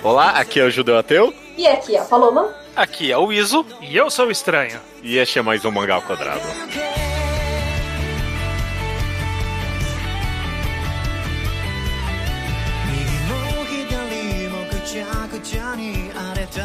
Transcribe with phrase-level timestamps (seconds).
[0.00, 1.34] Olá, aqui é o Judeu Ateu.
[1.56, 2.54] E aqui é a Paloma.
[2.76, 3.66] Aqui é o Iso.
[3.80, 4.80] E eu sou o Estranho.
[5.02, 6.46] E este é mais um Mangá ao Quadrado.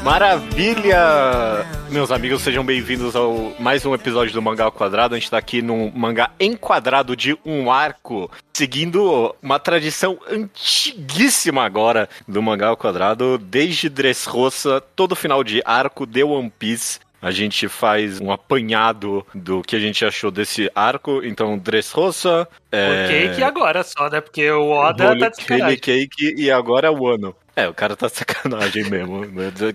[0.04, 1.66] Maravilha!
[1.90, 5.14] Meus amigos, sejam bem-vindos ao mais um episódio do Mangá ao Quadrado.
[5.14, 12.08] A gente tá aqui num mangá enquadrado de um arco, seguindo uma tradição antiguíssima agora
[12.28, 17.00] do Mangá ao Quadrado, desde Dressrosa, todo final de arco de One Piece.
[17.22, 21.22] A gente faz um apanhado do que a gente achou desse arco.
[21.24, 22.48] Então, Dressrosa.
[22.72, 23.06] É...
[23.06, 24.22] O Cake agora só, né?
[24.22, 25.30] Porque o Oda Holy tá
[25.70, 25.78] de.
[25.78, 27.36] Cake e agora o ano.
[27.56, 29.22] É, o cara tá de sacanagem mesmo.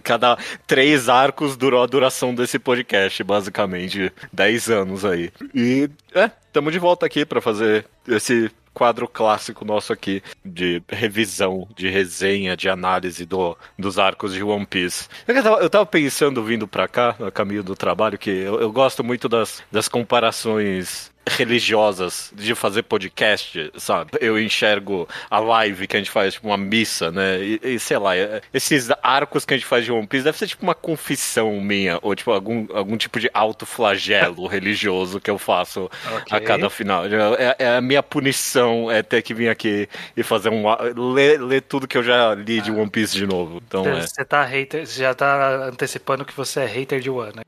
[0.02, 4.12] Cada três arcos durou a duração desse podcast, basicamente.
[4.32, 5.30] Dez anos aí.
[5.54, 11.68] E, é, estamos de volta aqui para fazer esse quadro clássico nosso aqui de revisão,
[11.76, 15.08] de resenha, de análise do, dos arcos de One Piece.
[15.26, 18.72] Eu tava, eu tava pensando vindo pra cá, a caminho do trabalho, que eu, eu
[18.72, 24.10] gosto muito das, das comparações religiosas de fazer podcast, sabe?
[24.20, 27.40] Eu enxergo a live que a gente faz, tipo uma missa, né?
[27.40, 28.12] E, e, sei lá,
[28.52, 31.98] esses arcos que a gente faz de One Piece deve ser tipo uma confissão minha,
[32.02, 36.38] ou tipo algum, algum tipo de autoflagelo religioso que eu faço okay.
[36.38, 37.04] a cada final.
[37.06, 40.64] É, é, a minha punição é ter que vir aqui e fazer um.
[41.12, 43.62] ler, ler tudo que eu já li de One Piece de novo.
[43.66, 44.24] Então, você é.
[44.24, 47.42] tá hater, você já tá antecipando que você é hater de One, né?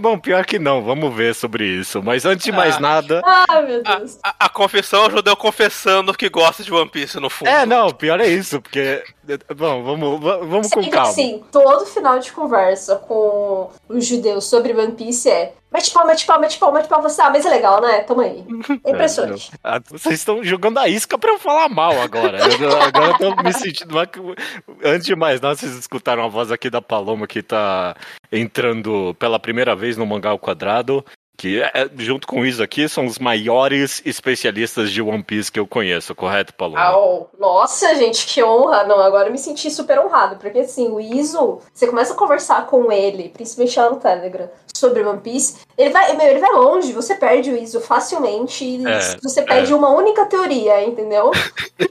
[0.00, 2.02] Bom, pior que não, vamos ver sobre isso.
[2.02, 2.80] Mas antes de mais ah.
[2.80, 3.22] nada, nada.
[3.48, 4.18] Ai, meu Deus.
[4.22, 7.48] A, a, a confissão é o judeu confessando que gosta de One Piece, no fundo.
[7.48, 9.02] É, não, pior é isso, porque.
[9.56, 11.08] Bom, vamos, vamos com calma.
[11.08, 15.54] Assim, todo final de conversa com os judeus sobre One Piece é.
[15.72, 17.22] Mete pau, mete pau, mete pau, mete pau, você.
[17.22, 18.00] Ah, mas é legal, né?
[18.00, 18.44] Toma aí.
[18.84, 19.50] É impressionante.
[19.64, 22.38] É, vocês estão jogando a isca pra eu falar mal agora.
[22.60, 23.98] Eu, agora eu tô me sentindo.
[24.84, 27.96] Antes de mais nada, vocês escutaram a voz aqui da Paloma que tá
[28.30, 31.02] entrando pela primeira vez no Mangá ao Quadrado
[31.36, 35.66] que é, junto com isso aqui são os maiores especialistas de One Piece que eu
[35.66, 36.96] conheço, correto, Paloma?
[36.96, 38.84] Oh, nossa, gente, que honra!
[38.84, 42.66] Não, agora eu me senti super honrado, porque assim, o Iso, você começa a conversar
[42.66, 46.92] com ele, principalmente lá no Telegram, sobre One Piece, ele vai, meu, ele vai longe,
[46.92, 49.76] você perde o Iso facilmente, e é, você perde é.
[49.76, 51.30] uma única teoria, entendeu?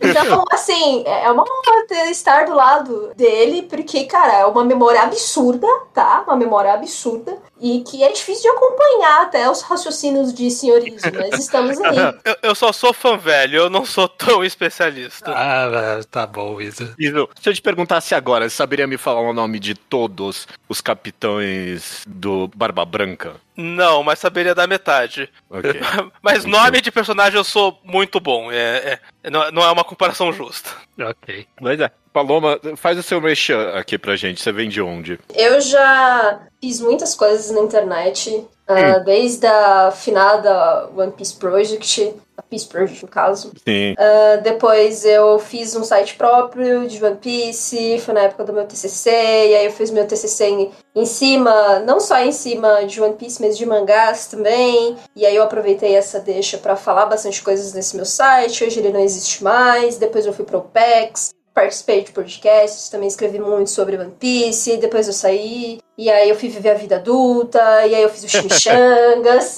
[0.04, 5.68] Então, assim, é uma honra estar do lado dele, porque, cara, é uma memória absurda,
[5.94, 6.24] tá?
[6.26, 11.40] Uma memória absurda e que é difícil de acompanhar até os raciocínios de senhorismo, mas
[11.40, 11.92] estamos aí.
[12.26, 15.32] Eu, eu, só sou fã velho, eu não sou tão especialista.
[15.32, 16.94] Ah, tá bom, isso.
[16.98, 17.30] Isso.
[17.40, 22.04] Se eu te perguntasse agora, você saberia me falar o nome de todos os capitães
[22.08, 23.36] do Barba Branca?
[23.56, 25.30] Não, mas saberia da metade.
[25.50, 25.82] Okay.
[26.22, 28.52] mas nome de personagem eu sou muito bom.
[28.52, 30.70] É, é, não é uma comparação justa.
[31.00, 31.48] Ok.
[31.60, 31.92] Mas é.
[32.14, 34.42] Paloma, faz o seu merchan aqui pra gente.
[34.42, 35.20] Você vem de onde?
[35.34, 38.30] Eu já fiz muitas coisas na internet,
[38.70, 43.54] uh, desde a finada One Piece Project, a Peace Project no caso.
[43.66, 43.94] Sim.
[43.94, 48.66] Uh, depois eu fiz um site próprio de One Piece, foi na época do meu
[48.66, 53.02] TCC, e aí eu fiz meu TCC em, em cima, não só em cima de
[53.02, 54.98] One Piece, mas de mangás também.
[55.16, 58.66] E aí eu aproveitei essa deixa para falar bastante coisas nesse meu site.
[58.66, 59.98] Hoje ele não existe mais.
[59.98, 65.08] Depois eu fui pro OPEX participei de podcasts, também escrevi muito sobre One Piece, depois
[65.08, 68.30] eu saí, e aí eu fui viver a vida adulta, e aí eu fiz o
[68.30, 69.58] Chimichangas.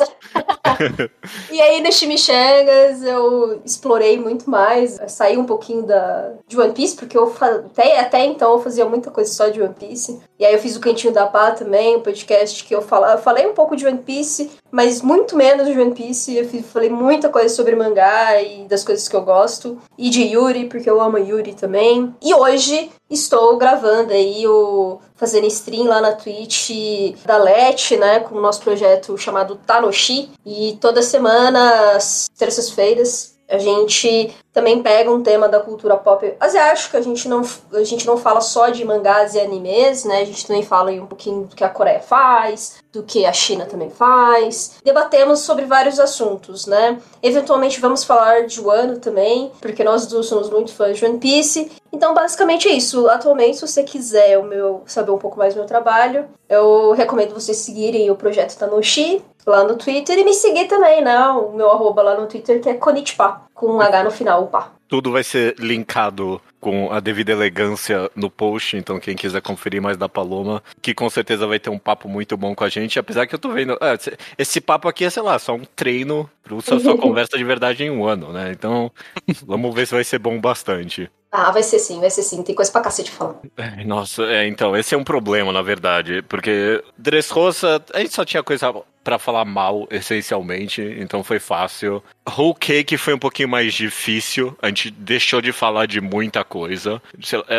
[1.52, 6.96] e aí no Chimichangas eu explorei muito mais, saí um pouquinho da, de One Piece,
[6.96, 10.20] porque eu até, até então eu fazia muita coisa só de One Piece.
[10.40, 13.20] E aí eu fiz o Cantinho da Pá também, um podcast que eu, fala, eu
[13.20, 16.36] falei um pouco de One Piece, mas muito menos de One Piece.
[16.36, 19.78] Eu fiz, falei muita coisa sobre mangá e das coisas que eu gosto.
[19.98, 22.14] E de Yuri, porque eu amo Yuri também.
[22.22, 26.72] E hoje estou gravando aí o fazendo stream lá na Twitch
[27.26, 30.30] da LET, né, com o nosso projeto chamado Tanoshi.
[30.46, 31.98] E toda semana,
[32.38, 37.84] terças-feiras, a gente também pega um tema da cultura pop asiática, a gente não, a
[37.84, 40.22] gente não fala só de mangás e animes, né?
[40.22, 43.66] A gente também fala um pouquinho do que a Coreia faz, do que a China
[43.66, 44.78] também faz.
[44.84, 47.00] Debatemos sobre vários assuntos, né?
[47.22, 51.72] Eventualmente vamos falar de Wano também, porque nós dois somos muito fãs de One Piece.
[51.92, 53.08] Então, basicamente é isso.
[53.08, 57.36] Atualmente, se você quiser o meu, saber um pouco mais do meu trabalho, eu recomendo
[57.36, 61.28] vocês seguirem o projeto Tanoshi lá no Twitter e me seguir também, né?
[61.30, 64.72] O meu arroba lá no Twitter que é Konnichiwa, com um H no final, pá.
[64.88, 69.98] Tudo vai ser linkado com a devida elegância no post, então quem quiser conferir mais
[69.98, 73.28] da Paloma, que com certeza vai ter um papo muito bom com a gente, apesar
[73.28, 73.98] que eu tô vendo, é,
[74.38, 77.84] esse papo aqui é, sei lá, só um treino para sua, sua conversa de verdade
[77.84, 78.52] em um ano, né?
[78.54, 78.90] Então,
[79.46, 81.12] vamos ver se vai ser bom bastante.
[81.36, 82.44] Ah, vai ser sim, vai ser sim.
[82.44, 83.38] Tem coisa pra cacete falar.
[83.58, 86.22] É, nossa, é, então, esse é um problema, na verdade.
[86.30, 88.72] Porque Dressrosa, a gente só tinha coisa
[89.04, 92.02] para falar mal, essencialmente, então foi fácil.
[92.38, 97.02] Whole Cake foi um pouquinho mais difícil, a gente deixou de falar de muita coisa.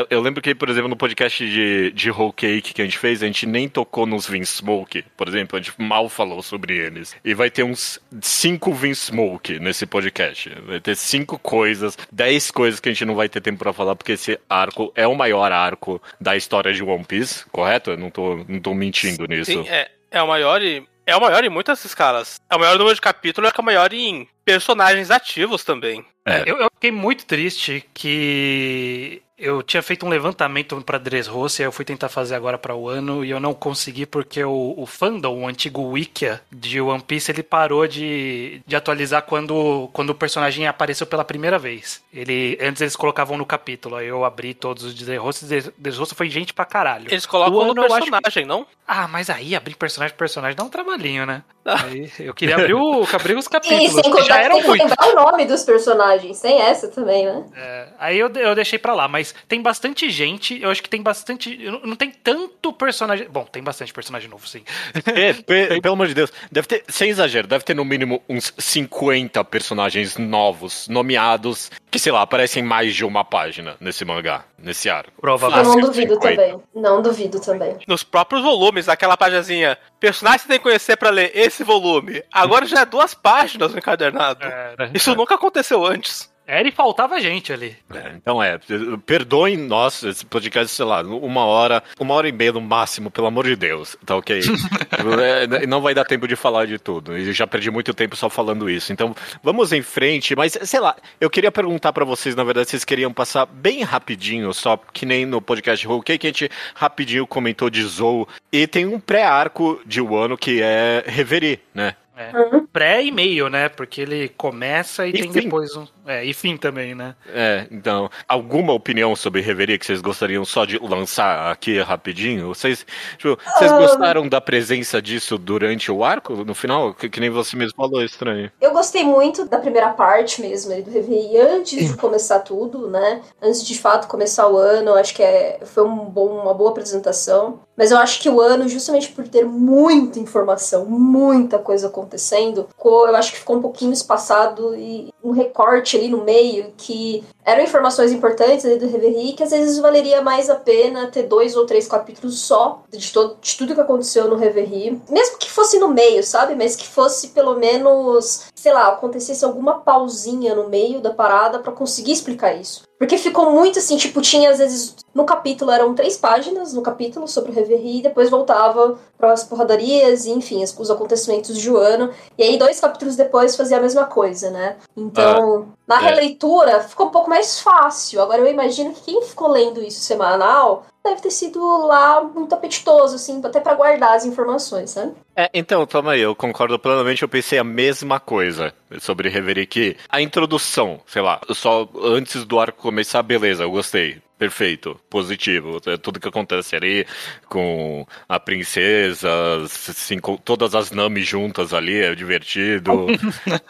[0.08, 3.24] Eu lembro que, por exemplo, no podcast de, de Whole Cake que a gente fez,
[3.24, 7.16] a gente nem tocou nos Vinsmoke, por exemplo, a gente mal falou sobre eles.
[7.24, 10.48] E vai ter uns cinco Vinsmoke nesse podcast.
[10.64, 13.96] Vai ter cinco coisas, dez coisas que a gente não vai ter tempo para falar,
[13.96, 17.90] porque esse arco é o maior arco da história de One Piece, correto?
[17.90, 19.50] Eu não tô, não tô mentindo nisso.
[19.50, 22.40] Sim, é, é o maior e é o maior em muitas escalas.
[22.48, 26.04] É o maior número de capítulos, é o maior em personagens ativos também.
[26.24, 26.42] É.
[26.46, 31.72] Eu, eu, fiquei muito triste que eu tinha feito um levantamento para Dressrosa e eu
[31.72, 35.42] fui tentar fazer agora para o ano e eu não consegui porque o, o fandom,
[35.42, 40.66] o antigo Wikia de One Piece, ele parou de, de atualizar quando, quando o personagem
[40.66, 42.02] apareceu pela primeira vez.
[42.12, 46.28] Ele Antes eles colocavam no capítulo, aí eu abri todos os Dressrosa e Dressrosa foi
[46.30, 47.06] gente pra caralho.
[47.10, 48.44] Eles colocam o no personagem, que...
[48.44, 48.66] não?
[48.86, 51.42] Ah, mas aí abrir personagem por personagem dá um trabalhinho, né?
[51.64, 54.82] Aí, eu queria abrir, o, abrir os capítulos, e sem que já eram muito.
[54.82, 57.44] lembrar o nome dos personagens, sem essa também, né?
[57.56, 61.02] É, aí eu, eu deixei pra lá, mas tem bastante gente, eu acho que tem
[61.02, 61.56] bastante.
[61.84, 63.28] Não tem tanto personagem.
[63.28, 64.62] Bom, tem bastante personagem novo, sim.
[65.06, 68.52] É, pe, pelo amor de Deus, deve ter, sem exagero, deve ter no mínimo uns
[68.58, 74.90] 50 personagens novos, nomeados, que sei lá, aparecem mais de uma página nesse mangá, nesse
[74.90, 75.12] arco.
[75.20, 75.68] Provavelmente.
[75.68, 76.36] Eu não duvido 50.
[76.36, 76.62] também.
[76.74, 77.76] Não duvido também.
[77.86, 82.22] Nos próprios volumes, aquela páginazinha, personagem você tem que conhecer para ler esse volume.
[82.32, 84.44] Agora já é duas páginas no encadernado.
[84.44, 85.14] É, Isso é.
[85.14, 86.33] nunca aconteceu antes.
[86.46, 87.76] Era e faltava gente ali.
[87.92, 88.58] É, então é,
[89.06, 93.26] perdoem nós, esse podcast, sei lá, uma hora, uma hora e meia no máximo, pelo
[93.26, 94.40] amor de Deus, tá ok?
[95.60, 98.28] é, não vai dar tempo de falar de tudo, e já perdi muito tempo só
[98.28, 98.92] falando isso.
[98.92, 102.84] Então, vamos em frente, mas sei lá, eu queria perguntar para vocês, na verdade, vocês
[102.84, 107.70] queriam passar bem rapidinho, só que nem no podcast Roll que a gente rapidinho comentou
[107.70, 111.96] de Zou, e tem um pré-arco de Wano que é Reverie, né?
[112.16, 112.36] É.
[112.36, 112.66] Uhum.
[112.66, 113.68] Pré e meio, né?
[113.68, 115.40] Porque ele começa e, e tem fim.
[115.40, 115.86] depois um.
[116.06, 117.14] É, e fim também, né?
[117.28, 118.10] É, então.
[118.28, 122.48] Alguma opinião sobre Reverie que vocês gostariam só de lançar aqui rapidinho?
[122.48, 123.78] Vocês, tipo, vocês um...
[123.78, 126.94] gostaram da presença disso durante o arco, no final?
[126.94, 128.50] Que, que, nem você mesmo falou, é estranho.
[128.60, 133.22] Eu gostei muito da primeira parte mesmo, do Reverie, antes de começar tudo, né?
[133.42, 137.60] Antes de fato começar o ano, acho que é, foi um bom, uma boa apresentação.
[137.76, 143.08] Mas eu acho que o ano, justamente por ter muita informação, muita coisa acontecendo, ficou,
[143.08, 147.64] eu acho que ficou um pouquinho espaçado e um recorte ali no meio que eram
[147.64, 151.64] informações importantes ali do Reverie que às vezes valeria mais a pena ter dois ou
[151.64, 155.00] três capítulos só de, todo, de tudo que aconteceu no Reverie.
[155.08, 156.54] Mesmo que fosse no meio, sabe?
[156.54, 161.72] Mas que fosse pelo menos, sei lá, acontecesse alguma pausinha no meio da parada para
[161.72, 162.82] conseguir explicar isso.
[162.98, 164.94] Porque ficou muito assim, tipo, tinha às vezes.
[165.14, 169.44] No capítulo eram três páginas no capítulo sobre o Reverie, e depois voltava para as
[169.44, 172.10] porradarias, e, enfim, os acontecimentos de Wano.
[172.36, 174.76] E aí, dois capítulos depois, fazia a mesma coisa, né?
[174.96, 176.04] Então, ah, na é.
[176.04, 178.22] releitura, ficou um pouco mais fácil.
[178.22, 183.16] Agora, eu imagino que quem ficou lendo isso semanal deve ter sido lá muito apetitoso,
[183.16, 185.12] assim, até para guardar as informações, sabe?
[185.36, 189.96] É, então, toma aí, eu concordo plenamente, eu pensei a mesma coisa sobre Reverie, que
[190.08, 195.80] a introdução, sei lá, só antes do arco começar, beleza, eu gostei perfeito, positivo.
[195.86, 197.06] É tudo que acontece ali
[197.48, 199.30] com a princesa,
[199.64, 203.06] assim, com todas as Nami juntas ali, é divertido.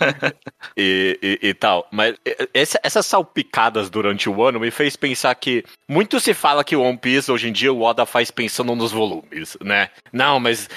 [0.77, 1.87] e, e, e, tal.
[1.93, 2.17] Mas
[2.53, 6.83] essa, essas salpicadas durante o ano me fez pensar que muito se fala que o
[6.83, 9.91] One Piece hoje em dia o Oda faz pensando nos volumes, né?
[10.13, 10.69] Não, mas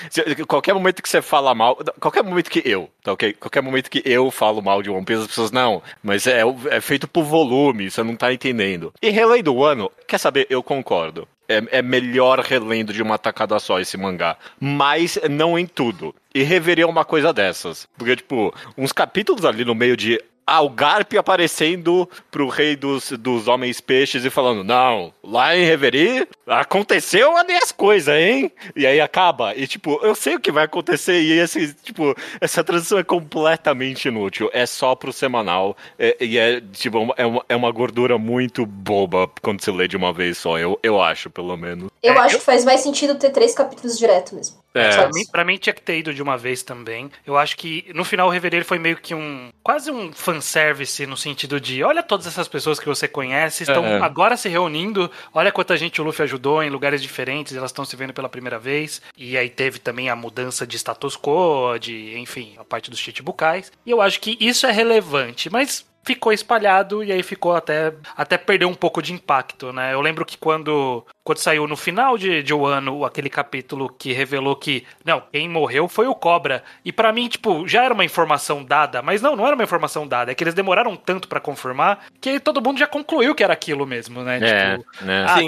[0.47, 3.33] qualquer momento que você fala mal, qualquer momento que eu, tá ok?
[3.33, 6.81] Qualquer momento que eu falo mal de One Piece, as pessoas, não, mas é, é
[6.81, 8.93] feito por volume, você não tá entendendo.
[9.01, 10.47] E relendo o ano, quer saber?
[10.49, 11.27] Eu concordo.
[11.49, 14.37] É, é, melhor relendo de uma tacada só esse mangá.
[14.59, 16.13] Mas não em tudo.
[16.35, 17.87] E reveria uma coisa dessas.
[17.97, 23.11] Porque, tipo, uns capítulos ali no meio de ah, o Garp aparecendo pro rei dos,
[23.11, 28.49] dos homens peixes e falando: Não, lá em Reverie aconteceu ali as coisas, hein?
[28.73, 29.53] E aí acaba.
[29.53, 31.21] E tipo, eu sei o que vai acontecer.
[31.21, 34.49] E esse, tipo, essa transição é completamente inútil.
[34.53, 35.75] É só pro semanal.
[35.99, 39.97] É, e é, tipo, é uma, é uma gordura muito boba quando você lê de
[39.97, 40.57] uma vez só.
[40.57, 41.89] Eu, eu acho, pelo menos.
[42.01, 42.39] Eu é, acho eu...
[42.39, 44.55] que faz mais sentido ter três capítulos direto mesmo.
[44.73, 44.89] É.
[44.95, 47.09] Pra, mim, pra mim tinha que ter ido de uma vez também.
[47.25, 49.49] Eu acho que no final o Reverie foi meio que um.
[49.63, 53.85] quase um fan fanservice no sentido de olha todas essas pessoas que você conhece, estão
[53.85, 53.99] é.
[53.99, 57.95] agora se reunindo, olha quanta gente o Luffy ajudou em lugares diferentes, elas estão se
[57.95, 59.01] vendo pela primeira vez.
[59.17, 63.71] E aí teve também a mudança de status quo, de, enfim, a parte dos Chichibukais.
[63.85, 68.37] E eu acho que isso é relevante, mas ficou espalhado e aí ficou até até
[68.37, 69.93] perder um pouco de impacto, né?
[69.93, 74.55] Eu lembro que quando quando saiu no final de, de ano aquele capítulo que revelou
[74.55, 76.63] que não, quem morreu foi o Cobra.
[76.85, 80.07] E para mim, tipo, já era uma informação dada, mas não, não era uma informação
[80.07, 83.51] dada, é que eles demoraram tanto para confirmar que todo mundo já concluiu que era
[83.51, 84.39] aquilo mesmo, né?
[84.41, 85.25] É, tipo, né?
[85.27, 85.39] Ah,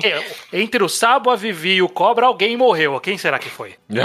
[0.52, 3.00] entre o Sabo, a Vivi e o Cobra, alguém morreu.
[3.00, 3.76] Quem será que foi?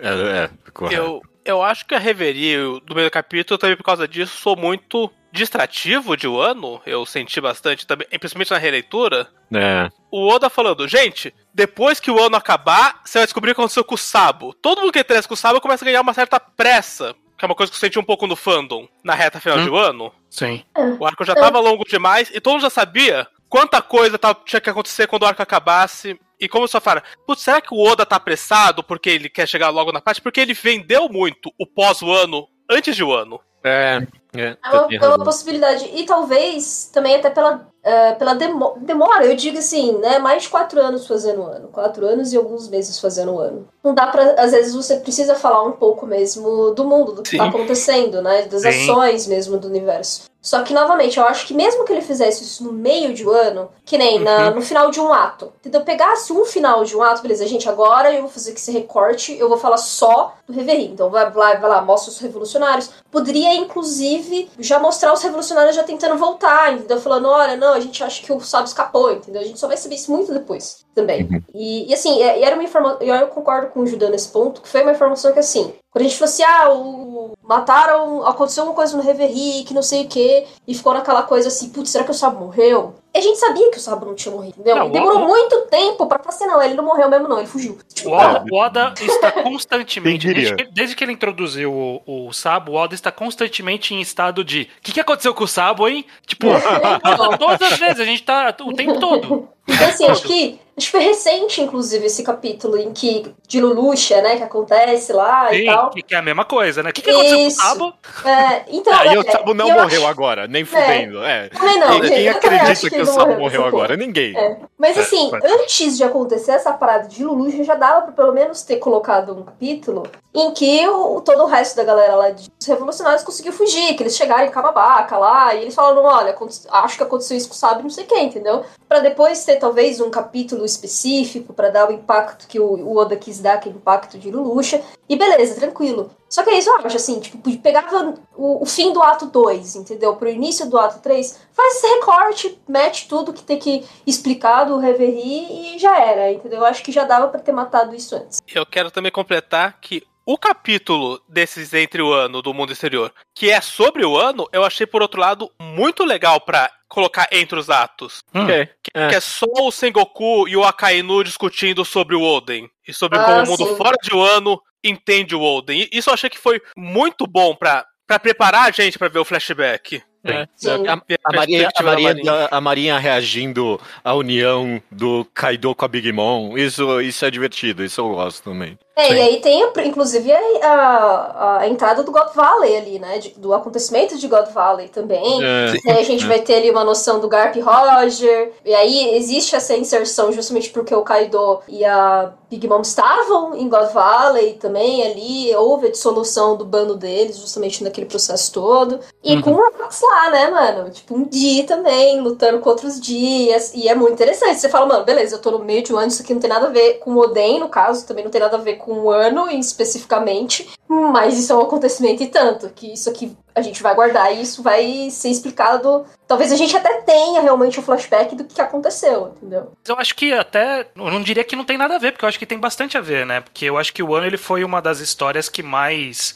[0.00, 0.50] é, é,
[0.90, 4.56] eu, eu acho que a reveria do meio do capítulo, também por causa disso, sou
[4.56, 6.80] muito distrativo de Wano.
[6.84, 9.28] Eu senti bastante também, principalmente na releitura.
[9.54, 9.88] É.
[10.10, 13.84] O Oda falando, gente, depois que o ano acabar, você vai descobrir o que aconteceu
[13.84, 14.54] com o Sabo.
[14.54, 17.14] Todo mundo que interessa com o Sabo começa a ganhar uma certa pressa.
[17.38, 19.64] Que é uma coisa que eu senti um pouco no fandom, na reta final hum.
[19.64, 20.12] de ano.
[20.28, 20.62] Sim.
[20.98, 24.68] O arco já tava longo demais e todo mundo já sabia quanta coisa tinha que
[24.68, 26.20] acontecer quando o arco acabasse.
[26.40, 29.68] E como você fala, putz, será que o Oda tá apressado porque ele quer chegar
[29.68, 30.20] logo na parte?
[30.22, 33.40] Porque ele vendeu muito o pós-Wano antes de Wano.
[33.62, 35.84] É, é, é, uma, é uma possibilidade.
[35.94, 40.18] E talvez também até pela, uh, pela demo, demora, eu digo assim, né?
[40.18, 41.68] Mais de quatro anos fazendo ano.
[41.68, 43.68] Quatro anos e alguns meses fazendo ano.
[43.82, 44.34] Não dá pra.
[44.38, 47.38] Às vezes você precisa falar um pouco mesmo do mundo, do que Sim.
[47.38, 48.42] tá acontecendo, né?
[48.42, 48.68] Das Sim.
[48.68, 50.30] ações mesmo do universo.
[50.42, 53.30] Só que, novamente, eu acho que mesmo que ele fizesse isso no meio de um
[53.30, 54.24] ano, que nem uhum.
[54.24, 55.82] na, no final de um ato, entendeu?
[55.82, 59.50] Pegasse um final de um ato, beleza, gente, agora eu vou fazer esse recorte, eu
[59.50, 60.86] vou falar só do Reverie.
[60.86, 62.90] Então vai lá, vai lá, mostra os revolucionários.
[63.10, 66.98] Poderia, inclusive, já mostrar os revolucionários já tentando voltar, entendeu?
[66.98, 69.40] Falando, olha, não, a gente acha que o Sábio escapou, entendeu?
[69.40, 71.22] A gente só vai saber isso muito depois também.
[71.24, 71.42] Uhum.
[71.54, 74.68] E, e, assim, é, era uma informação, eu concordo com o Judão nesse ponto, que
[74.68, 77.36] foi uma informação que, assim, quando a gente falou assim, ah, o...
[77.42, 81.48] mataram, aconteceu uma coisa no Reverie, que não sei o que, e ficou naquela coisa
[81.48, 82.94] assim, putz, será que o Sabo morreu?
[83.12, 84.76] A gente sabia que o Sabo não tinha morrido, entendeu?
[84.76, 85.26] Não, demorou Oda...
[85.26, 87.76] muito tempo pra falar assim, não, ele não morreu mesmo não, ele fugiu.
[87.92, 92.32] Tipo, o, Oda, o Oda está constantemente, desde que, desde que, ele introduziu o, o
[92.32, 95.88] Sabo, o Oda está constantemente em estado de, o que, que aconteceu com o Sabo,
[95.88, 96.06] hein?
[96.24, 96.46] Tipo,
[97.36, 99.48] todas as vezes, a gente tá o tempo todo.
[99.70, 103.34] Então, assim, acho que Acho que foi recente, inclusive, esse capítulo em que.
[103.46, 104.36] De Luluxa, né?
[104.36, 105.90] Que acontece lá Sim, e tal.
[105.90, 106.90] Que, que é a mesma coisa, né?
[106.90, 107.60] O que, que aconteceu Isso.
[107.60, 107.94] com o Sabo?
[108.24, 109.00] É, então.
[109.00, 110.06] É, e o Sabo não morreu acho...
[110.06, 111.22] agora, nem fudendo.
[111.22, 111.46] É.
[111.46, 111.48] é.
[111.48, 113.96] Também não, Quem acredita que, que o Sabo morreu agora?
[113.96, 114.34] Ninguém.
[114.34, 114.56] É.
[114.78, 118.62] Mas é, assim, antes de acontecer essa parada de Luluxa, já dava pra pelo menos
[118.62, 123.24] ter colocado um capítulo em que o, todo o resto da galera lá dos revolucionários
[123.24, 126.36] conseguiu fugir, que eles chegaram em Camabaca lá, e eles falaram, olha,
[126.70, 128.64] acho que aconteceu isso com o Sabo não sei quem, entendeu?
[128.88, 133.38] Pra depois ter talvez um capítulo específico para dar o impacto que o, Oda quis
[133.38, 134.82] dar, aquele impacto de Lelouch.
[135.08, 136.10] E beleza, tranquilo.
[136.28, 139.76] Só que é isso eu acho, assim, tipo, pegava o, o, fim do ato 2,
[139.76, 140.14] entendeu?
[140.16, 144.78] Pro início do ato 3, faz esse recorte, mete tudo que tem que explicar do
[144.78, 146.60] Reverie e já era, entendeu?
[146.60, 148.40] Eu acho que já dava para ter matado isso antes.
[148.52, 153.50] Eu quero também completar que o capítulo desses entre o ano do mundo exterior, que
[153.50, 157.68] é sobre o ano, eu achei por outro lado muito legal para colocar entre os
[157.68, 158.22] atos.
[158.32, 158.46] Hum.
[158.46, 159.08] Que, que, é.
[159.08, 159.20] que, é.
[159.20, 162.70] só o Sengoku e o Akainu discutindo sobre o Oden.
[162.86, 163.76] E sobre ah, como o mundo sim.
[163.76, 165.88] fora de Wano entende o Oden.
[165.90, 169.24] Isso eu achei que foi muito bom pra, pra preparar a gente para ver o
[169.24, 170.00] flashback.
[170.22, 170.46] É.
[170.68, 176.12] A, a, Marinha, a, Marinha, a, Marinha, reagindo à união do Kaido com a Big
[176.12, 178.78] Mom, isso, isso é divertido, isso eu gosto também.
[179.00, 179.14] É, Sim.
[179.14, 180.30] e aí tem, inclusive,
[180.62, 183.18] a, a, entrada do God Valley ali, né?
[183.18, 185.42] De, do acontecimento de God Valley também.
[185.42, 185.72] É.
[185.86, 188.52] Aí a gente vai ter ali uma noção do Garp Roger.
[188.64, 193.68] E aí existe essa inserção justamente porque o Kaido e a Big Mom estavam em
[193.68, 195.56] God Valley também ali.
[195.56, 199.00] Houve a dissolução do bando deles, justamente naquele processo todo.
[199.24, 199.42] E uhum.
[199.42, 200.90] com o Rox lá, né, mano?
[200.90, 203.72] Tipo, um dia também, lutando contra os dias.
[203.74, 204.60] E é muito interessante.
[204.60, 206.50] Você fala, mano, beleza, eu tô no meio de um ano, isso aqui não tem
[206.50, 208.89] nada a ver com o Oden, no caso, também não tem nada a ver com
[208.89, 213.62] com um ano especificamente, mas isso é um acontecimento e tanto, que isso aqui a
[213.62, 216.04] gente vai guardar e isso vai ser explicado.
[216.26, 219.72] Talvez a gente até tenha realmente um flashback do que aconteceu, entendeu?
[219.86, 220.86] Eu acho que até.
[220.96, 222.96] Eu não diria que não tem nada a ver, porque eu acho que tem bastante
[222.96, 223.40] a ver, né?
[223.40, 226.34] Porque eu acho que o ano ele foi uma das histórias que mais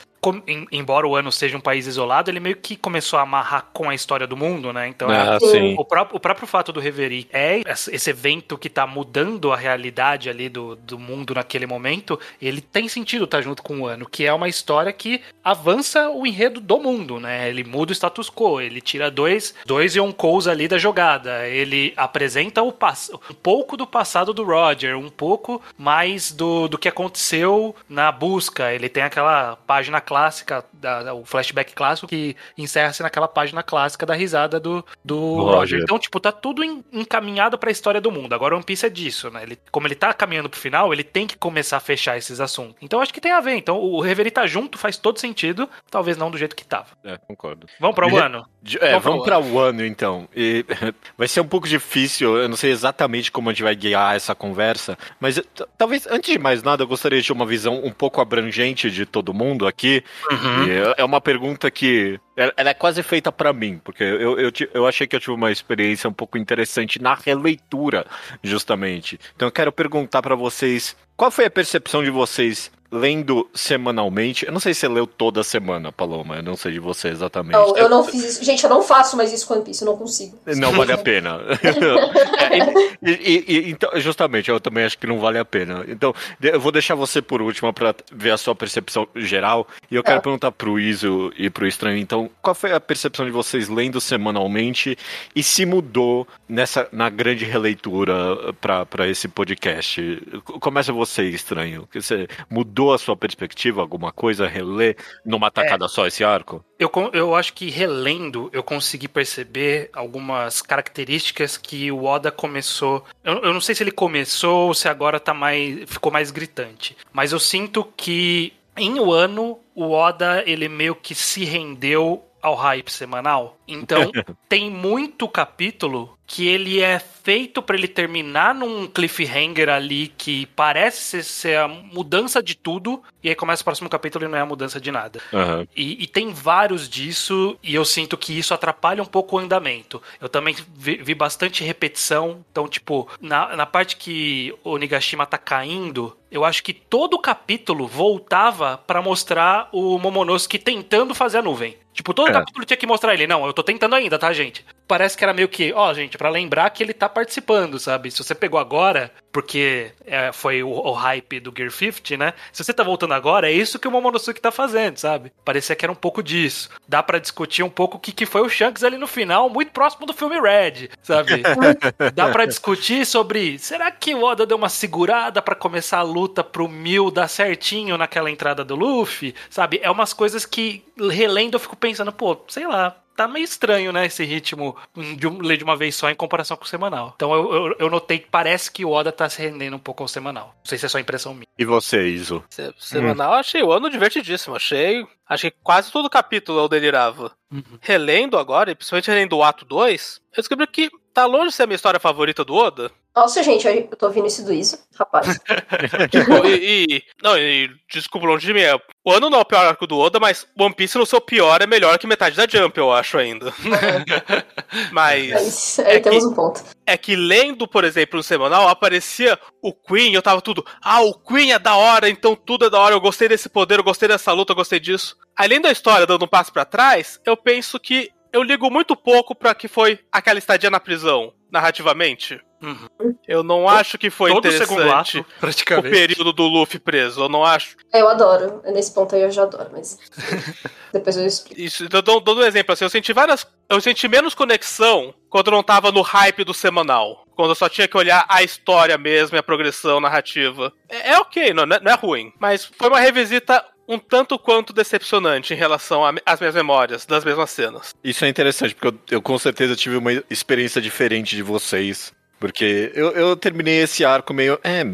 [0.71, 3.95] embora o ano seja um país isolado, ele meio que começou a amarrar com a
[3.95, 4.89] história do mundo, né?
[4.89, 8.87] Então, ah, é, o, próprio, o próprio fato do Reverie é esse evento que tá
[8.87, 13.63] mudando a realidade ali do, do mundo naquele momento, ele tem sentido estar tá junto
[13.63, 17.49] com o ano, que é uma história que avança o enredo do mundo, né?
[17.49, 22.63] Ele muda o status quo, ele tira dois, dois Yonkous ali da jogada, ele apresenta
[22.63, 28.11] o um pouco do passado do Roger, um pouco mais do, do que aconteceu na
[28.11, 33.65] busca, ele tem aquela página clássica clássica, da, o flashback clássico, que encerra-se naquela página
[33.65, 35.57] clássica da risada do, do Roger.
[35.57, 35.81] Roger.
[35.83, 38.33] Então, tipo, tá tudo encaminhado para a história do mundo.
[38.33, 39.43] Agora, One Piece é disso, né?
[39.43, 42.77] Ele, como ele tá caminhando pro final, ele tem que começar a fechar esses assuntos.
[42.81, 43.57] Então, acho que tem a ver.
[43.57, 46.87] Então, o Reverie tá junto faz todo sentido, talvez não do jeito que tava.
[47.03, 47.67] É, concordo.
[47.81, 48.47] Vamos para o ano?
[48.81, 50.29] É, vamos para o ano, então.
[50.35, 50.65] E
[51.19, 54.33] vai ser um pouco difícil, eu não sei exatamente como a gente vai guiar essa
[54.33, 55.43] conversa, mas
[55.77, 59.05] talvez, antes de mais nada, eu gostaria de ter uma visão um pouco abrangente de
[59.05, 60.04] todo mundo aqui.
[60.31, 60.65] Uhum.
[60.65, 64.87] É, é uma pergunta que ela é quase feita para mim, porque eu, eu, eu
[64.87, 68.07] achei que eu tive uma experiência um pouco interessante na releitura,
[68.43, 69.19] justamente.
[69.35, 74.47] Então eu quero perguntar para vocês, qual foi a percepção de vocês lendo semanalmente.
[74.47, 76.37] Eu não sei se você leu toda semana, Paloma.
[76.37, 77.53] Eu não sei de você exatamente.
[77.53, 78.45] Não, eu não fiz isso.
[78.45, 80.39] Gente, eu não faço mais isso com One Piece, eu não consigo.
[80.47, 81.41] Não vale a pena.
[83.03, 85.85] e, e, e, então, justamente, eu também acho que não vale a pena.
[85.89, 89.67] Então, eu vou deixar você por último para ver a sua percepção geral.
[89.91, 90.23] E eu quero é.
[90.23, 94.97] perguntar pro Iso e pro Estranho, então, qual foi a percepção de vocês lendo semanalmente
[95.35, 98.15] e se mudou nessa na grande releitura
[98.61, 100.23] para esse podcast?
[100.61, 101.89] Começa você, Estranho.
[101.93, 103.81] Você mudou mudou a sua perspectiva?
[103.81, 104.47] Alguma coisa?
[104.47, 106.65] Reler numa tacada é, só esse arco?
[106.79, 113.05] Eu, eu acho que relendo eu consegui perceber algumas características que o Oda começou.
[113.23, 116.97] Eu, eu não sei se ele começou ou se agora tá mais, ficou mais gritante.
[117.13, 122.55] Mas eu sinto que em um ano o Oda ele meio que se rendeu ao
[122.55, 123.59] hype semanal.
[123.67, 124.11] Então,
[124.49, 131.23] tem muito capítulo que ele é feito para ele terminar num cliffhanger ali que parece
[131.23, 134.47] ser, a mudança de tudo, e aí começa o próximo capítulo e não é a
[134.47, 135.21] mudança de nada.
[135.33, 135.67] Uhum.
[135.77, 140.03] E, e, tem vários disso, e eu sinto que isso atrapalha um pouco o andamento.
[140.21, 145.37] Eu também vi, vi bastante repetição, então, tipo, na, na parte que o Nigashima tá
[145.37, 151.77] caindo, eu acho que todo capítulo voltava para mostrar o Momonosuke tentando fazer a nuvem.
[151.95, 152.33] Tipo, todo é.
[152.33, 153.25] capítulo tinha que mostrar ele.
[153.25, 154.65] Não, eu tô tentando ainda, tá, gente?
[154.87, 158.11] Parece que era meio que, ó, gente, para lembrar que ele tá participando, sabe?
[158.11, 162.35] Se você pegou agora, porque é, foi o, o, hype do Gear 50, né?
[162.53, 165.33] Se você tá voltando agora, é isso que o Momonosuke tá fazendo, sabe?
[165.45, 166.69] Parecia que era um pouco disso.
[166.87, 169.73] Dá para discutir um pouco o que, que foi o Shanks ali no final, muito
[169.73, 171.43] próximo do filme Red, sabe?
[172.15, 176.45] Dá para discutir sobre, será que o Oda deu uma segurada para começar a luta
[176.45, 179.81] pro Mil dar certinho naquela entrada do Luffy, sabe?
[179.83, 184.07] É umas coisas que, relendo, eu fico pensando, pô, sei lá, tá meio estranho, né,
[184.07, 184.77] esse ritmo
[185.17, 187.13] de um, ler de uma vez só em comparação com o semanal.
[187.17, 190.03] Então eu, eu, eu, notei que parece que o Oda tá se rendendo um pouco
[190.03, 190.47] ao semanal.
[190.47, 191.47] Não sei se é só impressão minha.
[191.59, 192.45] E você, Iso?
[192.51, 193.37] Se, semanal, hum.
[193.37, 194.57] achei o ano divertidíssimo.
[194.57, 195.07] Achei.
[195.27, 197.33] Achei que quase todo capítulo eu delirava.
[197.51, 197.79] Uhum.
[197.81, 201.63] Relendo agora, e principalmente relendo o ato 2, eu descobri que tá longe de ser
[201.63, 202.91] a minha história favorita do Oda.
[203.15, 205.39] Nossa, gente, eu tô ouvindo isso do Iso, rapaz.
[206.11, 208.63] tipo, e, e, Não, e desculpa longe de mim.
[208.63, 208.75] É,
[209.05, 211.63] o ano não é o pior arco do Oda, mas One Piece no seu pior
[211.63, 213.53] é melhor que metade da Jump, eu acho ainda.
[214.91, 215.31] mas.
[215.31, 216.65] mas aí é temos que, um ponto.
[216.85, 220.67] É que lendo, por exemplo, no semanal, aparecia o Queen, eu tava tudo.
[220.83, 222.97] Ah, o Queen é da hora, então tudo é da hora.
[222.97, 225.17] Eu gostei desse poder, eu gostei dessa luta, eu gostei disso.
[225.37, 229.37] Além da história dando um passo para trás, eu penso que eu ligo muito pouco
[229.37, 232.41] para que foi aquela estadia na prisão, narrativamente.
[232.65, 233.15] Uhum.
[233.29, 235.89] Eu não acho que foi Todo interessante ato, praticamente.
[235.89, 237.23] o período do Luffy preso.
[237.23, 237.77] Eu não acho.
[237.93, 238.63] Eu adoro.
[238.65, 239.99] Nesse ponto aí eu já adoro, mas.
[240.93, 241.61] Depois eu explico.
[241.61, 242.85] Isso, eu dou, dou um exemplo assim.
[242.85, 243.47] Eu senti várias.
[243.69, 247.25] Eu senti menos conexão quando eu não tava no hype do semanal.
[247.37, 250.73] Quando eu só tinha que olhar a história mesmo e a progressão narrativa.
[250.89, 252.33] É, é ok, não, não é ruim.
[252.39, 257.51] Mas foi uma revisita um tanto quanto decepcionante em relação às minhas memórias das mesmas
[257.51, 257.95] cenas.
[258.03, 262.13] Isso é interessante, porque eu, eu, com certeza tive uma experiência diferente de vocês
[262.45, 264.59] porque eu, eu terminei esse arco meio.
[264.63, 264.85] É,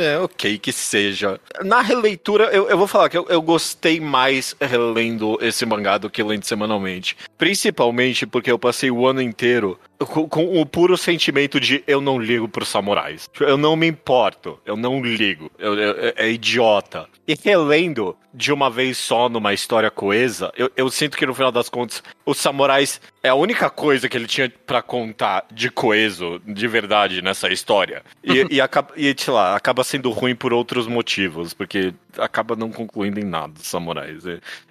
[0.00, 1.40] é ok que seja.
[1.64, 6.08] Na releitura, eu, eu vou falar que eu, eu gostei mais relendo esse mangá do
[6.08, 7.16] que lendo semanalmente.
[7.36, 12.18] Principalmente porque eu passei o ano inteiro com, com, o puro sentimento de eu não
[12.18, 13.28] ligo pros samurais.
[13.40, 15.50] Eu não me importo, eu não ligo.
[15.58, 17.08] Eu, eu, é idiota.
[17.26, 21.50] E relendo de uma vez só numa história coesa, eu, eu sinto que no final
[21.50, 26.40] das contas, os samurais é a única coisa que ele tinha para contar de coeso,
[26.46, 28.02] de verdade, nessa história.
[28.22, 32.70] E, e, acaba, e, sei lá, acaba sendo ruim por outros motivos, porque acaba não
[32.70, 34.24] concluindo em nada os samurais.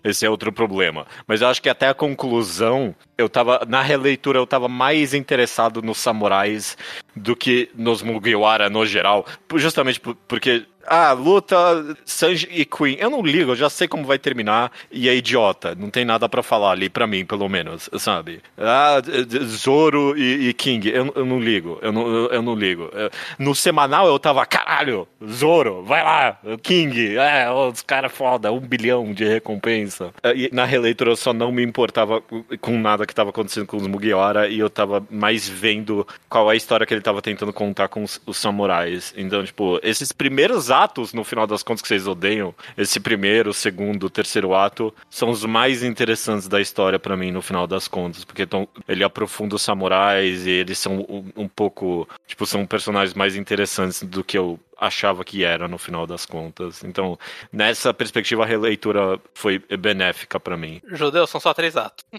[0.03, 1.05] Esse é outro problema.
[1.27, 5.81] Mas eu acho que até a conclusão, eu tava, na releitura, eu tava mais interessado
[5.81, 6.77] nos samurais
[7.15, 11.57] do que nos Mugiwara no geral, justamente porque ah, luta
[12.05, 12.97] Sanji e Queen.
[12.99, 15.75] Eu não ligo, eu já sei como vai terminar e é idiota.
[15.75, 18.41] Não tem nada para falar ali, para mim, pelo menos, sabe?
[18.57, 19.01] Ah,
[19.45, 21.77] Zoro e, e King, eu, eu, não ligo.
[21.81, 22.89] Eu não, eu, eu não ligo.
[23.37, 29.13] No semanal eu tava, caralho, Zoro, vai lá, King, é, os caras foda, um bilhão
[29.13, 30.11] de recompensa.
[30.35, 32.21] E na releitura eu só não me importava
[32.61, 36.53] com nada que tava acontecendo com os Mugiwara e eu tava mais vendo qual é
[36.53, 39.13] a história que ele tava tentando contar com os, os samurais.
[39.17, 44.09] Então, tipo, esses primeiros atos, no final das contas, que vocês odeiam, esse primeiro, segundo,
[44.09, 48.45] terceiro ato, são os mais interessantes da história para mim, no final das contas, porque
[48.45, 53.35] tão, ele aprofunda os samurais e eles são um, um pouco, tipo, são personagens mais
[53.35, 56.83] interessantes do que eu achava que era no final das contas.
[56.83, 57.17] Então,
[57.51, 60.81] nessa perspectiva, a releitura foi benéfica para mim.
[60.91, 62.05] Judeu, são só três atos.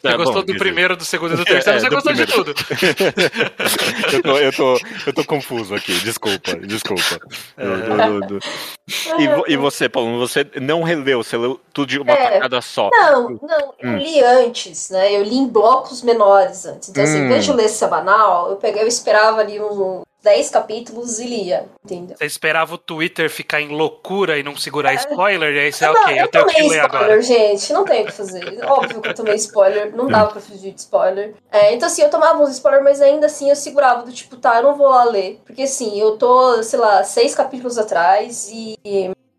[0.00, 2.30] Você é, gostou bom, do primeiro, do segundo e do terceiro, é, você gostou primeiro.
[2.30, 2.54] de tudo.
[4.12, 7.20] eu, tô, eu, tô, eu tô confuso aqui, desculpa, desculpa.
[7.56, 7.64] É.
[7.64, 8.38] Do, do, do.
[9.18, 12.90] E, e, você, Paulo, você não releu, você leu tudo de uma é, tacada só.
[12.92, 13.96] Não, não, eu hum.
[13.96, 15.12] li antes, né?
[15.14, 16.88] Eu li em blocos menores antes.
[16.88, 17.24] Então, assim, hum.
[17.26, 21.66] em vez de ler semanal, eu, peguei, eu esperava ali um, 10 capítulos e lia,
[21.84, 22.16] entendeu?
[22.16, 24.96] Você esperava o Twitter ficar em loucura e não segurar é.
[24.96, 27.22] spoiler, e aí você, não, ok, eu, eu tenho que ler spoiler, agora.
[27.22, 28.64] gente, não tem o que fazer.
[28.64, 31.34] Óbvio que eu tomei spoiler, não dava pra fugir de spoiler.
[31.50, 34.56] É, então, assim, eu tomava uns spoilers, mas ainda assim eu segurava do tipo, tá,
[34.56, 35.40] eu não vou lá ler.
[35.46, 38.78] Porque, assim, eu tô, sei lá, seis capítulos atrás e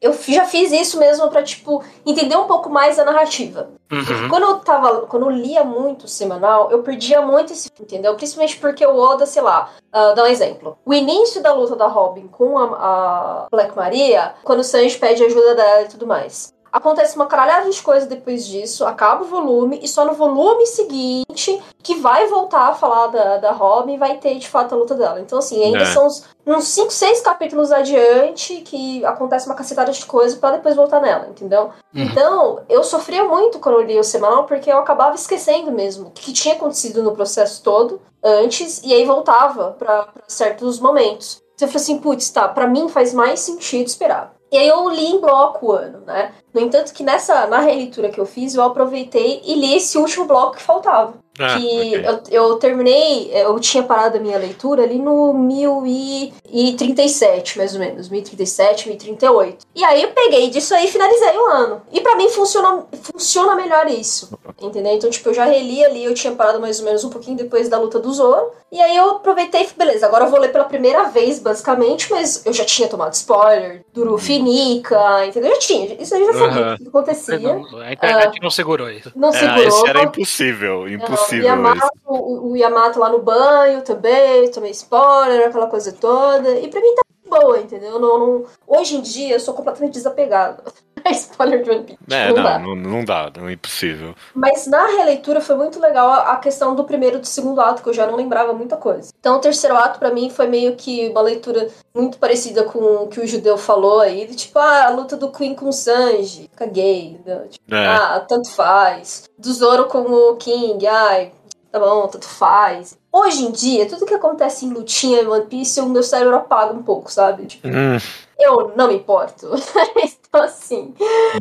[0.01, 3.69] eu já fiz isso mesmo para tipo, entender um pouco mais a narrativa.
[3.91, 4.29] Uhum.
[4.29, 5.01] Quando eu tava.
[5.01, 8.15] Quando eu lia muito semanal, eu perdia muito esse entendeu?
[8.15, 10.77] Principalmente porque o Oda, sei lá, uh, dá um exemplo.
[10.83, 15.23] O início da luta da Robin com a, a Black Maria, quando o Sanji pede
[15.23, 16.51] ajuda dela e tudo mais.
[16.71, 21.61] Acontece uma caralhada de coisas depois disso, acaba o volume, e só no volume seguinte
[21.83, 25.19] que vai voltar a falar da, da Robin vai ter de fato a luta dela.
[25.19, 25.85] Então, assim, ainda é.
[25.85, 30.75] são uns, uns 5, 6 capítulos adiante que acontece uma cacetada de coisa para depois
[30.75, 31.71] voltar nela, entendeu?
[31.93, 32.03] Uhum.
[32.03, 36.11] Então, eu sofria muito quando eu li o semanal, porque eu acabava esquecendo mesmo o
[36.11, 41.41] que tinha acontecido no processo todo antes, e aí voltava para certos momentos.
[41.55, 44.33] Então eu falei assim, putz, tá, pra mim faz mais sentido esperar.
[44.51, 46.33] E aí eu li em bloco o ano, né?
[46.53, 50.25] No entanto, que nessa na releitura que eu fiz, eu aproveitei e li esse último
[50.25, 51.13] bloco que faltava.
[51.39, 52.05] Ah, que okay.
[52.05, 58.09] eu, eu terminei, eu tinha parado a minha leitura ali no 1037, mais ou menos,
[58.09, 59.65] 1037, 1038.
[59.73, 61.81] E aí eu peguei disso aí e finalizei o ano.
[61.91, 64.93] E para mim funciona, funciona melhor isso, entendeu?
[64.93, 67.69] Então, tipo, eu já reli ali, eu tinha parado mais ou menos um pouquinho depois
[67.69, 68.51] da luta do Zoro.
[68.71, 72.45] E aí eu aproveitei e beleza, agora eu vou ler pela primeira vez, basicamente, mas
[72.45, 75.49] eu já tinha tomado spoiler do Ruffy Nika, entendeu?
[75.49, 76.73] Eu já tinha, isso aí já sabia uhum.
[76.73, 77.39] o que acontecia.
[77.39, 79.11] Não, a internet uh, não segurou isso.
[79.15, 79.67] Não é, segurou.
[79.67, 81.45] Isso era impossível, impossível.
[81.45, 86.59] Uh, Yamato, o, o Yamato lá no banho também, tomei spoiler, aquela coisa toda.
[86.59, 87.01] E pra mim tá
[87.39, 87.99] boa, entendeu?
[87.99, 88.45] Não, não...
[88.67, 90.63] Hoje em dia eu sou completamente desapegado.
[91.11, 91.99] spoiler de One Piece.
[92.09, 92.59] É, não, não, dá.
[92.59, 94.13] Não, não dá, não é impossível.
[94.33, 97.89] Mas na releitura foi muito legal a questão do primeiro e do segundo ato, que
[97.89, 99.11] eu já não lembrava muita coisa.
[99.19, 103.07] Então o terceiro ato para mim foi meio que uma leitura muito parecida com o
[103.07, 106.49] que o judeu falou aí, de tipo, ah, a luta do Queen com o Sanji,
[106.55, 107.87] caguei, tipo, é.
[107.87, 109.29] ah, tanto faz.
[109.37, 111.31] Do Zoro com o King, ai,
[111.71, 112.97] tá bom, tanto faz.
[113.11, 116.73] Hoje em dia, tudo que acontece em lutinha em One Piece, o meu cérebro apaga
[116.73, 117.45] um pouco, sabe?
[117.45, 117.97] Tipo, hum.
[118.39, 119.49] eu não me importo.
[120.31, 120.93] então, assim.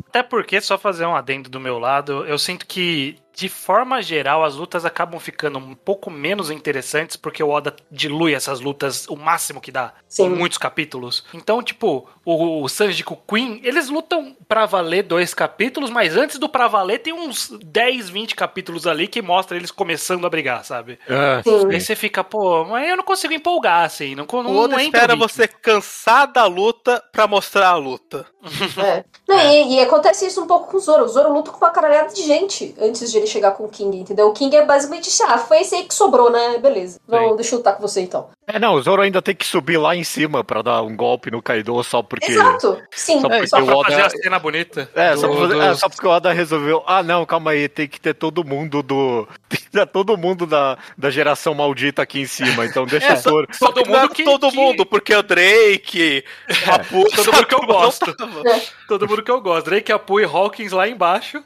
[0.08, 4.44] Até porque, só fazer um adendo do meu lado, eu sinto que de forma geral,
[4.44, 9.16] as lutas acabam ficando um pouco menos interessantes porque o Oda dilui essas lutas o
[9.16, 10.26] máximo que dá Sim.
[10.26, 11.24] em muitos capítulos.
[11.32, 16.18] Então, tipo, o, o Sanji com o Queen, eles lutam pra valer dois capítulos, mas
[16.18, 20.30] antes do pra valer tem uns 10, 20 capítulos ali que mostra eles começando a
[20.30, 20.98] brigar, sabe?
[21.08, 24.14] Ah, Aí você fica, pô, mas eu não consigo empolgar, assim.
[24.14, 28.26] Não, não, o Oda espera você cansar da luta pra mostrar a luta.
[28.76, 29.04] É.
[29.30, 29.62] É.
[29.62, 31.04] E, e, acontece isso um pouco com o Zoro.
[31.04, 33.98] O Zoro luta com uma caralhada de gente antes de ele chegar com o King,
[33.98, 34.28] entendeu?
[34.28, 36.58] O King é basicamente, ah, foi esse aí que sobrou, né?
[36.58, 37.00] Beleza.
[37.06, 38.28] Então, deixa eu lutar com você então.
[38.52, 41.30] É, não, o Zoro ainda tem que subir lá em cima pra dar um golpe
[41.30, 42.32] no Kaido só porque.
[42.32, 43.20] Exato, sim.
[43.20, 43.90] Só, porque só pra Oda...
[43.90, 44.90] fazer a cena bonita.
[44.94, 45.62] É, do, só, pra, do...
[45.62, 46.82] é, só porque o Oda resolveu.
[46.84, 49.28] Ah, não, calma aí, tem que ter todo mundo do.
[49.48, 53.14] Tem que ter todo mundo da, da geração maldita aqui em cima, então deixa é,
[53.14, 53.46] o Zoro.
[53.56, 54.56] Todo mundo, que, todo que...
[54.56, 56.70] mundo, porque o Drake, é.
[56.70, 58.16] Apu, todo mundo que eu gosto.
[58.88, 59.66] todo mundo que eu gosto.
[59.66, 61.42] Drake, Apu e Hawkins lá embaixo.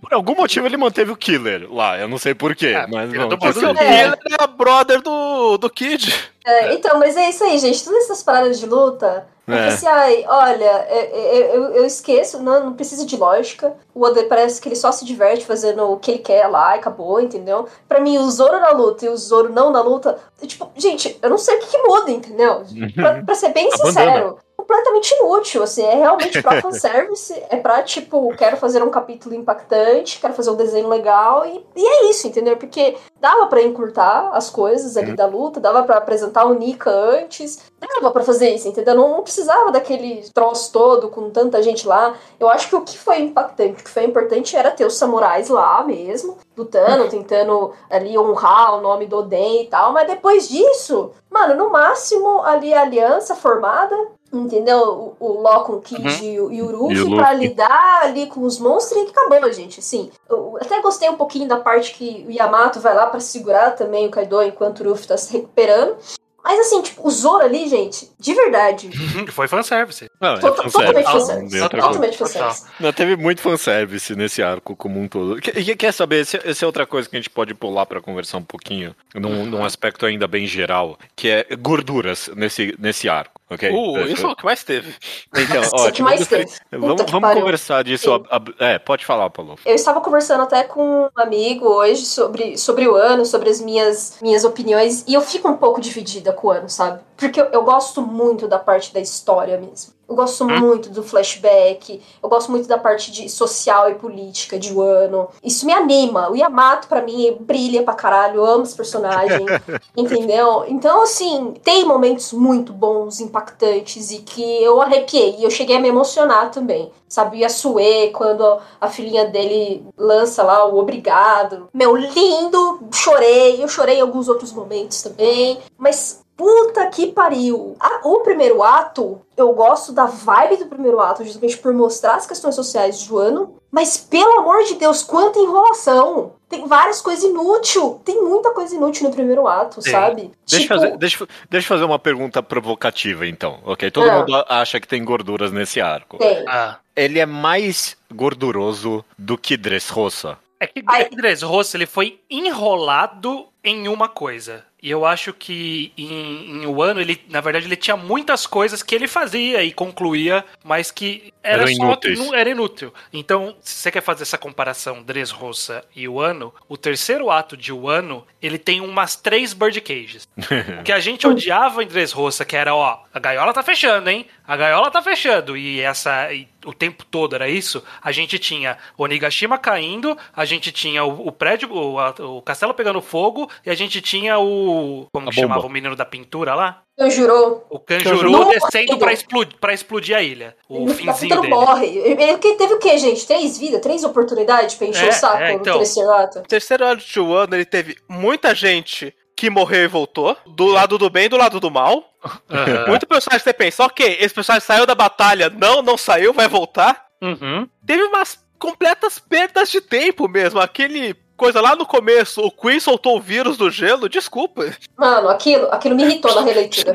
[0.00, 2.68] Por algum motivo ele manteve o Killer lá, eu não sei porquê.
[2.68, 6.14] É, mas não, mas o Killer é brother do, do Kid.
[6.44, 7.84] É, então, mas é isso aí, gente.
[7.84, 9.26] Todas essas paradas de luta.
[9.46, 9.52] É.
[9.52, 9.66] é.
[9.68, 13.74] assim, ai, olha, é, é, eu, eu esqueço, não, não precisa de lógica.
[13.94, 16.78] O Oda parece que ele só se diverte fazendo o que ele quer lá e
[16.78, 17.68] acabou, entendeu?
[17.88, 21.28] Pra mim, o Zoro na luta e o Zoro não na luta, tipo, gente, eu
[21.28, 22.62] não sei o que, que muda, entendeu?
[22.94, 24.38] Pra, pra ser bem sincero,
[24.70, 30.20] completamente inútil, assim, é realmente pra fanservice, é pra, tipo, quero fazer um capítulo impactante,
[30.20, 32.56] quero fazer um desenho legal, e, e é isso, entendeu?
[32.56, 35.16] Porque dava para encurtar as coisas ali uhum.
[35.16, 38.94] da luta, dava para apresentar o Nika antes, dava para fazer isso, entendeu?
[38.94, 42.14] Não, não, precisava daquele troço todo com tanta gente lá.
[42.38, 45.48] Eu acho que o que foi impactante, o que foi importante era ter os samurais
[45.48, 51.10] lá mesmo, lutando, tentando ali honrar o nome do Oden e tal, mas depois disso,
[51.28, 53.96] mano, no máximo ali a aliança formada,
[54.32, 55.16] entendeu?
[55.18, 56.52] O, o Locke, Kid uhum.
[56.52, 59.80] e o Urufi pra lidar ali com os monstros e acabou, gente.
[59.80, 63.72] Assim, eu até gostei um pouquinho da parte que o Yamato vai lá para segurar
[63.72, 65.96] também o Kaido enquanto o Urufi tá se recuperando.
[66.42, 68.90] Mas assim, tipo, o Zoro ali, gente, de verdade.
[69.30, 70.10] Foi fanservice.
[70.20, 70.72] Não, é fanservice.
[70.72, 71.60] Totalmente fanservice.
[71.60, 72.64] Totalmente fanservice.
[72.80, 75.38] Não, teve muito fanservice nesse arco como um todo.
[75.38, 78.42] E quer saber, essa é outra coisa que a gente pode pular para conversar um
[78.42, 83.39] pouquinho, num, num aspecto ainda bem geral, que é gorduras nesse, nesse arco.
[83.50, 83.68] Ok.
[83.68, 84.94] Uh, isso é o que mais teve.
[85.34, 86.48] Então, ó, que mais teve.
[86.70, 88.12] Vamos, vamos conversar disso.
[88.30, 89.56] A, a, é, pode falar, Paulo.
[89.66, 94.18] Eu estava conversando até com um amigo hoje sobre, sobre o ano, sobre as minhas,
[94.22, 97.00] minhas opiniões, e eu fico um pouco dividida com o ano, sabe?
[97.16, 99.92] Porque eu, eu gosto muito da parte da história mesmo.
[100.10, 104.74] Eu gosto muito do flashback, eu gosto muito da parte de social e política de
[104.74, 105.28] Wano.
[105.40, 106.28] Isso me anima.
[106.28, 109.46] O Yamato, para mim, brilha pra caralho, eu amo esse personagem,
[109.96, 110.64] entendeu?
[110.66, 115.36] Então, assim, tem momentos muito bons, impactantes e que eu arrepiei.
[115.38, 116.90] E eu cheguei a me emocionar também.
[117.08, 121.68] Sabe, o Yasue, quando a filhinha dele lança lá o obrigado.
[121.74, 122.80] Meu, lindo!
[122.92, 125.58] Chorei, eu chorei em alguns outros momentos também.
[125.76, 127.76] Mas Puta que pariu!
[127.78, 132.26] A, o primeiro ato, eu gosto da vibe do primeiro ato, justamente por mostrar as
[132.26, 133.56] questões sociais de Joano.
[133.70, 136.32] Mas pelo amor de Deus, quanta enrolação!
[136.48, 137.76] Tem várias coisas inúteis.
[138.06, 139.90] Tem muita coisa inútil no primeiro ato, Sim.
[139.90, 140.30] sabe?
[140.48, 140.74] Deixa, tipo...
[140.74, 143.58] fazer, deixa, deixa eu fazer uma pergunta provocativa, então.
[143.66, 143.90] Ok?
[143.90, 144.20] Todo ah.
[144.20, 146.16] mundo acha que tem gorduras nesse arco.
[146.16, 146.42] Tem.
[146.48, 146.78] Ah.
[146.96, 150.38] Ele é mais gorduroso do que Dressrosa.
[150.58, 150.82] É que
[151.14, 154.64] Dressrosa ele foi enrolado em uma coisa.
[154.82, 158.82] E eu acho que em, em um ano ele, na verdade, ele tinha muitas coisas
[158.82, 162.92] que ele fazia e concluía, mas que era, era só não era inútil.
[163.12, 167.72] Então, se você quer fazer essa comparação Dressrosa e o ano, o terceiro ato de
[167.72, 170.28] o ano, ele tem umas três bird cages.
[170.80, 174.26] o que a gente odiava em Dressrosa, que era, ó, a gaiola tá fechando, hein?
[174.50, 175.56] A gaiola tá fechando.
[175.56, 177.84] E essa e o tempo todo era isso.
[178.02, 182.42] A gente tinha o Onigashima caindo, a gente tinha o, o prédio, o, a, o
[182.42, 186.56] castelo pegando fogo e a gente tinha o como que chamava o menino da pintura
[186.56, 186.82] lá?
[186.98, 187.62] Kanjuro.
[187.70, 190.56] O Kanjuro descendo pra explodir, pra explodir a ilha.
[190.68, 191.54] O ele finzinho dele.
[191.54, 191.86] morre.
[191.86, 193.24] Ele teve o quê, gente?
[193.28, 193.80] Três vidas?
[193.80, 196.38] Três oportunidades pra encher é, o saco é, então, no terceiro ato?
[196.40, 200.36] O terceiro ato de Wano, ele teve muita gente que morreu e voltou.
[200.46, 202.12] Do lado do bem e do lado do mal.
[202.22, 202.88] Uhum.
[202.88, 205.48] Muito personagem você pensa, ok, esse personagem saiu da batalha.
[205.48, 207.06] Não, não saiu, vai voltar.
[207.22, 207.66] Uhum.
[207.86, 210.60] Teve umas completas perdas de tempo mesmo.
[210.60, 214.66] Aquele coisa lá no começo, o Queen soltou o vírus do gelo, desculpa.
[214.94, 216.92] Mano, aquilo, aquilo me irritou na releitura.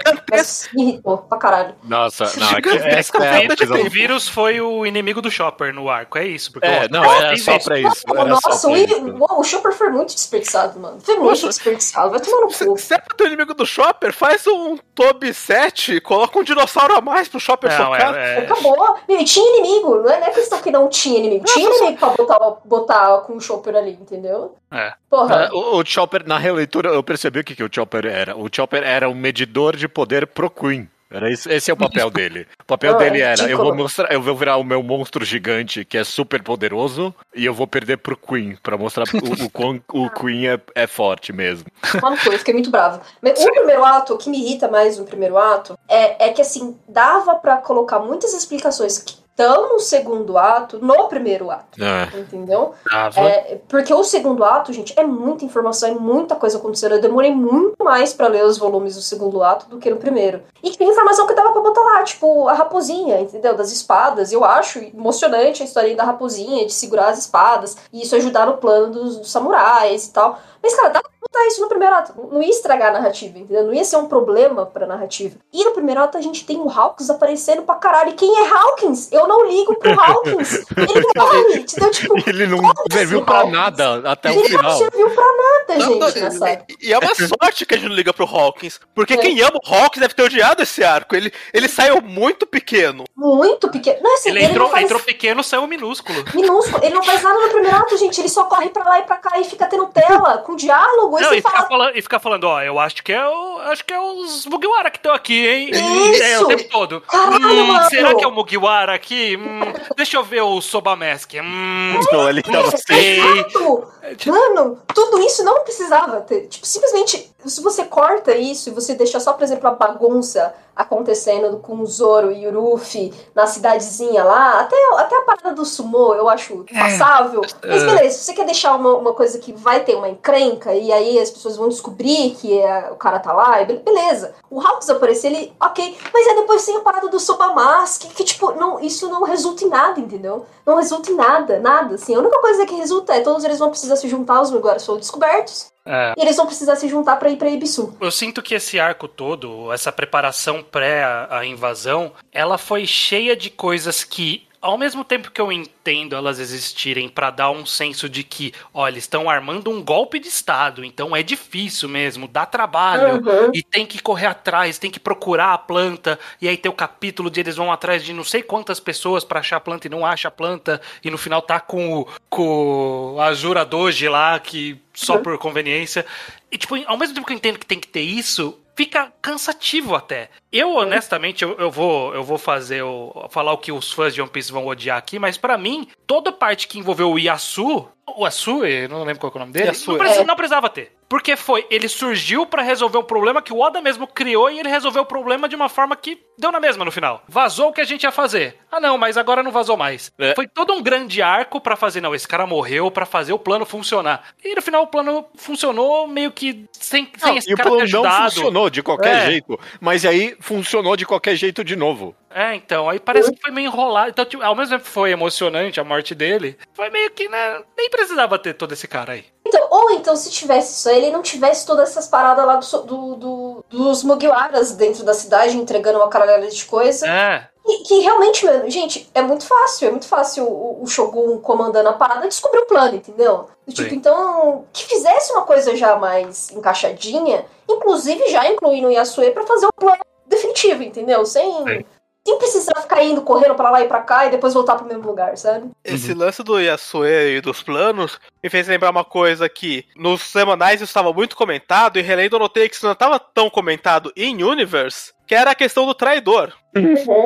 [0.71, 1.75] me irritou pra caralho.
[1.83, 2.51] Nossa, não,
[2.85, 6.51] essa é O vírus foi o inimigo do Chopper no arco, é isso.
[6.51, 8.03] Porque é, não, era só pra isso.
[8.07, 9.17] Era Nossa, o, isso.
[9.19, 10.99] o Chopper foi muito desperdiçado, mano.
[11.01, 12.77] Foi muito Poxa, desperdiçado, vai tomar no cu.
[12.77, 16.95] Se é pra ter o inimigo do Chopper, faz um Toby 7, coloca um dinossauro
[16.95, 18.15] a mais pro Chopper não, focar.
[18.15, 18.37] É, é...
[18.41, 18.95] Acabou.
[19.09, 21.45] E tinha inimigo, não é, não é questão que não tinha inimigo.
[21.45, 24.34] Tinha inimigo pra botar, botar com o Chopper ali, entendeu?
[24.71, 24.93] É.
[25.09, 25.49] Porra.
[25.53, 28.35] O, o, Chopper, na releitura, eu percebi o que, que o Chopper era.
[28.35, 30.89] O Chopper era um medidor de poder pro Queen.
[31.09, 32.47] Era isso, esse é o papel dele.
[32.61, 35.23] O papel Não, dele é era: eu vou mostrar, eu vou virar o meu monstro
[35.23, 39.49] gigante que é super poderoso e eu vou perder pro Queen para mostrar o, o
[39.49, 41.67] quão o Queen é, é forte mesmo.
[42.01, 43.01] Mano, eu fiquei muito bravo.
[43.21, 46.77] O primeiro ato, o que me irrita mais no primeiro ato é, é que assim
[46.87, 51.83] dava para colocar muitas explicações que estão no segundo ato, no primeiro ato.
[51.83, 52.17] É.
[52.17, 52.73] Entendeu?
[53.17, 56.93] É, porque o segundo ato, gente, é muita informação, é muita coisa acontecendo.
[56.93, 60.41] Eu demorei muito mais para ler os volumes do segundo ato do que no primeiro.
[60.63, 63.55] E tem informação que dava pra botar lá, tipo, a raposinha, entendeu?
[63.55, 64.31] Das espadas.
[64.31, 68.57] Eu acho emocionante a história da raposinha, de segurar as espadas, e isso ajudar no
[68.57, 70.39] plano dos, dos samurais e tal.
[70.63, 72.13] Mas, cara, dá botar isso no primeiro ato.
[72.31, 73.63] Não ia estragar a narrativa, entendeu?
[73.63, 75.37] Não ia ser um problema pra narrativa.
[75.51, 78.11] E no primeiro ato a gente tem o Hawkins aparecendo pra caralho.
[78.11, 79.11] E quem é Hawkins?
[79.11, 80.65] Eu não ligo pro Hawkins.
[80.75, 81.91] Ele morre, entendeu?
[81.91, 82.59] Tipo, ele não
[82.91, 83.53] serviu pra Hawkins?
[83.53, 84.59] nada até ele o final.
[84.59, 87.89] Ele não serviu pra nada, não, gente, não, E é uma sorte que a gente
[87.89, 88.79] não liga pro Hawkins.
[88.93, 89.17] Porque é.
[89.17, 91.15] quem ama o Hawkins deve ter odiado esse arco.
[91.15, 93.05] Ele, ele saiu muito pequeno.
[93.15, 93.99] Muito pequeno.
[94.01, 94.83] Não, assim, ele, ele entrou, faz...
[94.83, 96.23] entrou pequeno, saiu minúsculo.
[96.33, 96.83] Minúsculo.
[96.83, 98.19] Ele não faz nada no primeiro ato, gente.
[98.21, 101.29] Ele só corre pra lá e pra cá e fica tendo tela com diálogo Sangue
[101.29, 103.93] não, e, ficar falando, e ficar falando, ó, eu acho que é, o, acho que
[103.93, 105.69] é os Mugiwara que estão aqui, hein?
[105.71, 106.23] Isso!
[106.23, 107.01] É, o tempo todo.
[107.01, 109.37] Caralho, hum, será que é o Mugiwara aqui?
[109.37, 109.61] Hum,
[109.95, 111.33] deixa eu ver o Sobamask.
[111.35, 111.99] Hum,
[112.29, 113.19] ele tava Isso, sem.
[113.19, 113.87] exato!
[114.27, 116.47] Mano, tudo isso não precisava ter.
[116.47, 121.57] Tipo, simplesmente, se você corta isso e você deixa só, por exemplo, a bagunça acontecendo
[121.59, 126.13] com o Zoro e o Ruffy na cidadezinha lá, até, até a parada do sumô
[126.13, 127.41] eu acho passável.
[127.65, 130.91] Mas beleza, se você quer deixar uma, uma coisa que vai ter uma encrenca e
[130.91, 134.33] aí as pessoas vão descobrir que é, o cara tá lá, be- beleza.
[134.51, 138.23] O Hawks aparecer, ele, ok, mas aí depois tem a parada do Sobamask, que, que
[138.25, 140.45] tipo, não, isso não resulta em nada, entendeu?
[140.65, 142.15] Não resulta em nada, nada, assim.
[142.15, 144.99] A única coisa que resulta é todos eles vão precisar se juntar, os lugares foram
[144.99, 146.13] descobertos, é.
[146.17, 147.95] e eles vão precisar se juntar pra ir pra Ibisu.
[147.99, 153.35] Eu sinto que esse arco todo, essa preparação pré a, a invasão, ela foi cheia
[153.35, 158.09] de coisas que, ao mesmo tempo que eu entendo elas existirem pra dar um senso
[158.09, 158.51] de que,
[158.87, 163.51] eles estão armando um golpe de Estado, então é difícil mesmo, dá trabalho, Uhum.
[163.53, 167.29] e tem que correr atrás, tem que procurar a planta, e aí tem o capítulo
[167.29, 170.05] de eles vão atrás de não sei quantas pessoas pra achar a planta e não
[170.05, 174.79] acha a planta, e no final tá com o, com a Jura Doji lá, que
[174.93, 175.23] só Uhum.
[175.23, 176.05] por conveniência.
[176.51, 179.95] E, tipo, ao mesmo tempo que eu entendo que tem que ter isso, fica cansativo
[179.95, 180.29] até.
[180.51, 184.21] Eu, honestamente, eu, eu vou eu vou fazer o, falar o que os fãs de
[184.21, 188.25] One Piece vão odiar aqui, mas pra mim, toda parte que envolveu o Yasu, o
[188.25, 190.23] Yasue, não lembro qual é o nome dele, não, precisa- É.
[190.25, 190.91] não precisava ter.
[191.07, 194.69] Porque foi, ele surgiu pra resolver um problema que o Oda mesmo criou e ele
[194.69, 197.23] resolveu o problema de uma forma que deu na mesma no final.
[197.27, 198.57] Vazou o que a gente ia fazer.
[198.71, 200.11] Ah, não, mas agora não vazou mais.
[200.17, 200.33] É.
[200.33, 203.65] Foi todo um grande arco pra fazer, não, esse cara morreu pra fazer o plano
[203.65, 204.23] funcionar.
[204.43, 207.69] E no final o plano funcionou meio que sem, sem Não, esse e o cara
[207.69, 209.25] plano ter não funcionou de qualquer É.
[209.27, 209.59] jeito.
[209.79, 212.15] Mas aí funcionou de qualquer jeito de novo.
[212.35, 214.09] É, então, aí parece que foi meio enrolado.
[214.09, 217.63] Então, tipo, ao mesmo tempo que foi emocionante a morte dele, foi meio que, né,
[217.77, 219.23] nem precisava ter todo esse cara aí.
[219.47, 222.81] Então, ou então, se tivesse isso aí, ele não tivesse todas essas paradas lá do,
[222.83, 227.07] do- do- dos Mugiwaras dentro da cidade, entregando uma caralhada de coisa.
[227.07, 231.39] É, E que realmente, mano, gente, é muito fácil, é muito fácil o, o Shogun
[231.39, 233.47] comandando a parada descobrir o plano, entendeu?
[233.69, 233.95] Tipo, Sim.
[233.95, 239.65] então, que fizesse uma coisa já mais encaixadinha, inclusive já incluindo o Yasue pra fazer
[239.67, 241.25] o plano definitivo, entendeu?
[241.25, 241.85] Sem, Sim.
[242.25, 245.05] Sem precisar ficar indo, correndo pra lá e pra cá e depois voltar pro mesmo
[245.05, 245.69] lugar, sabe?
[245.83, 250.81] Esse lance do Yasue e dos planos me fez lembrar uma coisa que nos semanais
[250.81, 254.43] isso estava muito comentado, e relendo eu notei que isso não estava tão comentado em
[254.43, 256.51] Universe, que era a questão do traidor.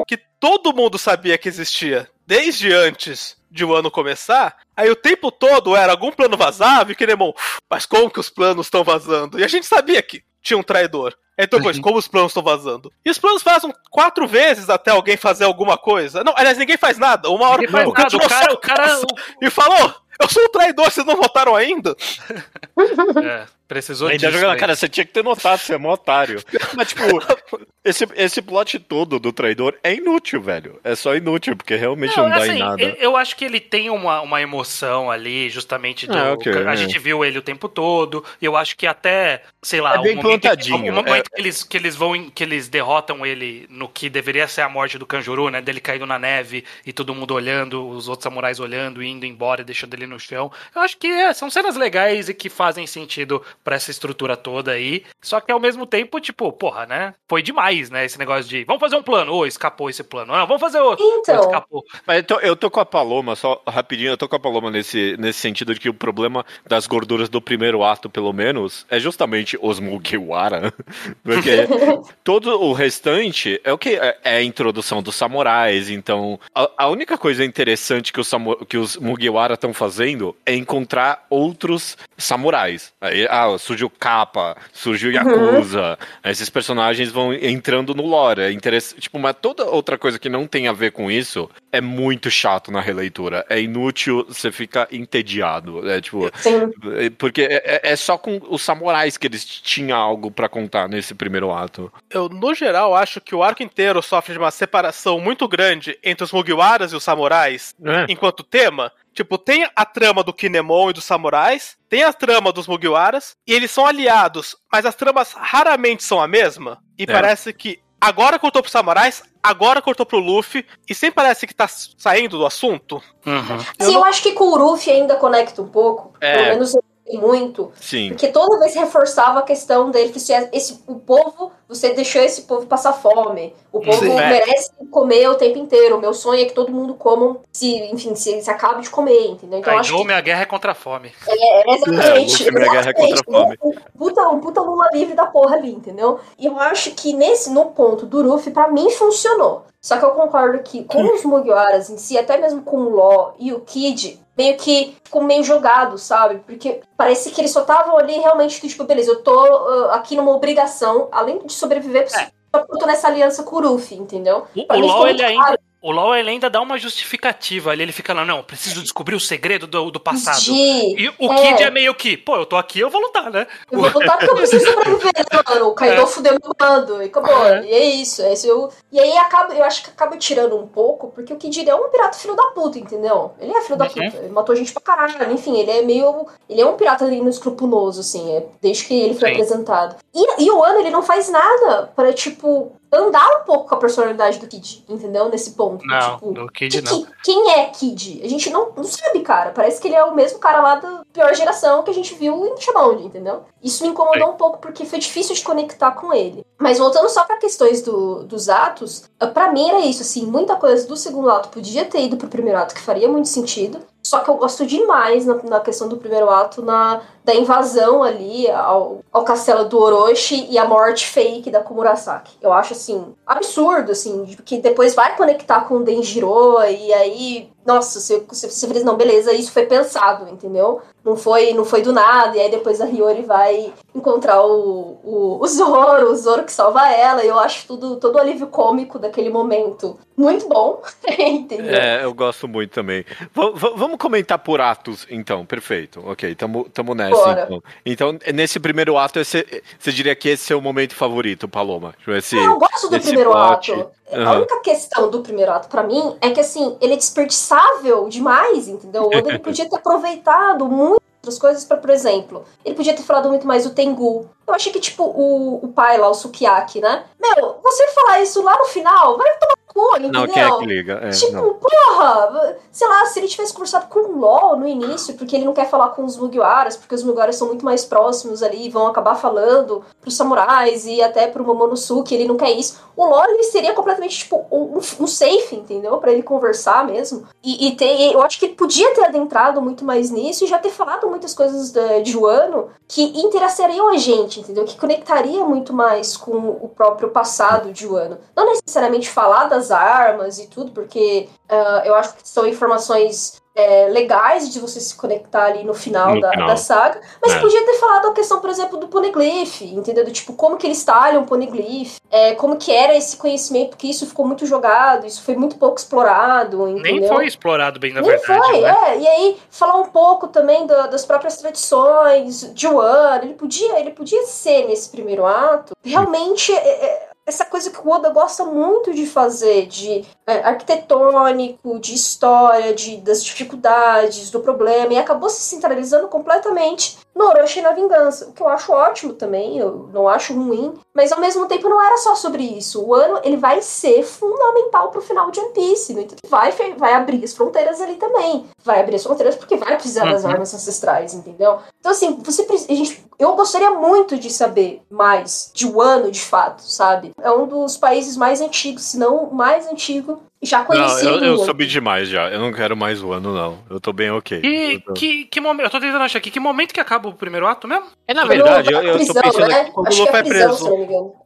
[0.05, 4.57] Que todo mundo sabia que existia, desde antes de o ano começar.
[4.75, 7.33] Aí o tempo todo era algum plano vazava e que Nemon,
[7.69, 9.39] mas como que os planos estão vazando?
[9.39, 11.15] E a gente sabia que tinha um traidor.
[11.39, 11.81] Aí depois, Uhum.
[11.83, 12.91] como os planos estão vazando?
[13.05, 16.21] E os planos fazem quatro vezes até alguém fazer alguma coisa.
[16.21, 17.29] Não, aliás, ninguém faz nada.
[17.29, 18.99] Uma hora o nada, o cara- o cara-
[19.41, 21.95] e falou: Eu sou um traidor, vocês não votaram ainda?
[23.23, 24.31] é, precisou Ainda disso.
[24.39, 24.59] jogando, aí.
[24.59, 26.43] cara, você tinha que ter notado, você é mó otário.
[26.75, 27.03] Mas, tipo,
[27.85, 30.79] esse, esse plot todo do traidor é inútil, velho.
[30.83, 32.81] É só inútil, porque realmente não, Não, dá assim, em nada.
[32.99, 36.17] eu- acho que ele tem uma, uma emoção ali, justamente do.
[36.17, 36.75] Ah, ok, a é.
[36.77, 38.23] gente viu ele o tempo todo.
[38.41, 40.95] E eu acho que até, sei lá, É bem o momento, em que- plantadinho, o
[40.95, 41.35] momento é.
[41.35, 42.15] que, eles, que eles vão.
[42.15, 45.61] em- que eles derrotam ele no que deveria ser a morte do Kanjuru, né?
[45.61, 49.65] Dele caindo na neve e todo mundo olhando, os outros samurais olhando, indo embora e
[49.65, 50.51] deixando ele no chão.
[50.73, 54.71] Eu acho que é, são cenas legais e que fazem sentido pra essa estrutura toda
[54.71, 55.03] aí.
[55.21, 57.13] Só que ao mesmo tempo, tipo, porra, né?
[57.27, 58.05] Foi demais, né?
[58.05, 59.33] Esse negócio de vamos fazer um plano.
[59.33, 60.33] Ô, escapou esse plano.
[60.33, 61.05] Não, vamos fazer outro.
[61.19, 61.83] Então, escapou.
[62.05, 64.71] Mas eu tô, eu tô com a Paloma, só rapidinho, eu tô com a Paloma
[64.71, 68.99] nesse, nesse sentido de que o problema das gorduras do primeiro ato, pelo menos, é
[68.99, 70.73] justamente os Mugiwara.
[71.23, 71.51] Porque
[72.23, 73.89] todo o restante é o que?
[73.95, 75.89] É é a introdução dos samurais.
[75.89, 80.53] Então, a, a única coisa interessante que os, samu- que os Mugiwara estão fazendo é
[80.55, 82.93] encontrar outros samurais.
[83.01, 85.97] Aí, ah, surgiu Kappa, surgiu Yakuza.
[86.23, 88.41] Esses personagens vão entrando no lore.
[88.41, 89.01] É interessante.
[89.01, 92.71] Tipo, mas toda outra coisa que não tem a ver com isso é muito chato
[92.71, 93.45] na releitura.
[93.49, 95.87] É inútil, você fica entediado.
[95.89, 96.29] É tipo.
[96.37, 96.71] sim.
[96.97, 100.87] é- Porque é, é- é só com os samurais que eles tinham algo pra contar
[100.87, 101.91] nesse primeiro ato.
[102.09, 106.23] Eu, no geral, acho que o arco inteiro sofre de uma separação muito grande entre
[106.23, 107.75] os Mugiwaras e os samurais
[108.07, 108.91] enquanto tema.
[109.13, 113.53] Tipo, tem a trama do Kinemon e dos samurais, tem a trama dos Mugiwaras, e
[113.53, 116.81] eles são aliados, mas as tramas raramente são a mesma.
[116.97, 121.55] E parece que agora cortou pros samurais, agora cortou pro Luffy, e sempre parece que
[121.55, 123.01] tá saindo do assunto.
[123.25, 123.59] Uhum.
[123.79, 126.13] Sim, eu acho que com o Ruffy ainda conecta um pouco.
[126.21, 126.33] É.
[126.33, 126.83] Pelo menos eu
[127.17, 127.71] muito.
[127.75, 128.09] Sim.
[128.09, 132.41] Porque toda vez reforçava a questão dele, que se esse, o povo você deixou esse
[132.41, 133.53] povo passar fome.
[133.71, 134.29] O povo Sim, é.
[134.29, 135.97] merece comer o tempo inteiro.
[135.97, 139.27] O meu sonho é que todo mundo coma, se, enfim, se, se acabe de comer,
[139.27, 139.59] entendeu?
[139.59, 140.03] Então, acho que...
[140.03, 141.11] minha guerra é contra a fome.
[141.27, 142.47] É, exatamente.
[142.47, 143.57] É, minha guerra é contra a fome.
[143.63, 146.19] Um puta, um puta Lula livre da porra ali, entendeu?
[146.39, 149.65] E eu acho que nesse, no ponto do Ruffy, pra mim funcionou.
[149.79, 153.35] Só que eu concordo que com os Mugiwaras em si, até mesmo com o Law
[153.39, 156.41] e o Kid, meio que ficou meio jogado, sabe?
[156.45, 160.15] Porque parece que eles só estavam ali realmente que, tipo, beleza, eu tô uh, aqui
[160.15, 162.29] numa obrigação, além de sobreviver, é.
[162.53, 164.47] eu tô nessa aliança com o Ruffy, entendeu?
[164.55, 168.13] O, o LOL, ele ainda, o LOL ele ainda dá uma justificativa ali, ele fica
[168.13, 170.41] lá, não, preciso descobrir o segredo do, do passado.
[170.41, 170.51] De...
[170.51, 171.35] E o é.
[171.35, 173.47] Kid é meio que, pô, eu tô aqui, eu vou lutar, né?
[173.71, 175.13] Eu vou lutar porque eu preciso sobreviver,
[175.47, 175.67] mano.
[175.69, 176.05] O Kaido é.
[176.05, 177.45] fudeu meu bando, e acabou.
[177.45, 177.65] É.
[177.65, 178.47] E é isso, é isso.
[178.47, 178.69] Eu...
[178.91, 181.89] E aí acaba, eu acho que acaba tirando um pouco, porque o Kid é um
[181.89, 183.31] pirata filho da puta, entendeu?
[183.39, 183.91] Ele é filho da uhum.
[183.91, 186.27] puta, ele matou gente pra caralho, enfim, ele é meio.
[186.49, 189.35] Ele é um pirata ali no escrupuloso, assim, é, desde que ele foi Sim.
[189.35, 189.95] apresentado.
[190.13, 193.77] E, e o Ano, ele não faz nada para tipo, andar um pouco com a
[193.77, 195.29] personalidade do Kid, entendeu?
[195.29, 195.85] Nesse ponto.
[195.85, 197.07] Não, tipo, do Kid que, não.
[197.23, 198.21] quem é Kid?
[198.23, 199.51] A gente não, não sabe, cara.
[199.51, 202.47] Parece que ele é o mesmo cara lá da pior geração que a gente viu
[202.47, 203.43] em Shabound, entendeu?
[203.61, 204.33] Isso me incomodou Sim.
[204.33, 206.43] um pouco porque foi difícil de conectar com ele.
[206.57, 210.87] Mas voltando só para questões do, dos atos, para mim era isso, assim, muita coisa
[210.87, 213.79] do segundo ato podia ter ido pro primeiro ato que faria muito sentido.
[214.01, 218.49] Só que eu gosto demais na, na questão do primeiro ato, na, da invasão ali
[218.49, 222.37] ao, ao castelo do Orochi e a morte fake da Komurasaki.
[222.41, 227.99] Eu acho, assim, absurdo, assim, que depois vai conectar com o Denjiro e aí nossa,
[227.99, 230.81] você, você, você fez, não, beleza, isso foi pensado, entendeu?
[231.03, 235.39] Não foi, não foi do nada, e aí depois a Hiyori vai encontrar o, o,
[235.41, 238.97] o Zoro, o Zoro que salva ela, e eu acho tudo, todo o alívio cômico
[238.97, 241.73] daquele momento muito bom, entendeu?
[241.73, 243.05] É, eu gosto muito também.
[243.33, 247.43] V vamos comentar por atos, então, perfeito, ok, tamo, tamo nessa, Bora.
[247.43, 247.63] então.
[247.85, 251.93] Então, nesse primeiro ato, esse, você diria que esse é o momento favorito, Paloma?
[252.07, 253.71] Esse, é, eu gosto do primeiro plot.
[253.71, 253.98] ato.
[254.11, 254.27] Uhum.
[254.27, 258.67] A única questão do primeiro ato para mim é que assim, ele é desperdiçável demais,
[258.67, 259.03] entendeu?
[259.03, 263.29] O Oda ele podia ter aproveitado muitas coisas para, por exemplo, ele podia ter falado
[263.29, 264.27] muito mais do Tengu.
[264.47, 267.03] Eu achei que, tipo, o, o pai lá, o Sukiyaki, né?
[267.19, 270.21] Meu, você falar isso lá no final, vai tomar cu, entendeu?
[270.21, 270.99] Não, quem é que liga?
[271.03, 271.53] É, tipo, não.
[271.55, 272.57] porra!
[272.71, 275.69] Sei lá, se ele tivesse conversado com o LOL no início, porque ele não quer
[275.69, 279.15] falar com os Mugiwaras, porque os Mugiwaras são muito mais próximos ali e vão acabar
[279.15, 282.79] falando pros samurais e até pro Momonosuke, ele não quer isso.
[282.95, 285.99] O LOL, ele seria completamente, tipo, um, um safe, entendeu?
[285.99, 287.27] para ele conversar mesmo.
[287.43, 290.57] E, e ter, eu acho que ele podia ter adentrado muito mais nisso e já
[290.57, 294.65] ter falado muitas coisas de Wano que interessariam a gente, entendeu?
[294.65, 298.17] Que conectaria muito mais com o próprio passado de Wano.
[298.35, 303.87] Não necessariamente falar das armas e tudo, porque uh, eu acho que são informações é,
[303.89, 306.47] legais de você se conectar ali no final, no da, final.
[306.47, 307.01] da, saga.
[307.21, 307.39] Mas é.
[307.39, 310.05] podia ter falado a questão, por exemplo, do poneglyph, entendeu?
[310.05, 313.87] Do tipo, como que eles talham o poneglyph, é, como que era esse conhecimento, porque
[313.87, 317.01] isso ficou muito jogado, isso foi muito pouco explorado, entendeu?
[317.01, 318.41] Nem foi explorado bem, na Nem verdade.
[318.41, 318.75] foi, né?
[318.87, 318.99] é.
[318.99, 324.23] E aí, falar um pouco também das próprias tradições de One, ele podia, ele podia
[324.23, 326.53] ser nesse primeiro ato, realmente...
[326.53, 331.93] É, é essa coisa que o Oda gosta muito de fazer, de é, arquitetônico, de
[331.93, 337.73] história, de, das dificuldades, do problema, e acabou se centralizando completamente no Orochi e na
[337.73, 341.67] vingança, o que eu acho ótimo também, eu não acho ruim, mas ao mesmo tempo
[341.67, 342.83] não era só sobre isso.
[342.83, 346.93] O ano ele vai ser fundamental pro final de One Piece, no entanto, vai, vai
[346.93, 348.45] abrir as fronteiras ali também.
[348.63, 350.11] Vai abrir as fronteiras porque vai precisar uhum.
[350.11, 351.59] das armas ancestrais, entendeu?
[351.79, 356.61] Então assim, você a gente, eu gostaria muito de saber mais de Wano de fato,
[356.63, 357.11] sabe?
[357.21, 361.03] É um dos países mais antigos, se não o mais antigo já conheci.
[361.03, 362.29] Não, eu, eu soube demais já.
[362.29, 363.59] Eu não quero mais o ano, não.
[363.69, 364.39] Eu tô bem ok.
[364.41, 364.93] E tô...
[364.93, 365.65] que, que momento.
[365.65, 366.31] Eu tô tentando achar aqui.
[366.31, 367.87] Que momento que acaba o primeiro ato mesmo?
[368.07, 369.71] É, na verdade, eu, eu prisão, tô pensando né?
[369.73, 370.69] quando o Luffy é, preso.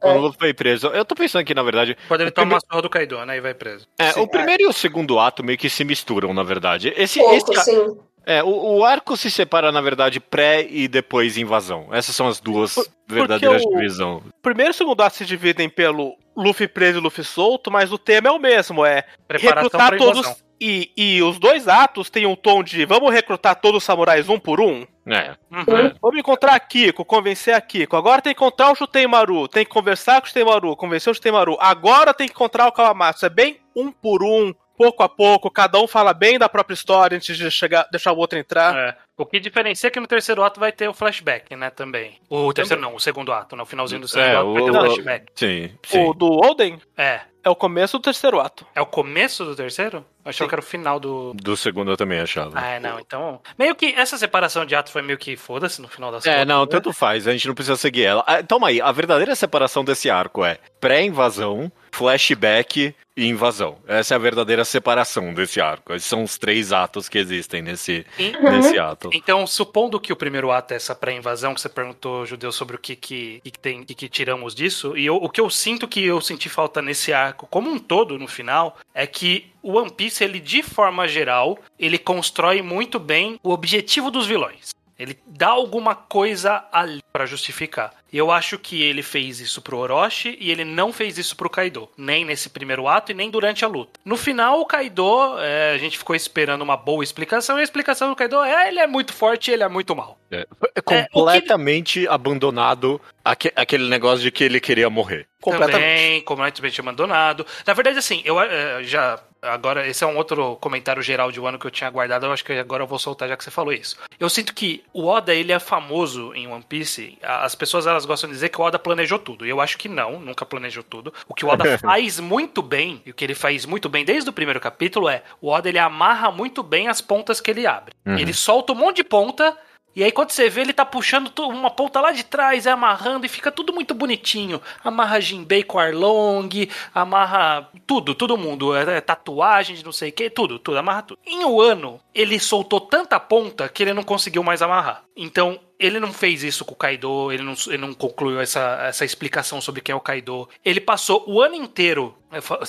[0.00, 0.86] Quando o Luffy foi preso.
[0.88, 1.96] Eu tô pensando aqui, na verdade.
[2.08, 2.78] Quando ele toma prime...
[2.78, 3.36] a do Kaido, né?
[3.36, 3.86] E vai preso.
[3.98, 4.66] É, sim, o primeiro é.
[4.66, 6.92] e o segundo ato meio que se misturam, na verdade.
[6.96, 7.96] Esse, Pouco, esse, sim.
[8.26, 11.88] É, o, o, arco se separa, na verdade, pré e depois invasão.
[11.92, 14.22] Essas são as duas Por, verdadeiras divisões.
[14.42, 18.28] Primeiro e segundo ato se dividem pelo Luffy preso e Luffy solto, mas o tema
[18.28, 20.44] é o mesmo, é Preparação recrutar todos.
[20.60, 24.38] E, e os dois atos têm um tom de vamos recrutar todos os samurais um
[24.38, 24.86] por um.
[25.06, 25.36] É.
[25.50, 25.92] Uhum.
[26.00, 27.96] Vamos encontrar a Kiko, convencer a Kiko.
[27.96, 29.48] Agora tem que encontrar o Shuteimaru.
[29.48, 31.58] Tem que conversar com o Shuteimaru, convencer o Shuteimaru.
[31.60, 33.26] Agora tem que encontrar o Kawamatsu.
[33.26, 37.16] É bem um por um pouco a pouco, cada um fala bem da própria história
[37.16, 38.76] antes de chegar, deixar o outro entrar.
[38.76, 38.96] É.
[39.16, 42.18] O que diferencia é que no terceiro ato vai ter o flashback, né, também.
[42.28, 44.70] O terceiro não, o segundo ato, no né, finalzinho do segundo é, ato vai ter
[44.70, 45.32] o, flashback.
[45.34, 46.04] Sim, sim.
[46.04, 46.80] O do Oden?
[46.96, 47.20] É.
[47.44, 48.66] É o começo do terceiro ato.
[48.74, 50.04] É o começo do terceiro?
[50.24, 50.48] Achou Sim.
[50.48, 51.34] que era o final do.
[51.34, 52.58] Do segundo eu também achava.
[52.58, 52.98] Ah, é, não.
[52.98, 53.40] Então.
[53.58, 56.46] Meio que essa separação de atos foi meio que foda-se no final das É, contas,
[56.48, 56.66] não, né?
[56.70, 57.28] tanto faz.
[57.28, 58.24] A gente não precisa seguir ela.
[58.26, 63.78] Ah, toma aí, a verdadeira separação desse arco é pré-invasão, flashback e invasão.
[63.86, 65.92] Essa é a verdadeira separação desse arco.
[65.92, 68.50] Esses são os três atos que existem nesse, uhum.
[68.50, 69.10] nesse ato.
[69.12, 72.78] Então, supondo que o primeiro ato é essa pré-invasão, que você perguntou, Judeu, sobre o
[72.78, 76.04] que, que, que tem que, que tiramos disso, e eu, o que eu sinto que
[76.04, 80.22] eu senti falta nesse arco, como um todo, no final, é que o One Piece,
[80.22, 84.74] ele, de forma geral, ele constrói muito bem o objetivo dos vilões.
[84.98, 87.92] Ele dá alguma coisa ali para justificar.
[88.12, 91.50] E eu acho que ele fez isso pro Orochi e ele não fez isso pro
[91.50, 91.88] Kaido.
[91.96, 93.98] Nem nesse primeiro ato e nem durante a luta.
[94.04, 97.58] No final, o Kaido, é, a gente ficou esperando uma boa explicação.
[97.58, 100.18] E a explicação do Kaido é: ele é muito forte e ele é muito mal.
[100.30, 102.08] É, é completamente que...
[102.08, 105.26] abandonado aquele negócio de que ele queria morrer.
[105.40, 105.80] Completamente.
[105.80, 107.46] Também, completamente abandonado.
[107.66, 111.46] Na verdade, assim, eu é, já Agora, esse é um outro comentário geral de um
[111.46, 112.24] ano que eu tinha guardado.
[112.24, 113.96] Eu acho que agora eu vou soltar já que você falou isso.
[114.18, 117.18] Eu sinto que o Oda, ele é famoso em One Piece.
[117.22, 119.46] As pessoas, elas gostam de dizer que o Oda planejou tudo.
[119.46, 121.12] E eu acho que não, nunca planejou tudo.
[121.28, 124.28] O que o Oda faz muito bem, e o que ele faz muito bem desde
[124.28, 127.94] o primeiro capítulo é, o Oda, ele amarra muito bem as pontas que ele abre.
[128.04, 128.18] Uhum.
[128.18, 129.56] Ele solta um monte de ponta
[129.96, 133.24] e aí quando você vê, ele tá puxando uma ponta lá de trás, é amarrando
[133.26, 134.60] e fica tudo muito bonitinho.
[134.82, 138.74] Amarra Jinbei com Arlong, amarra tudo, todo mundo.
[138.74, 141.20] É, é tatuagem de não sei o que, tudo, tudo, amarra tudo.
[141.24, 145.04] Em um ano, ele soltou tanta ponta que ele não conseguiu mais amarrar.
[145.16, 149.04] Então, ele não fez isso com o Kaido, ele não, ele não concluiu essa, essa
[149.04, 150.48] explicação sobre quem é o Kaido.
[150.64, 152.14] Ele passou o ano inteiro.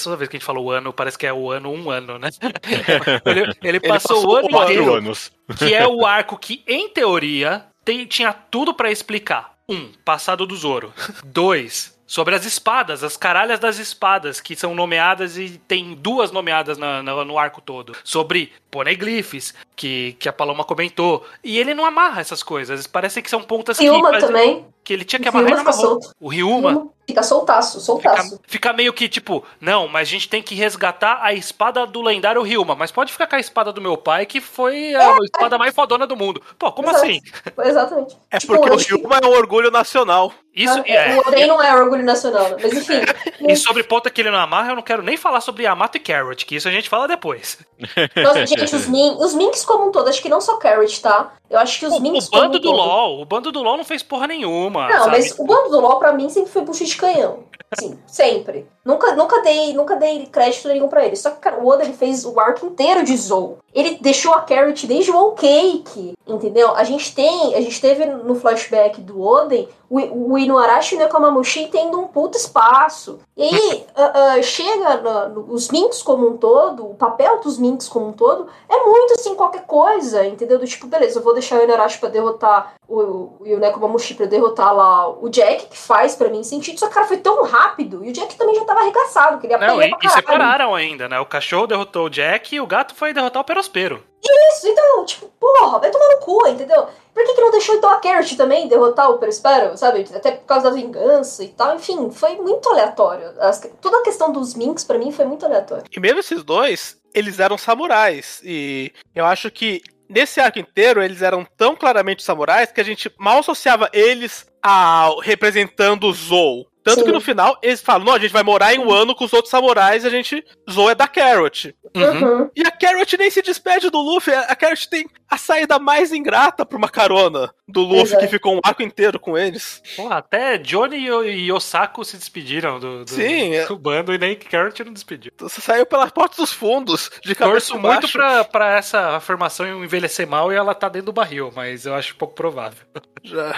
[0.04, 2.20] Toda vez que a gente fala o ano, parece que é o ano, um ano,
[2.20, 2.30] né?
[3.26, 4.94] ele, ele, passou, ele passou o ano inteiro.
[4.96, 5.32] Anos.
[5.58, 9.56] que é o arco que, em teoria, tem, tinha tudo para explicar.
[9.68, 10.94] Um, passado do Zoro.
[11.24, 16.78] Dois, sobre as espadas, as caralhas das espadas, que são nomeadas e tem duas nomeadas
[16.78, 17.96] na, na, no arco todo.
[18.04, 21.26] Sobre poneglyphs, que, que a Paloma comentou.
[21.44, 22.86] E ele não amarra essas coisas.
[22.88, 23.86] Parece que são pontas que.
[23.86, 24.66] Ryuma também.
[24.84, 26.00] Que ele tinha que amarrar e não amarrou.
[26.20, 26.88] O Ryuma.
[27.08, 28.32] Fica soltaço, soltaço.
[28.32, 32.02] Fica, fica, meio que tipo, não, mas a gente tem que resgatar a espada do
[32.02, 32.76] lendário Ryuma.
[32.76, 35.18] Mas pode ficar com a espada do meu pai, que foi a é.
[35.24, 36.42] espada mais fodona do mundo.
[36.58, 37.06] Pô, como Exato.
[37.06, 37.22] assim?
[37.64, 38.18] Exatamente.
[38.30, 40.32] É tipo, porque o Ryuma é um orgulho nacional.
[40.56, 41.16] Isso é.
[41.16, 43.02] O Oden não é orgulho nacional, mas enfim.
[43.42, 46.00] e sobre ponta que ele não amarra, eu não quero nem falar sobre Yamato e
[46.00, 47.60] Carrot, que isso a gente fala depois.
[48.16, 51.34] Nossa, gente, os, min, os Minks como um todo, acho que não só Carrot, tá?
[51.50, 52.28] Eu acho que os o, Minks.
[52.28, 52.78] O bando do todo...
[52.78, 54.88] LOL, o bando do LOL não fez porra nenhuma.
[54.88, 55.12] Não, sabe?
[55.12, 57.44] mas o bando do LOL pra mim sempre foi bucho de canhão.
[57.78, 58.66] Sim, sempre.
[58.86, 61.16] Nunca, nunca, dei, nunca dei crédito nenhum pra ele.
[61.16, 63.58] Só que cara, o Oda ele fez o arco inteiro de Zou.
[63.74, 66.74] Ele deixou a Carrot desde o Cake, entendeu?
[66.76, 71.02] A gente tem, a gente teve no flashback do Oden o, o Inuarashi e o
[71.02, 73.20] Nekomamushi tendo um puto espaço.
[73.36, 77.58] E aí uh, uh, chega no, no, os Minks como um todo, o papel dos
[77.58, 80.58] Minks como um todo, é muito assim, qualquer coisa, entendeu?
[80.58, 84.26] Do tipo, beleza, eu vou deixar o Inuarashi pra derrotar o, o, o Nekomamushi pra
[84.26, 86.80] derrotar lá o Jack, que faz para mim sentido.
[86.80, 88.04] Só que, cara, foi tão rápido.
[88.04, 91.20] E o Jack também já tava arregaçado, queria Não, e, e separaram ainda, né?
[91.20, 94.04] O cachorro derrotou o Jack e o gato foi derrotar o Perospero.
[94.52, 96.88] Isso, então, tipo, porra, vai tomar no cu, entendeu?
[97.14, 100.06] Por que, que não deixou então a Carrot também derrotar o Perospero, sabe?
[100.14, 101.76] Até por causa da vingança e tal.
[101.76, 103.32] Enfim, foi muito aleatório.
[103.40, 105.86] As, toda a questão dos Minks, para mim, foi muito aleatório.
[105.90, 108.42] E mesmo esses dois, eles eram samurais.
[108.44, 113.12] E eu acho que nesse arco inteiro, eles eram tão claramente samurais que a gente
[113.18, 116.66] mal associava eles a representando o Zou.
[116.86, 117.06] Tanto Sim.
[117.06, 119.34] que no final eles falam: não, a gente vai morar em um ano com os
[119.34, 121.76] outros samurais e a gente zoa da Carrot.
[121.96, 122.48] Uhum.
[122.56, 124.32] E a Carrot nem se despede do Luffy.
[124.32, 128.22] A Carrot tem a saída mais ingrata pra uma carona do Luffy, Exato.
[128.22, 129.82] que ficou um arco inteiro com eles.
[129.96, 133.78] Pô, até Johnny e Osako se despediram do, do, Sim, do é.
[133.78, 135.32] bando e nem Carrot não despediu.
[135.40, 140.28] Você saiu pela porta dos fundos, de cabeça Torço muito pra, pra essa afirmação envelhecer
[140.28, 142.86] mal e ela tá dentro do barril, mas eu acho pouco provável.
[143.26, 143.56] Já.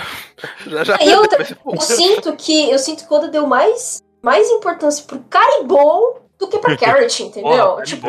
[0.66, 0.98] Já, já.
[1.02, 2.72] E outra, eu sinto que.
[2.72, 7.52] Eu sinto que quando deu mais, mais importância pro Caribou do que pra Carrot, entendeu?
[7.52, 8.08] Porra, tipo,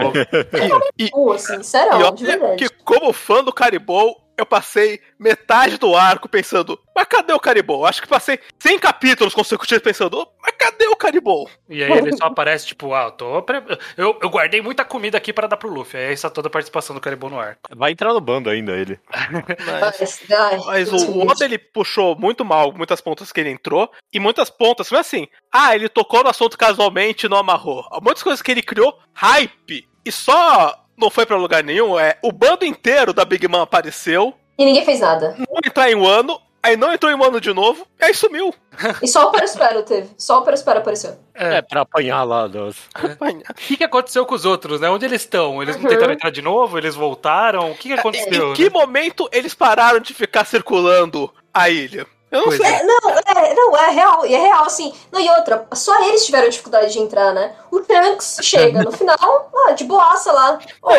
[0.98, 2.56] e, assim, sério, de verdade.
[2.56, 7.84] Que como fã do Caribou, eu passei metade do arco pensando, mas cadê o Caribou?
[7.84, 11.50] Acho que passei 100 capítulos consecutivos pensando, mas cadê o Caribou?
[11.68, 13.62] E aí ele só aparece, tipo, ah, eu, tô pre...
[13.96, 15.98] eu, eu guardei muita comida aqui para dar pro Luffy.
[15.98, 17.60] Aí essa toda a participação do Caribou no arco.
[17.76, 18.98] Vai entrar no bando ainda ele.
[19.82, 20.24] mas,
[20.66, 24.90] mas o Oda ele puxou muito mal muitas pontas que ele entrou, e muitas pontas,
[24.90, 27.84] não é assim, ah, ele tocou no assunto casualmente e não amarrou.
[28.00, 32.32] Muitas coisas que ele criou, hype, e só não foi para lugar nenhum, é o
[32.32, 34.34] bando inteiro da Big Man apareceu.
[34.58, 35.36] E ninguém fez nada.
[35.38, 38.52] Não entrar em um ano, aí não entrou em mano de novo, e aí sumiu.
[39.02, 40.10] E só o Perospero teve.
[40.18, 41.18] Só o Perospero apareceu.
[41.34, 42.46] É, é pra apanhar lá.
[42.46, 42.76] Dos...
[43.50, 44.90] O que, que aconteceu com os outros, né?
[44.90, 45.62] Onde eles estão?
[45.62, 45.88] Eles não uhum.
[45.88, 46.76] tentaram entrar de novo?
[46.76, 47.70] Eles voltaram?
[47.70, 48.50] O que, que é, aconteceu?
[48.50, 48.70] Em que né?
[48.70, 52.06] momento eles pararam de ficar circulando a ilha?
[52.30, 52.66] Eu não sei.
[52.66, 54.92] É, não, é, não, é real, é real, assim.
[55.10, 57.54] Não, e outra, só eles tiveram dificuldade de entrar, né?
[57.70, 60.58] O Trunks chega no final, ah, de boaça lá.
[60.82, 60.92] Oh.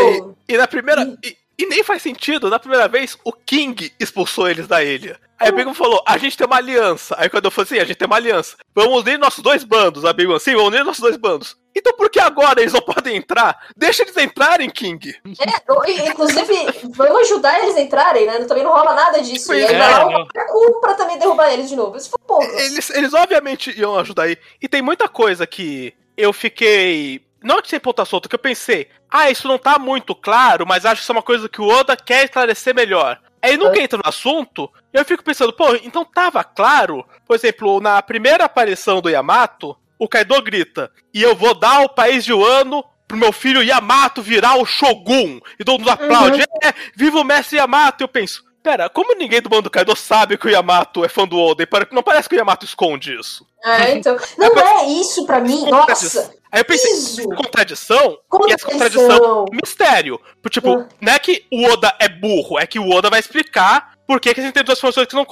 [0.48, 1.04] E, e, na primeira.
[1.24, 5.20] E, e, nem faz sentido, na primeira vez, o King expulsou eles da ilha.
[5.40, 7.16] Aí a Big falou, a gente tem uma aliança.
[7.18, 8.58] Aí quando eu falei assim, a gente tem uma aliança.
[8.76, 10.04] Vamos unir nossos dois bandos.
[10.04, 11.56] A Big assim, vamos unir nossos dois bandos.
[11.76, 13.68] Então por que agora eles não podem entrar?
[13.78, 15.16] Deixa eles entrarem, King.
[15.40, 16.56] É, inclusive,
[16.90, 18.40] vamos ajudar eles a entrarem, né?
[18.46, 19.54] Também não rola nada disso.
[19.54, 21.96] e aí é, vai lá o pra também derrubar eles de novo.
[21.96, 22.44] Isso foi pouco.
[22.44, 24.38] Eles, eles obviamente iam ajudar aí.
[24.62, 28.90] E tem muita coisa que eu fiquei não que sem ponta solta, que eu pensei,
[29.10, 31.68] ah, isso não tá muito claro, mas acho que isso é uma coisa que o
[31.68, 33.20] Oda quer esclarecer melhor.
[33.42, 38.02] Aí nunca entra no assunto, eu fico pensando, pô, então tava claro, por exemplo, na
[38.02, 42.84] primeira aparição do Yamato, o Kaido grita, e eu vou dar o país de Wano
[43.08, 45.40] pro meu filho Yamato virar o Shogun.
[45.60, 46.70] E todo mundo aplaude, uhum.
[46.70, 48.02] é, viva o mestre Yamato!
[48.02, 51.10] E eu penso, pera, como ninguém do bando do Kaido sabe que o Yamato é
[51.10, 51.68] fã do Oden?
[51.92, 53.46] Não parece que o Yamato esconde isso.
[53.64, 54.18] É, então.
[54.38, 56.34] Não é, é isso pra mim, nossa.
[56.52, 57.30] Aí eu pensei, isso.
[57.30, 58.50] contradição, contradição.
[58.50, 60.20] e essa contradição, mistério.
[60.50, 60.88] Tipo, uh.
[61.00, 64.34] não é que o Oda é burro, é que o Oda vai explicar por que,
[64.34, 65.24] que existem duas funções que não,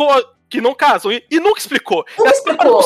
[0.48, 1.12] que não casam.
[1.12, 2.06] E, e nunca explicou.
[2.16, 2.80] Nunca explicou.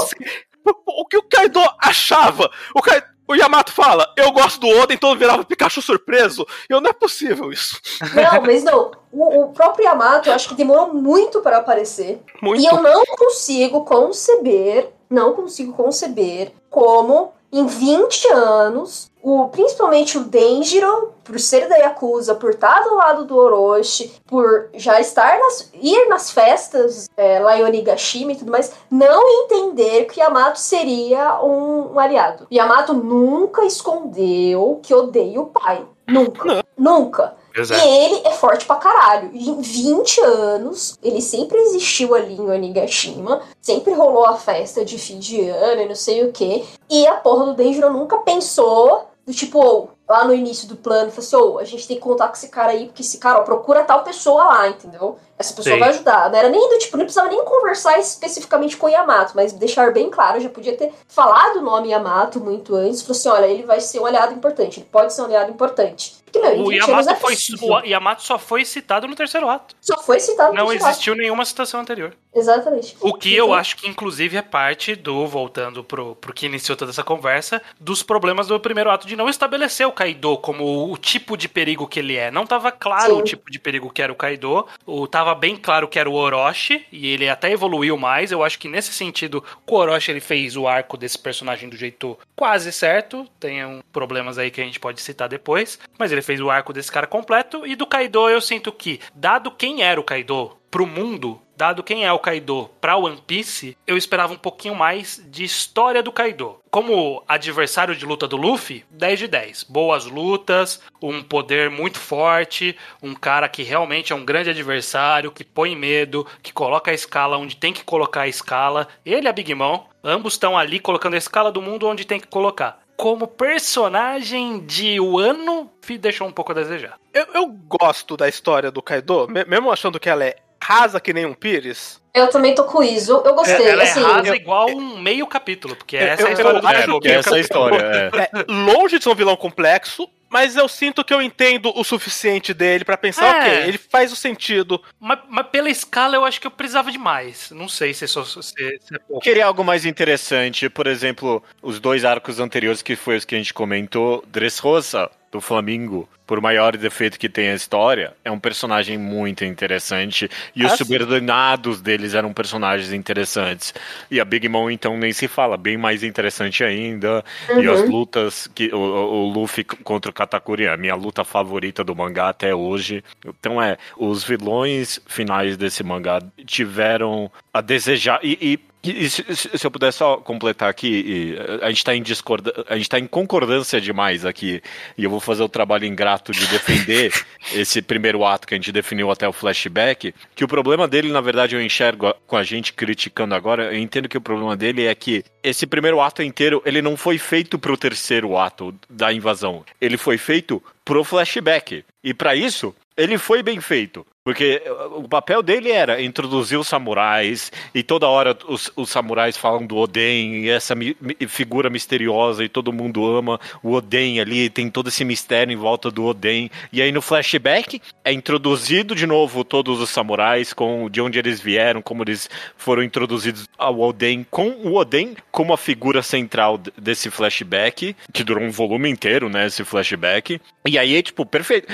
[0.86, 2.50] O que o Kaido achava?
[2.74, 6.48] O, Kaido, o Yamato fala, eu gosto do Oda, então virava Pikachu surpreso.
[6.70, 7.78] Eu não é possível isso.
[8.16, 8.92] Não, mas não.
[9.12, 12.22] O, o próprio Yamato, eu acho que demorou muito para aparecer.
[12.42, 12.64] Muito.
[12.64, 20.24] E eu não consigo conceber, não consigo conceber como em 20 anos, o, principalmente o
[20.24, 25.69] Denjiro, por ser da Yakuza, por estar do lado do Orochi, por já estar nas,
[25.74, 31.41] ir nas festas é, lá em Onigashima e tudo mais, não entender que Yamato seria
[31.43, 32.47] um, um aliado.
[32.51, 35.86] Yamato nunca escondeu que odeia o pai.
[36.07, 36.63] Nunca.
[36.78, 37.36] Nunca.
[37.55, 37.86] Exato.
[37.86, 39.30] E ele é forte pra caralho.
[39.34, 43.41] Em 20 anos, ele sempre existiu ali em Onigashima.
[43.61, 46.65] Sempre rolou a festa de fim de ano e não sei o que.
[46.89, 51.26] E a porra do Denjiro nunca pensou do tipo, lá no início do plano, falou
[51.26, 53.43] assim, oh, a gente tem que contar com esse cara aí, porque esse cara, ó,
[53.43, 55.17] procura tal pessoa lá, entendeu?
[55.38, 55.80] Essa pessoa Sim.
[55.80, 56.30] vai ajudar.
[56.30, 59.93] Não era nem do tipo, não precisava nem conversar especificamente com o Yamato, mas deixar
[59.93, 63.63] bem claro, já podia ter falado o nome Yamato muito antes, falou assim, olha, ele
[63.63, 66.20] vai ser um aliado importante, ele pode ser um aliado importante.
[66.40, 69.76] O, Yamato é foi, o Yamato só foi citado no terceiro ato.
[69.82, 71.22] Só foi citado no Não terceiro existiu ato.
[71.22, 72.16] nenhuma citação anterior.
[72.34, 72.96] Exatamente.
[73.02, 73.48] O que então...
[73.48, 77.62] eu acho que, inclusive, é parte do, voltando pro, pro que iniciou toda essa conversa,
[77.80, 81.88] dos problemas do primeiro ato de não estabelecer o Kaido como o tipo de perigo
[81.88, 82.32] que ele é.
[82.32, 83.22] Não tava claro Sim.
[83.22, 86.14] o tipo de perigo que era o Kaido, o, tava bem claro que era o
[86.14, 88.32] Orochi, e ele até evoluiu mais.
[88.32, 92.18] Eu acho que nesse sentido, o Orochi ele fez o arco desse personagem do jeito
[92.36, 93.28] quase certo.
[93.40, 96.74] Tem um, problemas aí que a gente pode citar depois, mas ele fez o arco
[96.74, 97.65] desse cara completo.
[97.65, 102.05] E do Kaido eu sinto que, dado quem era o Kaido pro mundo, dado quem
[102.05, 106.57] é o Kaido para One Piece, eu esperava um pouquinho mais de história do Kaido.
[106.72, 109.63] Como adversário de luta do Luffy, 10 de 10.
[109.65, 115.43] Boas lutas, um poder muito forte, um cara que realmente é um grande adversário, que
[115.43, 118.88] põe medo, que coloca a escala onde tem que colocar a escala.
[119.05, 122.28] Ele a Big Mom, ambos estão ali colocando a escala do mundo onde tem que
[122.28, 126.99] colocar como personagem de Wano, deixou um pouco a desejar.
[127.12, 131.26] Eu, eu, gosto da história do Kaido, mesmo achando que ela é rasa que nem
[131.26, 131.99] um pires.
[132.14, 133.12] Eu também tô com isso.
[133.26, 133.68] Eu gostei.
[133.68, 134.36] Ela assim, é rasa eu...
[134.36, 137.39] igual um meio capítulo, porque essa eu, é a história do é, essa é a
[137.39, 137.78] história.
[137.78, 138.12] É.
[138.22, 142.53] É, longe de ser um vilão complexo, mas eu sinto que eu entendo o suficiente
[142.53, 143.39] dele para pensar, é.
[143.39, 144.82] ok, ele faz o sentido.
[144.99, 147.49] Mas, mas, pela escala eu acho que eu precisava de mais.
[147.51, 149.22] Não sei se, só, se, se é pouco.
[149.22, 153.38] Queria algo mais interessante, por exemplo, os dois arcos anteriores que foi os que a
[153.38, 158.98] gente comentou, Dressrosa do Flamingo, por maior defeito que tenha a história, é um personagem
[158.98, 160.30] muito interessante.
[160.56, 163.74] E ah, os subordinados deles eram personagens interessantes.
[164.10, 167.24] E a Big Mom, então, nem se fala, bem mais interessante ainda.
[167.50, 167.64] Uhum.
[167.64, 171.84] E as lutas, que o, o Luffy contra o Katakuri é a minha luta favorita
[171.84, 173.04] do mangá até hoje.
[173.26, 178.20] Então é, os vilões finais desse mangá tiveram a desejar.
[178.24, 182.66] E, e e, se, se, eu puder só completar aqui, a gente está em discorda,
[182.68, 184.62] a gente tá em concordância demais aqui,
[184.98, 187.14] e eu vou fazer o trabalho ingrato de defender
[187.54, 191.22] esse primeiro ato que a gente definiu até o flashback, que o problema dele, na
[191.22, 194.96] verdade, eu enxergo com a gente criticando agora, eu entendo que o problema dele é
[194.96, 199.64] que esse primeiro ato inteiro, ele não foi feito para o terceiro ato da invasão,
[199.80, 201.86] ele foi feito pro flashback.
[202.04, 204.06] E para isso, ele foi bem feito.
[204.24, 204.61] Porque
[204.91, 209.76] o papel dele era introduzir os samurais, e toda hora os, os samurais falam do
[209.76, 210.95] Oden, e essa mi,
[211.28, 215.89] figura misteriosa, e todo mundo ama o Oden ali, tem todo esse mistério em volta
[215.89, 216.51] do Oden.
[216.72, 221.41] E aí no flashback é introduzido de novo todos os samurais, com de onde eles
[221.41, 227.09] vieram, como eles foram introduzidos ao Oden, com o Oden como a figura central desse
[227.09, 230.39] flashback, que durou um volume inteiro, né, esse flashback.
[230.63, 231.67] E aí, tipo, perfeito.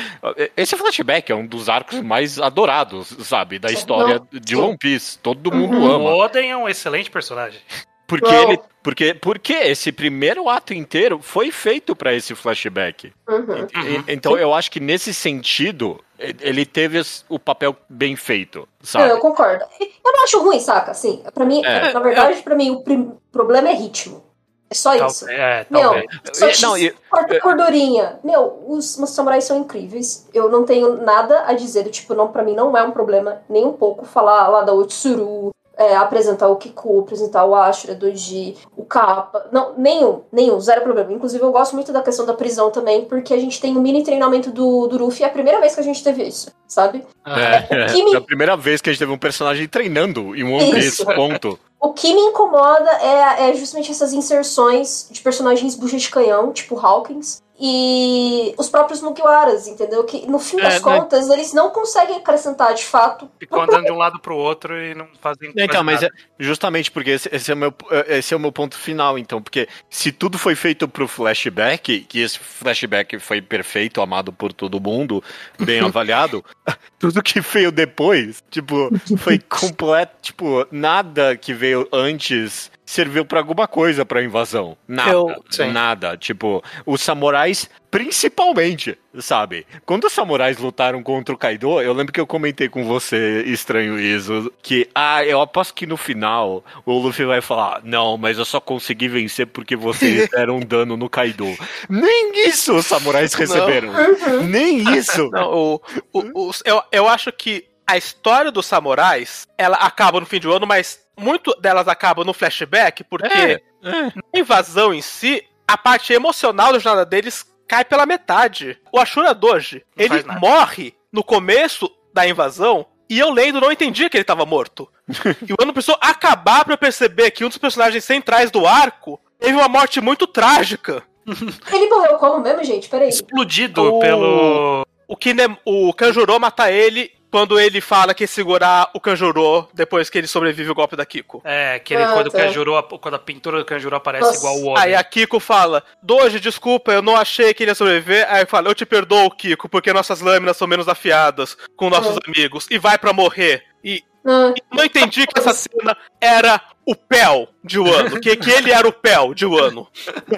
[0.55, 4.39] Esse flashback é um dos arcos mais adorados, sabe, da história Não.
[4.39, 5.17] de One Piece.
[5.19, 5.91] Todo mundo uhum.
[5.91, 6.09] ama.
[6.11, 7.59] O Oden é um excelente personagem.
[8.07, 8.59] Porque ele.
[8.81, 13.11] Porque, porque esse primeiro ato inteiro foi feito para esse flashback.
[13.27, 13.67] Uhum.
[14.07, 16.01] E, então eu acho que nesse sentido,
[16.39, 19.09] ele teve o papel bem feito, sabe?
[19.09, 19.65] Eu concordo.
[19.79, 20.91] Eu não acho ruim, saca?
[20.91, 24.23] Assim, para mim, é, na verdade, para mim, o problema é ritmo.
[24.69, 25.29] É só isso.
[25.29, 25.93] É, Meu,
[26.33, 28.19] só não, e, corta gordurinha.
[28.23, 30.27] Meu, os, os samurais são incríveis.
[30.33, 33.41] Eu não tenho nada a dizer do tipo, não, pra mim não é um problema
[33.49, 38.57] nem um pouco falar lá da Otsuru, é, apresentar o Kiku, apresentar o Ashura, Doji,
[38.75, 39.47] o Kappa.
[39.51, 41.13] Não, nenhum, nenhum, zero problema.
[41.13, 43.81] Inclusive, eu gosto muito da questão da prisão também, porque a gente tem o um
[43.81, 47.03] mini treinamento do, do Luffy, é a primeira vez que a gente teve isso, sabe?
[47.25, 48.13] É, é, é, me...
[48.13, 51.59] é a primeira vez que a gente teve um personagem treinando em One Piece, ponto.
[51.79, 56.79] O que me incomoda é, é justamente essas inserções de personagens bucha de canhão, tipo
[56.79, 60.03] Hawkins, e os próprios Mugiwaras, entendeu?
[60.03, 60.79] Que no fim é, das né?
[60.79, 63.29] contas eles não conseguem acrescentar de fato.
[63.39, 67.11] Ficam andando de um lado pro outro e não fazem Então, mas é justamente porque
[67.11, 67.73] esse, esse, é o meu,
[68.07, 69.41] esse é o meu ponto final, então.
[69.41, 74.79] Porque se tudo foi feito pro flashback, que esse flashback foi perfeito, amado por todo
[74.79, 75.23] mundo,
[75.59, 76.45] bem avaliado,
[76.99, 83.67] tudo que veio depois, tipo, foi completo, tipo, nada que veio antes serviu para alguma
[83.67, 84.77] coisa para invasão.
[84.87, 85.35] Nada, Eu,
[85.73, 86.17] nada.
[86.17, 89.65] Tipo, os samurais principalmente, sabe?
[89.85, 93.99] Quando os samurais lutaram contra o Kaido, eu lembro que eu comentei com você, estranho
[93.99, 98.45] isso, que ah, eu aposto que no final o Luffy vai falar: "Não, mas eu
[98.45, 101.45] só consegui vencer porque vocês deram um dano no Kaido".
[101.89, 103.91] Nem isso os samurais receberam.
[103.91, 104.43] Não.
[104.47, 105.29] Nem isso.
[105.31, 105.81] Não, o,
[106.13, 110.47] o, o, eu, eu acho que a história dos samurais, ela acaba no fim de
[110.47, 114.03] ano, mas muito delas acabam no flashback, porque é, é.
[114.33, 118.79] na invasão em si, a parte emocional da jornada deles cai pela metade.
[118.91, 124.09] O Ashura Doji, não ele morre no começo da invasão e eu lendo não entendi
[124.09, 124.87] que ele estava morto.
[125.47, 129.53] e o ano precisou acabar para perceber que um dos personagens centrais do arco teve
[129.53, 131.03] uma morte muito trágica.
[131.73, 132.87] Ele morreu como mesmo, gente?
[132.87, 133.09] Peraí.
[133.09, 133.99] Explodido o...
[133.99, 134.85] pelo.
[135.09, 135.57] O, Kine...
[135.65, 140.71] o Kanjuro mata ele quando ele fala que segurar o Kanjuro depois que ele sobrevive
[140.71, 141.41] o golpe da Kiko.
[141.43, 142.37] É, que ele, ah, quando, tá.
[142.37, 144.37] o Kanjuro, quando a pintura do Kanjuro aparece Nossa.
[144.37, 144.83] igual o Oden.
[144.83, 148.25] Aí a Kiko fala, Doji, desculpa, eu não achei que ele ia sobreviver.
[148.29, 152.19] Aí fala, eu te perdoo, Kiko, porque nossas lâminas são menos afiadas com nossos uhum.
[152.27, 152.67] amigos.
[152.69, 153.63] E vai para morrer.
[153.83, 154.53] E, ah.
[154.55, 158.87] e não entendi que essa cena era o Pel de Wano, que, que ele era
[158.87, 159.87] o Pel de Wano.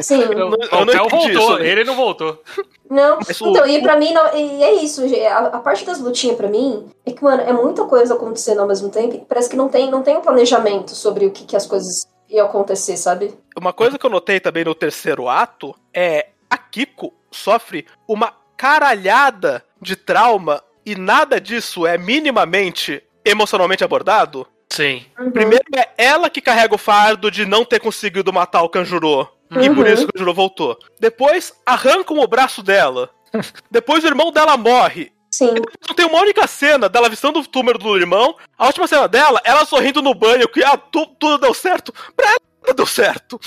[0.02, 0.22] Sim.
[0.22, 1.60] Eu, eu, eu o Pel voltou, isso.
[1.60, 2.41] ele não voltou.
[2.89, 3.68] Não, Mas então, o...
[3.68, 7.12] e pra mim, não, e é isso, a, a parte das lutinhas pra mim, é
[7.12, 10.02] que, mano, é muita coisa acontecendo ao mesmo tempo, e parece que não tem, não
[10.02, 13.38] tem um planejamento sobre o que, que as coisas iam acontecer, sabe?
[13.56, 19.64] Uma coisa que eu notei também no terceiro ato é a Kiko sofre uma caralhada
[19.80, 24.47] de trauma e nada disso é minimamente emocionalmente abordado.
[24.72, 25.06] Sim.
[25.20, 25.32] Uhum.
[25.32, 29.28] Primeiro é ela que carrega o fardo de não ter conseguido matar o Kanjuro.
[29.52, 29.62] Uhum.
[29.62, 30.78] E por isso que o Kanjuro voltou.
[31.00, 33.10] Depois arrancam o braço dela.
[33.70, 35.12] Depois o irmão dela morre.
[35.32, 35.54] Sim.
[35.88, 38.36] Não tem uma única cena dela avistando o túmulo do irmão.
[38.58, 41.94] A última cena dela, ela sorrindo no banho, que ah, tu, tudo deu certo.
[42.16, 43.40] Pra ela deu certo.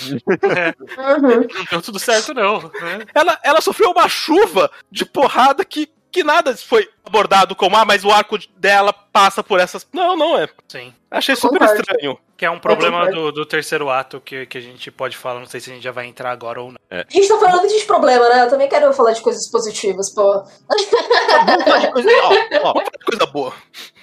[0.43, 0.75] É.
[1.01, 1.47] Uhum.
[1.55, 2.61] Não deu tudo certo, não.
[2.61, 3.07] Né?
[3.15, 8.05] Ela, ela sofreu uma chuva de porrada que que nada foi abordado como, ah, mas
[8.05, 9.87] o arco dela passa por essas.
[9.93, 10.49] Não, não é.
[10.69, 10.93] Sim.
[11.11, 11.83] Achei super Concordo.
[11.83, 12.19] estranho.
[12.37, 15.47] Que é um problema do, do, terceiro ato que, que a gente pode falar, não
[15.47, 16.79] sei se a gente já vai entrar agora ou não.
[16.91, 17.07] É.
[17.09, 18.45] A gente tá falando de problema, né?
[18.45, 20.43] Eu também quero falar de coisas positivas, pô.
[21.47, 22.09] Vamos falar de coisa,
[22.65, 22.75] ó, ó,
[23.07, 23.53] coisa boa.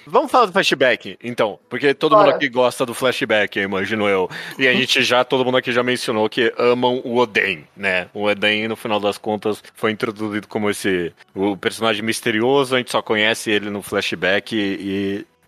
[0.06, 1.58] Vamos falar do flashback, então.
[1.68, 2.26] Porque todo Bora.
[2.26, 4.28] mundo aqui gosta do flashback, imagino eu.
[4.58, 8.08] E a gente já, todo mundo aqui já mencionou que amam o Oden, né?
[8.14, 12.90] O Oden, no final das contas, foi introduzido como esse o personagem misterioso, a gente
[12.90, 14.58] só conhece ele no flashback e,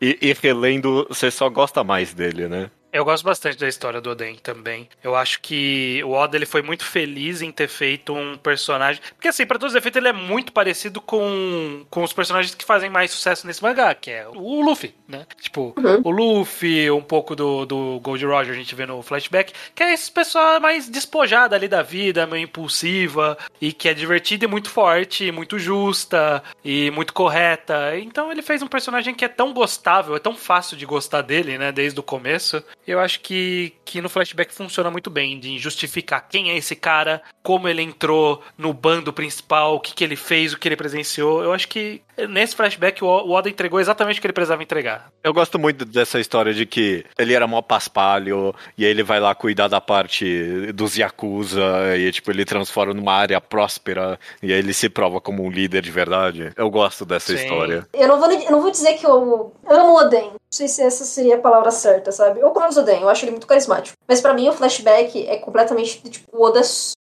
[0.00, 2.70] e, e relendo, você só gosta mais dele, né?
[2.92, 4.86] Eu gosto bastante da história do Oden também.
[5.02, 9.00] Eu acho que o Oda ele foi muito feliz em ter feito um personagem.
[9.14, 12.66] Porque, assim, para todos os efeitos, ele é muito parecido com, com os personagens que
[12.66, 15.26] fazem mais sucesso nesse mangá, que é o Luffy, né?
[15.40, 16.02] Tipo, uhum.
[16.04, 19.94] o Luffy, um pouco do, do Gold Roger, a gente vê no flashback, que é
[19.94, 24.68] esse pessoal mais despojado ali da vida, meio impulsiva, e que é divertida e muito
[24.68, 27.98] forte, muito justa e muito correta.
[27.98, 31.56] Então ele fez um personagem que é tão gostável, é tão fácil de gostar dele,
[31.56, 32.62] né, desde o começo.
[32.86, 37.22] Eu acho que, que no flashback funciona muito bem, de justificar quem é esse cara,
[37.42, 41.42] como ele entrou no bando principal, o que, que ele fez, o que ele presenciou.
[41.42, 45.12] Eu acho que nesse flashback o Oda entregou exatamente o que ele precisava entregar.
[45.22, 49.20] Eu gosto muito dessa história de que ele era mó paspalho, e aí ele vai
[49.20, 54.58] lá cuidar da parte dos Yakuza, e tipo, ele transforma numa área próspera, e aí
[54.58, 56.52] ele se prova como um líder de verdade.
[56.56, 57.42] Eu gosto dessa Sim.
[57.42, 57.86] história.
[57.92, 60.32] Eu não, vou, eu não vou dizer que eu amo o Oden.
[60.52, 62.40] Não sei se essa seria a palavra certa, sabe?
[62.40, 63.96] Eu gosto do Oden, eu acho ele muito carismático.
[64.06, 66.60] Mas para mim o flashback é completamente, tipo, o Oda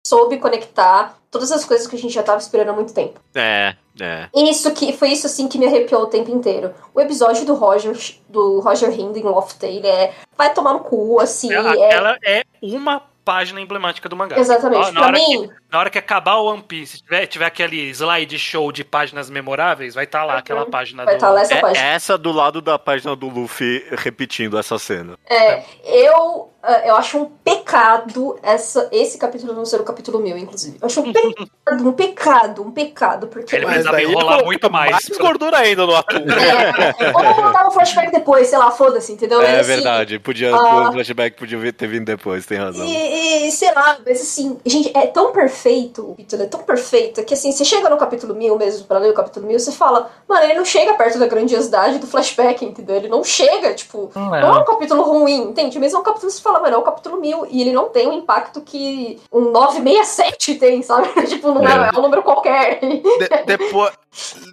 [0.07, 3.19] soube conectar todas as coisas que a gente já tava esperando há muito tempo.
[3.35, 4.29] É, é.
[4.33, 6.73] Isso que foi isso assim que me arrepiou o tempo inteiro.
[6.93, 7.97] O episódio do Roger
[8.29, 12.43] do Roger Hind em Loft Tale é vai tomar no cu assim, é, ela é
[12.61, 14.37] uma página emblemática do mangá.
[14.37, 14.91] Exatamente.
[14.93, 15.47] Na, na hora mim...
[15.47, 19.29] que, na hora que acabar o One Piece, tiver, tiver aquele slide show de páginas
[19.29, 20.39] memoráveis, vai estar tá lá uhum.
[20.39, 21.19] aquela página vai do...
[21.19, 21.85] Tá lá essa, é, página.
[21.85, 25.17] essa do lado da página do Luffy repetindo essa cena.
[25.27, 26.54] É, eu ah,
[26.85, 30.77] eu acho um pecado essa, esse capítulo não ser o capítulo meu, inclusive.
[30.81, 33.55] Eu acho um pecado, um pecado, um pecado, porque...
[33.55, 34.91] Ele precisava enrolar muito mais.
[34.91, 36.17] Mais gordura ainda no atum.
[36.17, 39.41] É, ou botar no flashback depois, sei lá, foda-se, entendeu?
[39.41, 42.85] É, assim, verdade, podia, uh, o flashback podia ter vindo depois, tem razão.
[42.85, 47.23] E, e, sei lá, mas assim, gente, é tão perfeito, o capítulo é tão perfeito,
[47.23, 50.09] que assim, você chega no capítulo mil mesmo, pra ler o capítulo mil, você fala,
[50.27, 52.95] mano, ele não chega perto da grandiosidade do flashback, entendeu?
[52.95, 55.79] Ele não chega, tipo, não é, não é um capítulo ruim, entende?
[55.79, 57.71] Mesmo é um capítulo que você fala, fala, mano, é o capítulo 1000 e ele
[57.71, 61.09] não tem o impacto que um 967 tem, sabe?
[61.27, 62.79] tipo, não é, é um número qualquer.
[62.79, 63.01] De,
[63.45, 63.91] depois,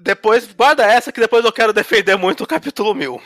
[0.03, 3.21] depois, guarda essa que depois eu quero defender muito o capítulo 1000.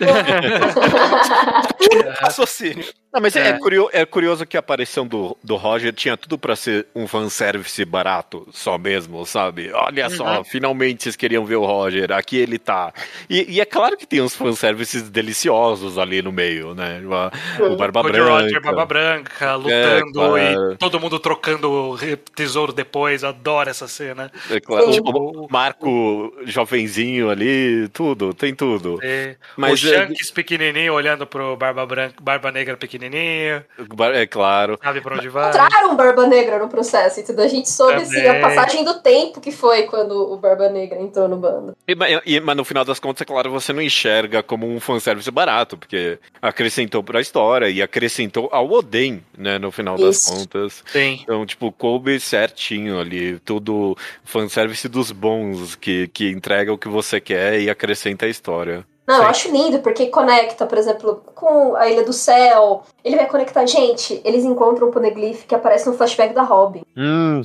[2.20, 2.86] Raciocínio.
[3.12, 3.48] Não, mas é.
[3.48, 7.08] É, curioso, é, curioso, que a aparição do, do Roger tinha tudo para ser um
[7.08, 9.72] fanservice barato, só mesmo, sabe?
[9.72, 10.10] Olha uhum.
[10.10, 12.92] só, finalmente vocês queriam ver o Roger, aqui ele tá.
[13.28, 17.02] E, e é claro que tem uns fanservices deliciosos ali no meio, né?
[17.58, 18.30] O, o Barba Branca.
[18.30, 20.72] Roger, Barba Branca, lutando é, claro.
[20.72, 21.98] e todo mundo trocando
[22.34, 24.30] tesouro depois, adoro essa cena.
[24.48, 29.00] É claro, tipo, Marco jovenzinho ali, tudo, tem tudo.
[29.02, 29.34] É.
[29.56, 33.64] Mas, o Shanks pequenininho olhando pro Barba Branca, Barba Negra pequenininho pequenininho.
[34.14, 34.78] É claro.
[34.82, 35.50] Sabe pra onde vai.
[35.50, 37.44] Encontraram Barba Negra no processo, entendeu?
[37.44, 41.28] A gente soube assim, a passagem do tempo que foi quando o Barba Negra entrou
[41.28, 41.76] no bando.
[41.88, 41.94] E,
[42.26, 45.76] e, mas no final das contas, é claro, você não enxerga como um fanservice barato,
[45.76, 50.04] porque acrescentou pra história e acrescentou ao Oden, né, no final Isso.
[50.04, 50.84] das contas.
[50.86, 51.20] Sim.
[51.22, 57.20] Então, tipo, coube certinho ali, tudo fanservice dos bons, que, que entrega o que você
[57.20, 58.84] quer e acrescenta a história.
[59.10, 59.22] Não, Sim.
[59.22, 62.84] eu acho lindo, porque conecta, por exemplo, com a Ilha do Céu.
[63.04, 63.66] Ele vai conectar.
[63.66, 66.82] Gente, eles encontram um Poneglyph que aparece no flashback da Robin.
[66.96, 67.42] Hum.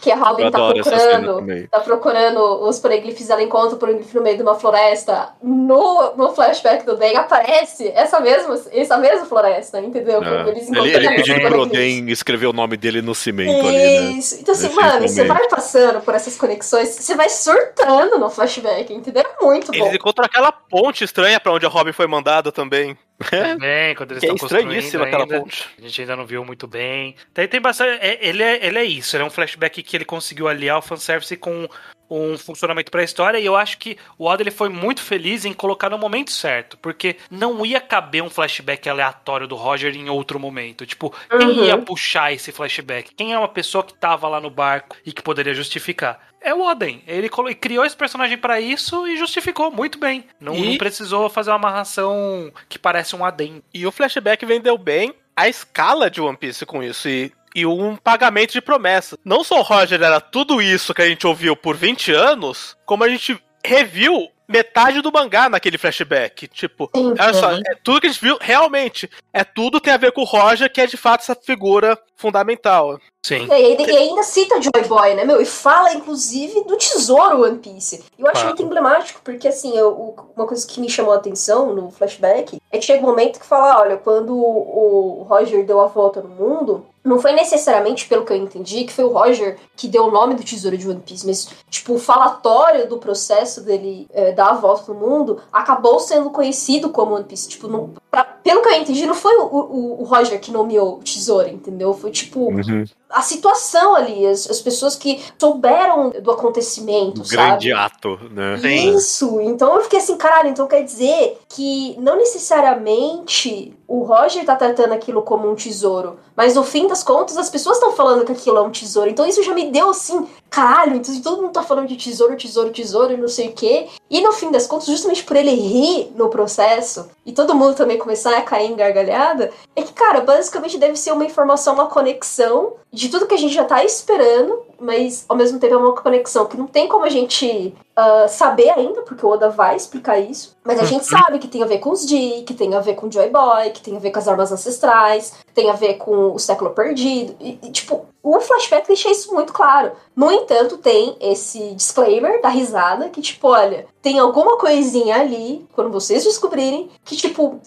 [0.00, 1.68] Que a Robin tá procurando.
[1.70, 5.30] Tá procurando os poneglyphs, ela encontra o poneglyph no meio de uma floresta.
[5.42, 10.20] No, no flashback do Den aparece essa mesma, essa mesma floresta, entendeu?
[10.22, 10.48] Ah.
[10.48, 13.68] Eles ele, ele pediu pro Den escrever o nome dele no cimento Isso.
[13.68, 14.12] ali, né?
[14.12, 14.38] Isso.
[14.40, 19.22] Então, assim, mano, você vai passando por essas conexões, você vai surtando no flashback, entendeu?
[19.22, 19.84] É muito bom.
[19.84, 22.96] Eles encontram aquela ponte estranha pra onde a Robin foi mandada também.
[23.30, 25.68] Também, quando eles que estão é construindo aquela ponte.
[25.78, 27.14] A gente ainda não viu muito bem.
[27.32, 27.98] Tem, tem bastante.
[28.04, 30.82] É, ele, é, ele é isso, ele é um flashback que ele conseguiu aliar o
[30.82, 31.68] fanservice com
[32.10, 35.44] um funcionamento para a história e eu acho que o Oda ele foi muito feliz
[35.44, 40.08] em colocar no momento certo, porque não ia caber um flashback aleatório do Roger em
[40.08, 40.86] outro momento.
[40.86, 41.64] Tipo, quem uhum.
[41.64, 43.14] ia puxar esse flashback?
[43.14, 46.20] Quem é uma pessoa que tava lá no barco e que poderia justificar?
[46.46, 47.02] é o Oden.
[47.08, 50.24] Ele criou esse personagem para isso e justificou muito bem.
[50.40, 50.70] Não, e...
[50.70, 53.60] não, precisou fazer uma amarração que parece um Adem.
[53.74, 57.08] E o flashback vendeu bem a escala de One Piece com isso.
[57.08, 59.18] E, e um pagamento de promessa.
[59.24, 63.02] Não só o Roger era tudo isso que a gente ouviu por 20 anos, como
[63.02, 66.48] a gente reviu metade do mangá naquele flashback.
[66.48, 69.98] Tipo, Sim, olha só, é, tudo que a gente viu, realmente, é tudo tem a
[69.98, 72.98] ver com o Roger, que é de fato essa figura fundamental.
[73.22, 73.48] Sim.
[73.50, 75.40] E, e, ainda cita Joy Boy, né, meu?
[75.40, 78.04] E fala, inclusive, do tesouro One Piece.
[78.16, 81.74] E eu acho muito emblemático, porque, assim, eu, uma coisa que me chamou a atenção
[81.74, 85.80] no flashback é que chega um momento que fala, olha, quando o, o Roger deu
[85.80, 89.56] a volta no mundo, não foi necessariamente, pelo que eu entendi, que foi o Roger
[89.76, 93.62] que deu o nome do tesouro de One Piece, mas, tipo, o falatório do processo
[93.62, 97.48] dele, é, dar a volta no mundo, acabou sendo conhecido como One Piece.
[97.48, 100.98] Tipo, não, pra, pelo que eu entendi, não foi o, o, o, Roger que nomeou
[100.98, 101.92] o tesouro, entendeu?
[101.94, 102.52] Foi tipo.
[102.52, 102.84] Uhum
[103.16, 107.72] a situação ali, as, as pessoas que souberam do acontecimento, Grande sabe?
[107.72, 108.56] ato, né?
[108.58, 109.40] Isso.
[109.40, 114.92] Então eu fiquei assim, caralho, então quer dizer que não necessariamente o Roger tá tratando
[114.92, 118.58] aquilo como um tesouro, mas no fim das contas as pessoas estão falando que aquilo
[118.58, 119.08] é um tesouro.
[119.08, 122.70] Então isso já me deu assim, caralho, então todo mundo tá falando de tesouro, tesouro,
[122.70, 123.86] tesouro e não sei o quê.
[124.10, 127.96] E no fim das contas, justamente por ele rir no processo e todo mundo também
[127.96, 132.74] começar a cair em gargalhada, é que, cara, basicamente deve ser uma informação, uma conexão
[132.92, 136.46] de tudo que a gente já tá esperando, mas ao mesmo tempo é uma conexão
[136.46, 140.56] que não tem como a gente uh, saber ainda, porque o Oda vai explicar isso.
[140.64, 140.88] Mas a uhum.
[140.88, 143.12] gente sabe que tem a ver com os D, que tem a ver com o
[143.12, 146.38] Joy Boy, que tem a ver com as armas ancestrais, tem a ver com o
[146.38, 147.34] século perdido.
[147.40, 149.92] E, e tipo, o flashback deixa isso muito claro.
[150.14, 155.90] No entanto, tem esse disclaimer da risada que, tipo, olha, tem alguma coisinha ali, quando
[155.90, 157.60] vocês descobrirem, que, tipo,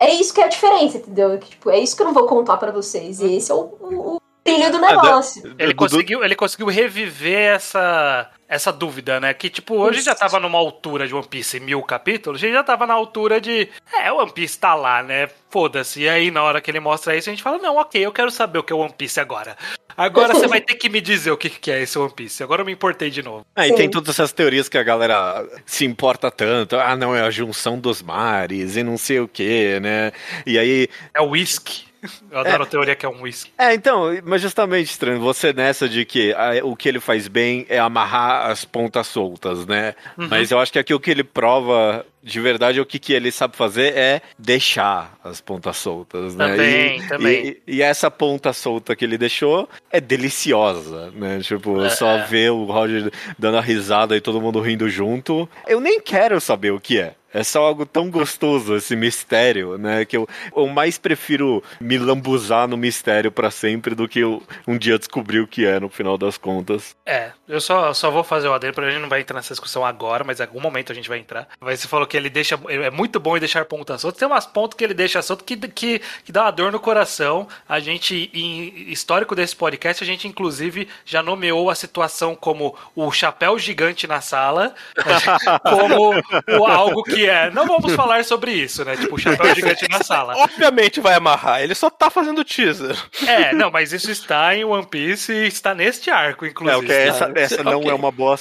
[0.00, 1.38] é isso que é a diferença, entendeu?
[1.38, 3.20] Que, tipo, é isso que eu não vou contar para vocês.
[3.20, 5.56] E esse é o, o, brilho do ah, negócio.
[5.58, 9.32] Ele conseguiu, ele conseguiu reviver essa essa dúvida, né?
[9.32, 12.64] Que, tipo, hoje já tava numa altura de One Piece mil capítulos, a gente já
[12.64, 13.68] tava na altura de.
[13.94, 15.28] É, o One Piece tá lá, né?
[15.48, 16.02] Foda-se.
[16.02, 18.28] E aí, na hora que ele mostra isso, a gente fala: não, ok, eu quero
[18.28, 19.56] saber o que é One Piece agora.
[19.96, 22.42] Agora você vai ter que me dizer o que, que é esse One Piece.
[22.42, 23.46] Agora eu me importei de novo.
[23.54, 26.74] Ah, e tem todas essas teorias que a galera se importa tanto.
[26.76, 30.10] Ah, não, é a junção dos mares e não sei o que, né?
[30.44, 30.88] E aí.
[31.14, 31.89] É o whisky.
[32.30, 33.52] Eu adoro é, a teoria que é um whisky.
[33.58, 37.66] É, então, mas justamente, estranho, você nessa de que a, o que ele faz bem
[37.68, 39.94] é amarrar as pontas soltas, né?
[40.16, 40.28] Uhum.
[40.28, 43.30] Mas eu acho que aqui o que ele prova de verdade o que, que ele
[43.32, 46.48] sabe fazer é deixar as pontas soltas, né?
[46.48, 47.46] Também, e, também.
[47.66, 51.40] E, e, essa ponta solta que ele deixou é deliciosa, né?
[51.40, 52.26] Tipo, é, só é.
[52.26, 55.48] ver o Roger dando a risada e todo mundo rindo junto.
[55.66, 57.14] Eu nem quero saber o que é.
[57.32, 60.04] É só algo tão gostoso, esse mistério, né?
[60.04, 64.76] Que eu, eu mais prefiro me lambuzar no mistério para sempre do que eu, um
[64.76, 66.96] dia descobrir o que é no final das contas.
[67.06, 69.52] É, eu só, só vou fazer o adendo, porque a gente não vai entrar nessa
[69.52, 71.48] discussão agora, mas em algum momento a gente vai entrar.
[71.60, 72.58] Mas você falou que ele deixa.
[72.68, 74.18] É muito bom em deixar pontas soltas.
[74.18, 77.48] Tem umas pontas que ele deixa solto que, que, que dá uma dor no coração.
[77.68, 83.10] A gente, em histórico desse podcast, a gente inclusive já nomeou a situação como o
[83.10, 84.74] chapéu gigante na sala,
[85.68, 86.14] como
[86.58, 87.50] o, algo que é.
[87.50, 88.96] Não vamos falar sobre isso, né?
[88.96, 90.36] Tipo, o chapéu gigante na sala.
[90.36, 92.96] Obviamente vai amarrar, ele só tá fazendo teaser.
[93.26, 96.92] É, não, mas isso está em One Piece e está neste arco, inclusive.
[96.92, 97.90] É, essa, essa não okay.
[97.90, 98.36] é uma boa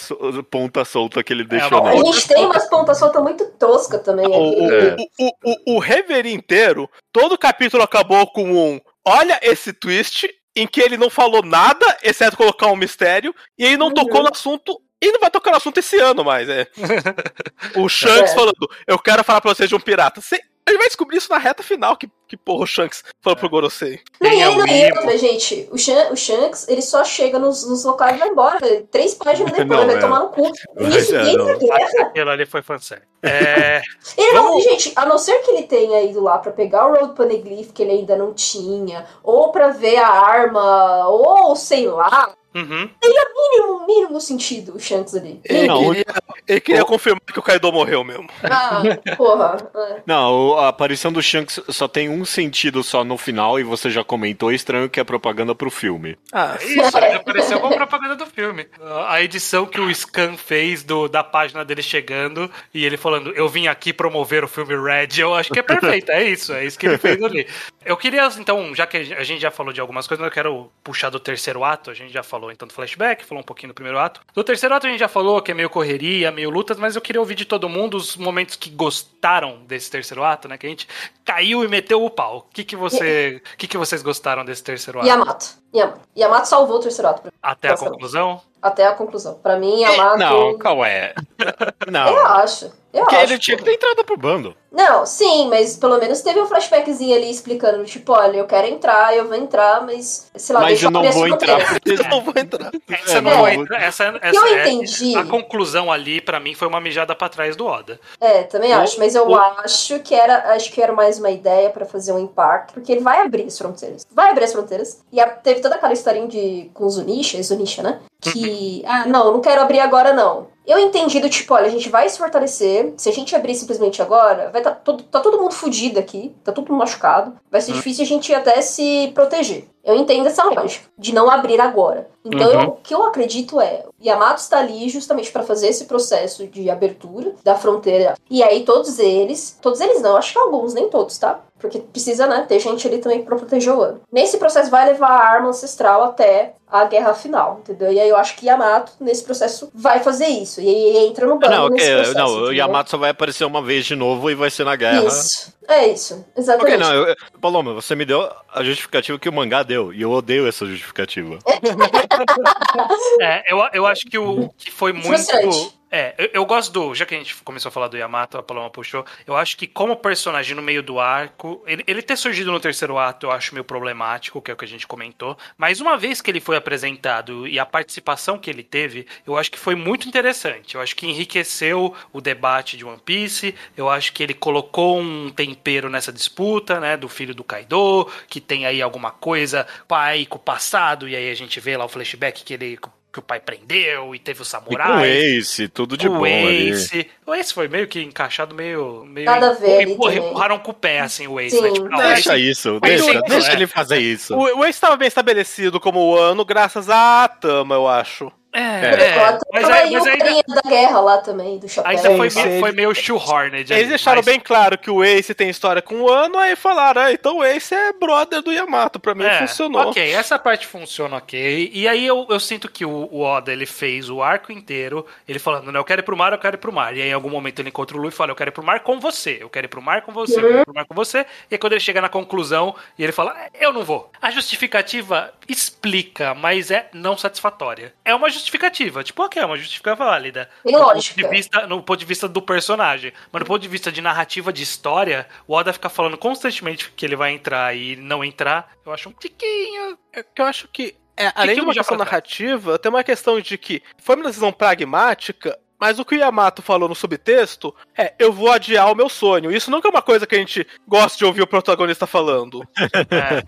[0.49, 1.87] ponta solta que ele é deixou.
[1.87, 4.27] É, a gente tem umas pontas soltas muito tosca também.
[4.27, 4.95] O, é.
[5.19, 8.81] o, o, o Rever inteiro, todo capítulo acabou com um.
[9.05, 13.77] Olha esse twist em que ele não falou nada, exceto colocar um mistério, e ele
[13.77, 13.93] não uhum.
[13.93, 16.67] tocou no assunto e não vai tocar no assunto esse ano mais, é.
[17.77, 18.35] o Shanks é.
[18.35, 20.19] falando, eu quero falar pra vocês de um pirata.
[20.19, 23.35] Você a gente vai descobrir isso na reta final, que, que porra o Shanks falou
[23.35, 23.99] pro Gorosei.
[24.21, 25.67] Não, e ainda é outra, gente.
[25.71, 28.59] O, Shan, o Shanks, ele só chega nos, nos locais e vai embora.
[28.91, 29.99] Três páginas depois, não, vai é.
[29.99, 30.51] tomar no cu.
[30.77, 32.03] Isso é.
[32.03, 33.03] Aquilo ali foi fansério.
[33.23, 33.81] É...
[34.15, 37.15] ele não, gente, a não ser que ele tenha ido lá pra pegar o Road
[37.15, 42.89] Poneglyph, que ele ainda não tinha, ou pra ver a arma, ou sei lá, Uhum.
[42.99, 45.39] Teria mínimo, mínimo sentido o Shanks ali.
[45.45, 46.05] Ele não, queria,
[46.47, 48.27] ele queria confirmar que o Kaido morreu mesmo.
[48.43, 48.81] Ah,
[49.15, 49.57] porra.
[49.75, 50.01] É.
[50.05, 54.03] Não, a aparição do Shanks só tem um sentido só no final e você já
[54.03, 56.17] comentou, estranho que é propaganda pro filme.
[56.33, 58.67] Ah, isso, ele apareceu como propaganda do filme.
[59.07, 63.47] A edição que o Scan fez do, da página dele chegando e ele falando, eu
[63.47, 66.77] vim aqui promover o filme Red, eu acho que é perfeito, é isso, é isso
[66.77, 67.47] que ele fez ali.
[67.85, 71.09] Eu queria, então, já que a gente já falou de algumas coisas, eu quero puxar
[71.09, 73.75] do terceiro ato, a gente já falou falou então do flashback, falou um pouquinho do
[73.75, 74.21] primeiro ato.
[74.33, 77.01] Do terceiro ato a gente já falou que é meio correria, meio lutas, mas eu
[77.01, 80.57] queria ouvir de todo mundo os momentos que gostaram desse terceiro ato, né?
[80.57, 80.87] Que a gente
[81.25, 82.37] caiu e meteu o pau.
[82.37, 85.07] O que, que, você, que, que vocês gostaram desse terceiro ato?
[85.07, 85.45] Yamato.
[85.73, 87.31] Yamato, Yamato salvou o terceiro ato.
[87.41, 88.41] Até a conclusão?
[88.61, 89.39] Até a conclusão.
[89.41, 90.17] Pra mim, Yamato...
[90.17, 91.13] Não, qual é?
[91.89, 92.07] Não.
[92.07, 92.71] Eu acho.
[92.91, 94.55] Eu Porque acho, ele tinha que ter entrado pro bando.
[94.71, 99.15] Não, sim, mas pelo menos teve um flashbackzinho ali explicando, tipo, olha, eu quero entrar,
[99.15, 101.59] eu vou entrar, mas, sei lá, mas eu não vou entrar.
[101.85, 102.71] Eu não vou entrar.
[102.89, 105.15] Essa é, não é, essa, essa eu é, entendi.
[105.15, 107.99] A conclusão ali, para mim, foi uma mijada para trás do Oda.
[108.19, 109.35] É, também o, acho, mas eu o...
[109.35, 113.01] acho que era, acho que era mais uma ideia para fazer um impacto, porque ele
[113.01, 114.05] vai abrir as fronteiras.
[114.11, 115.01] Vai abrir as fronteiras.
[115.11, 117.99] E a, teve toda aquela historinha de com Zunisha, Zunisha, né?
[118.21, 118.81] Que, uhum.
[118.85, 122.07] ah, não, não quero abrir agora não eu entendi do tipo, olha, a gente vai
[122.07, 122.93] se fortalecer.
[122.95, 126.51] Se a gente abrir simplesmente agora, vai tá todo, tá todo mundo fudido aqui, tá
[126.51, 127.33] todo mundo machucado.
[127.49, 127.75] Vai ser hum.
[127.75, 129.65] difícil a gente até se proteger.
[129.83, 132.07] Eu entendo essa lógica de não abrir agora.
[132.23, 132.61] Então, uhum.
[132.61, 136.69] eu, o que eu acredito é, Yamato está ali justamente para fazer esse processo de
[136.69, 138.15] abertura da fronteira.
[138.29, 141.39] E aí todos eles, todos eles não, acho que alguns, nem todos, tá?
[141.57, 144.01] Porque precisa, né, ter gente ali também para proteger o ano.
[144.11, 147.91] Nesse processo vai levar a arma ancestral até a guerra final, entendeu?
[147.91, 150.61] E aí eu acho que Yamato, nesse processo, vai fazer isso.
[150.61, 152.17] E aí entra no banco não, nesse processo.
[152.17, 155.05] Não, o Yamato só vai aparecer uma vez de novo e vai ser na guerra.
[155.05, 155.57] Isso.
[155.67, 156.77] É isso, exatamente.
[156.81, 160.09] Ok, não, eu, Paloma, você me deu a justificativa que o mangá deu, e eu
[160.09, 161.37] odeio essa justificativa.
[163.21, 165.79] é, eu, eu acho que o que foi muito.
[165.91, 166.93] É, eu, eu, gosto do.
[166.93, 169.03] Já que a gente começou a falar do Yamato, a Paloma puxou.
[169.25, 172.97] Eu acho que, como personagem no meio do arco, ele, ele ter surgido no terceiro
[172.97, 175.35] ato eu acho meio problemático, que é o que a gente comentou.
[175.57, 179.51] Mas uma vez que ele foi apresentado e a participação que ele teve, eu acho
[179.51, 180.75] que foi muito interessante.
[180.75, 183.55] Eu acho que enriqueceu o debate de One Piece.
[183.75, 186.95] Eu acho que ele colocou um tempero nessa disputa, né?
[186.95, 191.31] Do filho do Kaido, que tem aí alguma coisa pai com o passado, e aí
[191.31, 192.77] a gente vê lá o flashback que ele
[193.11, 194.87] que o pai prendeu e teve o samurai.
[194.87, 195.05] E com o
[195.39, 196.95] Ace, tudo de o bom Ace.
[196.95, 197.11] Ali.
[197.25, 199.03] O Ace foi meio que encaixado, meio.
[199.05, 199.81] meio Nada a ver.
[199.81, 201.59] Empurraram com o pé, assim, o Ace.
[201.59, 201.71] Né?
[201.71, 203.53] Tipo, não, deixa Ace, isso, deixa, Ace, deixa é.
[203.53, 204.35] ele fazer isso.
[204.35, 208.31] O, o Ace estava bem estabelecido como o ano, graças à Tama, eu acho.
[208.51, 209.37] É, é.
[209.53, 210.55] Mas, aí, mas ainda...
[210.55, 211.91] da guerra lá também, do chapéu.
[211.91, 213.71] Ainda foi, meio, foi meio shoehorned.
[213.71, 214.25] Eles deixaram mas...
[214.25, 217.43] bem claro que o Ace tem história com o Ano, aí falaram, ah, então o
[217.43, 219.89] Ace é brother do Yamato, pra mim é, funcionou.
[219.89, 221.71] Ok, essa parte funciona ok.
[221.73, 225.37] E aí eu, eu sinto que o, o Oda, ele fez o arco inteiro, ele
[225.37, 226.97] falando, não, eu quero ir pro mar, eu quero ir pro mar.
[226.97, 228.63] E aí em algum momento ele encontra o Lu e fala, eu quero ir pro
[228.63, 230.41] mar com você, eu quero ir pro mar com você, uhum.
[230.41, 231.19] eu quero ir pro mar com você.
[231.51, 234.11] E aí quando ele chega na conclusão, e ele fala, eu não vou.
[234.19, 237.93] A justificativa explica, mas é não satisfatória.
[238.03, 240.49] É uma justificativa, tipo, ok, é uma justificativa válida.
[240.63, 241.21] Tem lógica.
[241.21, 243.13] No ponto, de vista, no ponto de vista do personagem.
[243.31, 247.05] Mas no ponto de vista de narrativa de história, o Oda fica falando constantemente que
[247.05, 248.71] ele vai entrar e não entrar.
[248.85, 249.97] Eu acho um tiquinho.
[250.13, 253.57] É que eu acho que é, além de uma questão narrativa, tem uma questão de
[253.57, 258.33] que foi uma decisão pragmática mas o que o Yamato falou no subtexto é: eu
[258.33, 259.51] vou adiar o meu sonho.
[259.51, 262.67] Isso não é uma coisa que a gente gosta de ouvir o protagonista falando.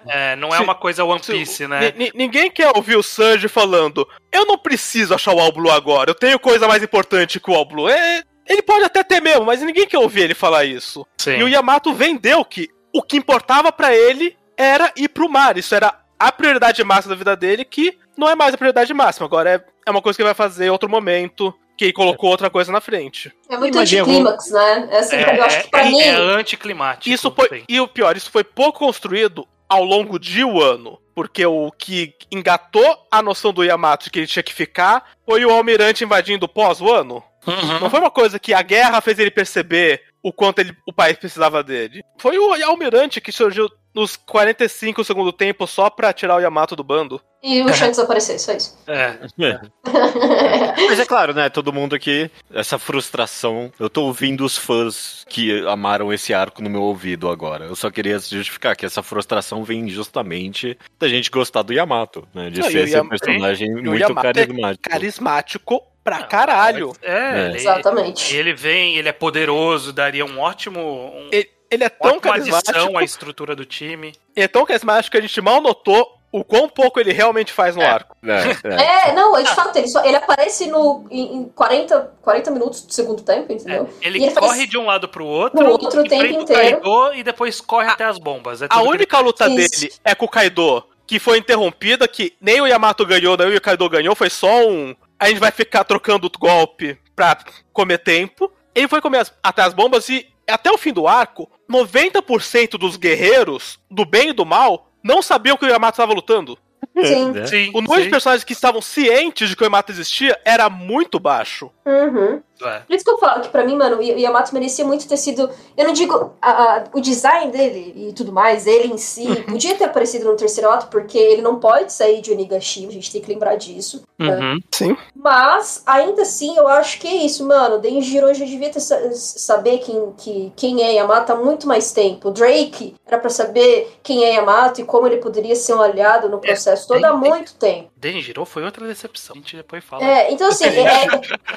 [0.08, 1.94] É, é não é se, uma coisa One Piece, se, né?
[2.14, 6.16] Ninguém quer ouvir o Sanji falando: eu não preciso achar o All Blue agora, eu
[6.16, 7.90] tenho coisa mais importante que o All Blue.
[7.90, 11.06] É, ele pode até ter mesmo, mas ninguém quer ouvir ele falar isso.
[11.18, 11.38] Sim.
[11.38, 15.58] E o Yamato vendeu que o que importava para ele era ir pro mar.
[15.58, 19.26] Isso era a prioridade máxima da vida dele, que não é mais a prioridade máxima.
[19.26, 22.48] Agora é, é uma coisa que ele vai fazer em outro momento que colocou outra
[22.48, 23.34] coisa na frente.
[23.50, 24.88] É muito anticlímax, né?
[24.92, 26.00] É assim, é, eu acho que pra é, mim...
[26.00, 27.10] É anticlimático.
[27.10, 31.00] Isso foi, e o pior, isso foi pouco construído ao longo de um ano.
[31.16, 35.44] Porque o que engatou a noção do Yamato de que ele tinha que ficar foi
[35.44, 37.24] o almirante invadindo pós o ano.
[37.48, 37.80] Uhum.
[37.80, 41.18] Não foi uma coisa que a guerra fez ele perceber o quanto ele, o país
[41.18, 42.04] precisava dele.
[42.20, 46.84] Foi o almirante que surgiu nos 45 segundo tempo só pra tirar o Yamato do
[46.84, 47.22] bando.
[47.44, 48.78] E o Shanks aparecer, só isso.
[48.86, 49.18] É.
[49.40, 49.60] é.
[50.88, 51.50] Mas é claro, né?
[51.50, 53.72] Todo mundo aqui, essa frustração.
[53.80, 57.66] Eu tô ouvindo os fãs que amaram esse arco no meu ouvido agora.
[57.66, 62.52] Eu só queria justificar que essa frustração vem justamente da gente gostar do Yamato, né?
[62.52, 64.88] De Não, ser esse Yam personagem muito carismático.
[64.88, 66.94] É carismático pra caralho.
[67.02, 67.46] É, é.
[67.48, 68.36] Ele, exatamente.
[68.36, 70.80] Ele vem, ele é poderoso, daria um ótimo.
[70.80, 71.30] Um...
[71.32, 72.98] Ele, ele é tão carismático.
[72.98, 74.14] a estrutura do time.
[74.36, 77.76] Ele é tão carismático que a gente mal notou o quão pouco ele realmente faz
[77.76, 78.16] no é, arco.
[78.24, 79.10] É, é.
[79.10, 83.22] é, não, de fato, ele, só, ele aparece no, em 40, 40 minutos do segundo
[83.22, 83.90] tempo, entendeu?
[84.02, 86.82] É, ele, ele, corre de um lado pro outro, pro outro o tempo inteiro.
[86.82, 88.62] Kaido, e depois corre a, até as bombas.
[88.62, 89.26] É a única ele...
[89.26, 89.82] luta Isso.
[89.82, 93.62] dele é com o Kaido, que foi interrompida, que nem o Yamato ganhou, nem o
[93.62, 94.96] Kaido ganhou, foi só um.
[95.20, 97.38] A gente vai ficar trocando golpe pra
[97.74, 98.52] comer tempo.
[98.74, 102.98] Ele foi comer as, até as bombas e até o fim do arco, 90% dos
[102.98, 106.58] guerreiros, do bem e do mal, não sabiam que o Yamato estava lutando.
[107.04, 107.38] Sim.
[107.38, 107.46] É.
[107.48, 107.72] sim.
[107.74, 111.72] O número de personagens que estavam cientes de que o Yamato existia era muito baixo.
[111.86, 112.42] Uhum.
[112.68, 112.80] É.
[112.80, 115.50] Por isso que eu falo que pra mim, mano, o Yamato merecia muito ter sido.
[115.76, 119.76] Eu não digo a, a, o design dele e tudo mais, ele em si, podia
[119.76, 123.22] ter aparecido no terceiro ato, porque ele não pode sair de Onigashima, a gente tem
[123.22, 124.04] que lembrar disso.
[124.18, 124.30] Né?
[124.30, 124.56] Uhum.
[124.56, 124.60] Né?
[124.72, 124.98] Sim.
[125.16, 127.80] Mas, ainda assim, eu acho que é isso, mano.
[127.80, 132.32] Denjiro já devia ter saber quem, que, quem é Yamato há muito mais tempo.
[132.32, 136.38] Drake era para saber quem é Yamato e como ele poderia ser um aliado no
[136.38, 137.91] é, processo é, todo há muito tempo.
[138.02, 140.04] Denjiro foi outra decepção, a gente depois fala.
[140.04, 141.08] É, então assim, é, é,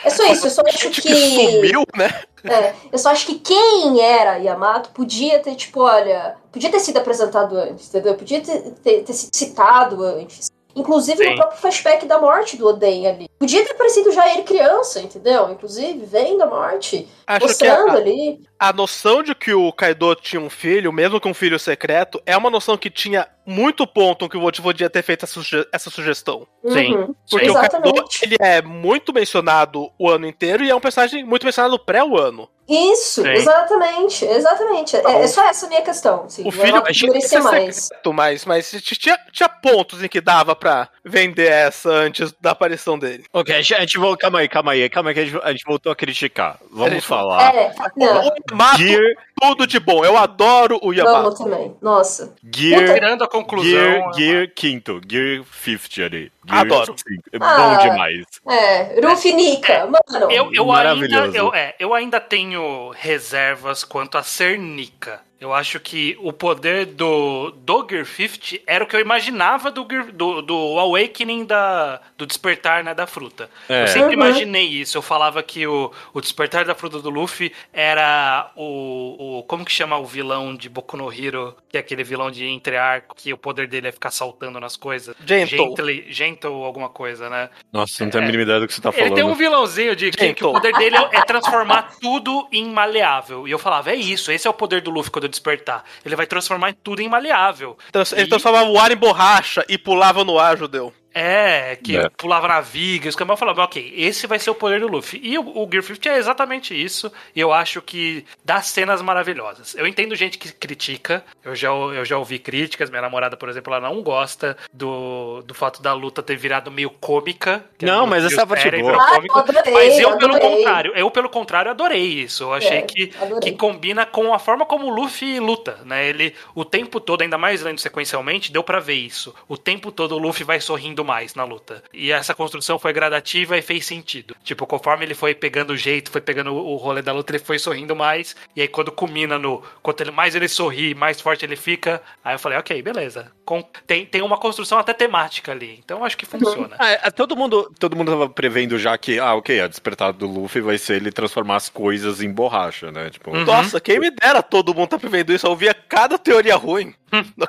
[0.04, 1.00] é só isso, eu só acho que.
[1.00, 2.22] que sumiu, né?
[2.44, 6.98] É, eu só acho que quem era Yamato podia ter, tipo, olha, podia ter sido
[6.98, 8.14] apresentado antes, entendeu?
[8.14, 10.50] Podia ter, ter, ter sido citado antes.
[10.76, 11.30] Inclusive Sim.
[11.30, 13.30] no próprio flashback da morte do Oden ali.
[13.44, 15.50] Podia ter aparecido já ele criança, entendeu?
[15.50, 18.40] Inclusive, vendo a morte, Acho mostrando a, ali.
[18.58, 22.34] A noção de que o Kaido tinha um filho, mesmo que um filho secreto, é
[22.34, 25.90] uma noção que tinha muito ponto que o Vote podia ter feito essa, suge essa
[25.90, 26.46] sugestão.
[26.62, 26.72] Uhum.
[26.72, 27.14] Sim.
[27.30, 27.90] Porque Exatamente.
[27.90, 31.78] o Kaido, ele é muito mencionado o ano inteiro e é um personagem muito mencionado
[31.78, 32.48] pré-ano.
[32.66, 33.28] Isso, Sim.
[33.28, 34.96] exatamente, exatamente.
[34.96, 36.24] É, é, só essa a minha questão.
[36.24, 37.76] Assim, o filho merecia mais.
[37.76, 42.98] Secreto, mas, mas tinha, tinha pontos em que dava pra vender essa antes da aparição
[42.98, 43.24] dele.
[43.36, 44.16] Ok, a gente, voltou.
[44.16, 46.56] Calma aí, calma aí, calma aí, que a gente, a gente voltou a criticar.
[46.70, 47.52] Vamos gente, falar.
[47.52, 48.32] É, não.
[48.52, 49.02] Mato Gear...
[49.40, 50.04] tudo de bom.
[50.04, 51.16] Eu adoro o Yamato.
[51.16, 51.76] Vamos também.
[51.82, 52.32] Nossa.
[52.54, 53.68] Gear, Tirando a conclusão.
[53.68, 56.32] Gear, Gear quinto, Gear 50 ali.
[56.48, 56.94] Gear Adoro.
[57.32, 58.24] É bom ah, demais.
[58.48, 60.30] É, Rufinica, mano.
[60.30, 65.20] Eu, eu, ainda, eu, é, eu ainda tenho reservas quanto a ser Nika.
[65.44, 69.84] Eu acho que o poder do, do Gear 50 era o que eu imaginava do,
[69.84, 73.50] do, do Awakening da, do despertar né, da fruta.
[73.68, 73.82] É.
[73.82, 74.22] Eu sempre uhum.
[74.22, 74.96] imaginei isso.
[74.96, 79.42] Eu falava que o, o despertar da fruta do Luffy era o, o.
[79.42, 81.54] Como que chama o vilão de Boku no Hero?
[81.68, 85.14] Que é aquele vilão de entrearco, que o poder dele é ficar saltando nas coisas.
[85.26, 85.58] Gentle.
[85.58, 87.50] Gentle, gentle alguma coisa, né?
[87.70, 89.08] Nossa, não tenho a mínima ideia do que você tá falando.
[89.08, 92.64] Ele tem um vilãozinho de que, que o poder dele é, é transformar tudo em
[92.70, 93.46] maleável.
[93.46, 95.84] E eu falava, é isso, esse é o poder do Luffy quando despertar.
[96.04, 97.76] Ele vai transformar tudo em maleável.
[98.12, 98.28] Ele e...
[98.28, 100.92] transformava o ar em borracha e pulava no ar, judeu.
[101.14, 102.08] É, que é.
[102.08, 105.20] pulava na viga, os caras falavam, ok, esse vai ser o poder do Luffy.
[105.22, 109.76] E o, o Gear 50 é exatamente isso, e eu acho que dá cenas maravilhosas.
[109.76, 113.72] Eu entendo gente que critica, eu já, eu já ouvi críticas, minha namorada, por exemplo,
[113.72, 117.64] ela não gosta do, do fato da luta ter virado meio cômica.
[117.80, 118.96] Não, mas essa parte boa.
[119.00, 120.40] Ah, cômico, adorei, mas eu, adorei.
[120.40, 122.42] pelo contrário, eu, pelo contrário, adorei isso.
[122.42, 126.08] Eu achei é, que, que combina com a forma como o Luffy luta, né?
[126.08, 129.32] Ele, o tempo todo, ainda mais lendo sequencialmente, deu para ver isso.
[129.48, 131.82] O tempo todo o Luffy vai sorrindo mais na luta.
[131.92, 134.34] E essa construção foi gradativa e fez sentido.
[134.42, 137.58] Tipo, conforme ele foi pegando o jeito, foi pegando o rolê da luta, ele foi
[137.58, 138.34] sorrindo mais.
[138.56, 139.62] E aí quando culmina no.
[139.82, 142.02] Quanto ele, mais ele sorri, mais forte ele fica.
[142.24, 143.30] Aí eu falei, ok, beleza.
[143.44, 145.78] Com, tem, tem uma construção até temática ali.
[145.84, 146.76] Então acho que funciona.
[146.80, 150.60] É, todo mundo todo mundo tava prevendo já que, ah, ok, a despertada do Luffy
[150.60, 153.10] vai ser ele transformar as coisas em borracha, né?
[153.10, 153.44] Tipo, uhum.
[153.44, 155.46] Nossa, quem me dera todo mundo tá prevendo isso.
[155.46, 156.94] Eu ouvia cada teoria ruim.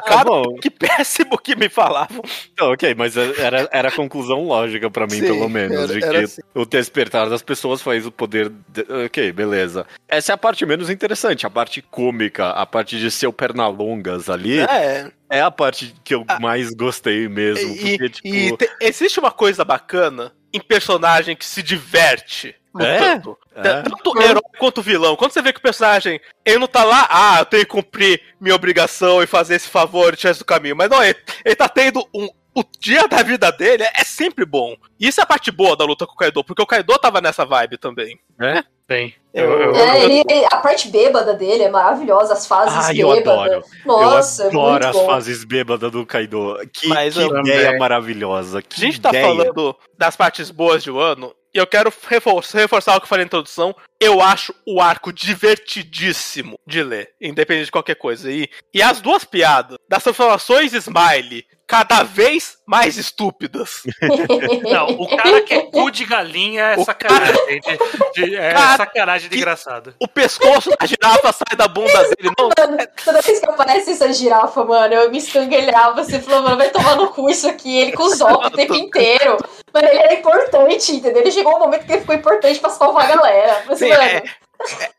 [0.06, 2.22] Cara, ah, que péssimo que me falavam.
[2.54, 6.00] Então, ok, mas era, era a conclusão lógica para mim, Sim, pelo menos, era, de
[6.00, 6.42] que assim.
[6.54, 8.52] o despertar das pessoas faz o poder.
[8.68, 8.82] De...
[9.06, 9.86] Ok, beleza.
[10.08, 14.30] Essa é a parte menos interessante, a parte cômica, a parte de ser o Pernalongas
[14.30, 14.60] ali.
[14.60, 15.12] É.
[15.30, 17.74] É a parte que eu ah, mais gostei mesmo.
[17.74, 18.28] E, porque, tipo...
[18.28, 23.38] e te, existe uma coisa bacana em personagem que se diverte lutando.
[23.56, 23.60] É?
[23.60, 23.82] é?
[23.82, 25.16] Tanto herói quanto vilão.
[25.16, 28.22] Quando você vê que o personagem ele não tá lá, ah, eu tenho que cumprir
[28.40, 30.76] minha obrigação e fazer esse favor e tirar do caminho.
[30.76, 32.28] Mas não, ele, ele tá tendo um.
[32.56, 34.76] O dia da vida dele é sempre bom.
[34.98, 37.20] E isso é a parte boa da luta com o Kaido, porque o Kaido tava
[37.20, 38.18] nessa vibe também.
[38.40, 38.64] É?
[38.88, 39.14] Bem.
[39.34, 43.26] Eu, eu, é, ele, a parte bêbada dele é maravilhosa, as fases ah, bêbadas.
[43.26, 43.64] Eu adoro.
[43.86, 45.06] Nossa, eu adoro as bom.
[45.06, 46.58] fases bêbadas do Kaido.
[46.72, 48.62] Que, que ideia maravilhosa.
[48.62, 49.14] Que a gente ideia.
[49.14, 53.10] tá falando das partes boas de Wano, e eu quero reforçar, reforçar o que eu
[53.10, 53.76] falei na introdução.
[54.00, 58.32] Eu acho o arco divertidíssimo de ler, independente de qualquer coisa.
[58.32, 63.84] E, e as duas piadas das transformações Smile cada vez mais estúpidas.
[64.64, 67.62] Não, o cara que é cu de galinha é o sacanagem.
[67.62, 67.78] Cara...
[68.14, 69.96] De, de, é cara sacanagem de engraçado.
[70.00, 72.32] O pescoço da girafa sai da bunda dele.
[72.38, 72.50] Não.
[72.58, 76.04] Mano, toda vez que aparece essa girafa, mano, eu me escanguelhava.
[76.04, 77.78] Você falou, mano, vai tomar no cu isso aqui.
[77.78, 79.38] Ele com os olhos o tempo inteiro.
[79.74, 81.22] Mano, ele era importante, entendeu?
[81.22, 83.64] Ele chegou um momento que ele ficou importante pra salvar a galera.
[83.68, 84.04] Mas, Sim, mano...
[84.04, 84.46] É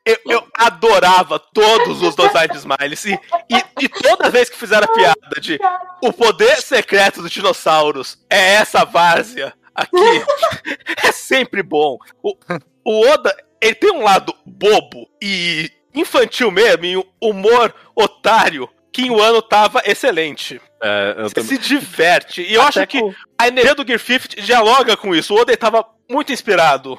[0.04, 3.04] eu, eu, adorava todos os dois Side Smiles.
[3.04, 5.58] E, e, e, toda vez que fizeram a piada de
[6.02, 10.24] o poder secreto dos dinossauros é essa várzea aqui,
[11.02, 11.98] é sempre bom.
[12.22, 12.36] O,
[12.84, 19.20] o Oda, ele tem um lado bobo e infantil mesmo, e humor otário, que o
[19.20, 20.60] ano tava excelente.
[20.82, 22.42] É, Você se diverte.
[22.42, 23.14] E eu Até acho que com...
[23.38, 25.34] a energia do Gear 50 dialoga com isso.
[25.34, 26.99] O Oda tava muito inspirado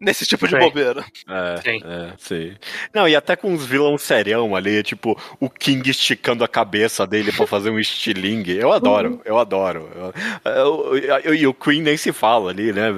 [0.00, 0.60] nesse tipo de sim.
[0.60, 1.04] bobeira.
[1.28, 1.80] É, sim.
[1.84, 2.56] é, sim.
[2.92, 7.32] Não, e até com uns vilões serião ali, tipo, o King esticando a cabeça dele
[7.32, 8.56] pra fazer um estilingue.
[8.56, 9.88] Eu adoro, eu adoro.
[11.34, 12.88] E o Queen nem se fala ali, né?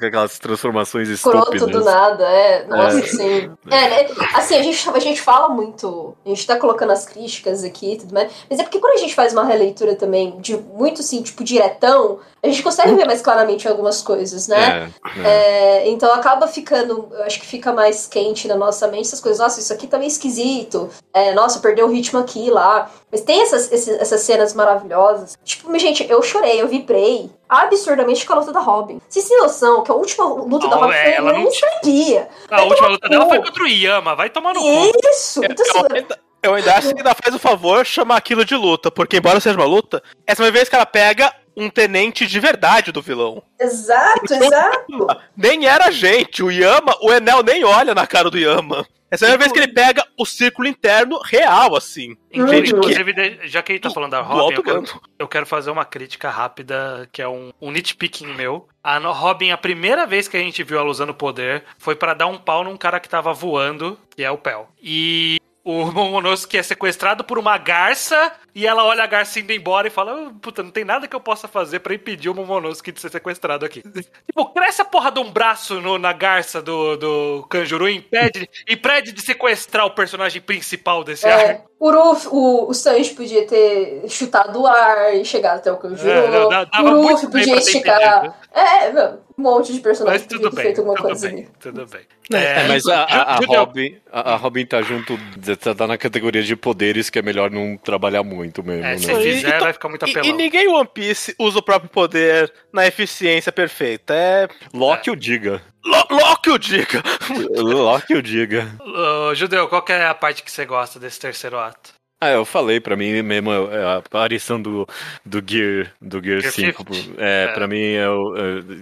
[0.00, 1.48] Aquelas transformações estúpidas.
[1.48, 2.66] Croto do nada, é.
[2.66, 3.02] Nossa, é.
[3.02, 3.50] sim.
[3.70, 4.08] É, né?
[4.34, 7.98] Assim, a gente, a gente fala muito, a gente tá colocando as críticas aqui e
[7.98, 11.22] tudo mais, mas é porque quando a gente faz uma releitura também de muito, assim,
[11.22, 14.90] tipo, diretão, a gente consegue ver mais claramente algumas coisas, né?
[15.16, 15.80] É, é.
[15.84, 19.38] É, então acaba ficando, eu acho que fica mais quente na nossa mente essas coisas.
[19.38, 20.88] Nossa, isso aqui tá meio esquisito.
[21.12, 22.90] É, nossa, perdeu o ritmo aqui lá.
[23.10, 25.36] Mas tem essas, essas cenas maravilhosas.
[25.44, 29.00] Tipo, gente, eu chorei, eu vibrei absurdamente com a luta da Robin.
[29.08, 32.28] Vocês têm noção que a última luta da Robin é, ela não sabia.
[32.50, 34.92] A última luta dela foi contra o Yama, vai tomar no cu.
[35.10, 35.42] Isso!
[35.44, 36.06] Então, assim,
[36.42, 39.56] eu ainda acho que ainda faz o favor chamar aquilo de luta, porque embora seja
[39.58, 43.42] uma luta, essa é uma vez que ela pega um tenente de verdade do vilão.
[43.58, 45.20] Exato, então, exato.
[45.36, 48.86] Nem era gente, o Yama, o Enel nem olha na cara do Yama.
[49.10, 52.16] Essa é a vez que ele pega o círculo interno real, assim.
[52.32, 53.48] Inclusive, que...
[53.48, 54.84] já que ele tá falando da Robin, eu quero,
[55.18, 58.68] eu quero, fazer uma crítica rápida, que é um, um nitpicking meu.
[58.84, 62.28] A Robin, a primeira vez que a gente viu ela usando poder, foi para dar
[62.28, 64.68] um pau num cara que tava voando, que é o Pel.
[64.80, 69.86] E o Momonosuke é sequestrado por uma garça e ela olha a garça indo embora
[69.86, 73.00] e fala: Puta, não tem nada que eu possa fazer para impedir o Momonosuke de
[73.00, 73.82] ser sequestrado aqui.
[74.26, 78.48] tipo, cresce a porra de um braço no, na garça do, do Kanjuro e impede,
[78.68, 81.69] impede de sequestrar o personagem principal desse é, arco.
[81.80, 86.10] O, Ruf, o, o Sanji podia ter chutado o ar e chegado até o Kanjuro.
[86.10, 88.38] É, o Ruff podia esticar.
[88.52, 91.48] É, não um monte de personagens que tudo bem, feito alguma coisa bem, ali.
[91.58, 92.02] Tudo bem.
[92.32, 95.18] É, é mas a, a, a Robin, a, a, Robin tá junto,
[95.58, 98.84] tá, tá na categoria de poderes que é melhor não trabalhar muito mesmo.
[98.84, 98.98] É, né?
[98.98, 100.24] se fizer, então, vai ficar muito apelão.
[100.24, 104.14] E, e, ninguém One Piece usa o próprio poder na eficiência perfeita.
[104.14, 104.48] É.
[104.72, 105.12] Loki é.
[105.12, 105.62] o diga.
[105.84, 107.02] Loki o diga!
[107.56, 108.68] Loki o diga.
[108.80, 112.00] Uh, Judeu, qual é a parte que você gosta desse terceiro ato?
[112.22, 114.86] Ah, eu falei, pra mim mesmo, é, a aparição do,
[115.24, 116.84] do Gear, do Gear, Gear 5,
[117.16, 118.36] é, é, pra mim, eu,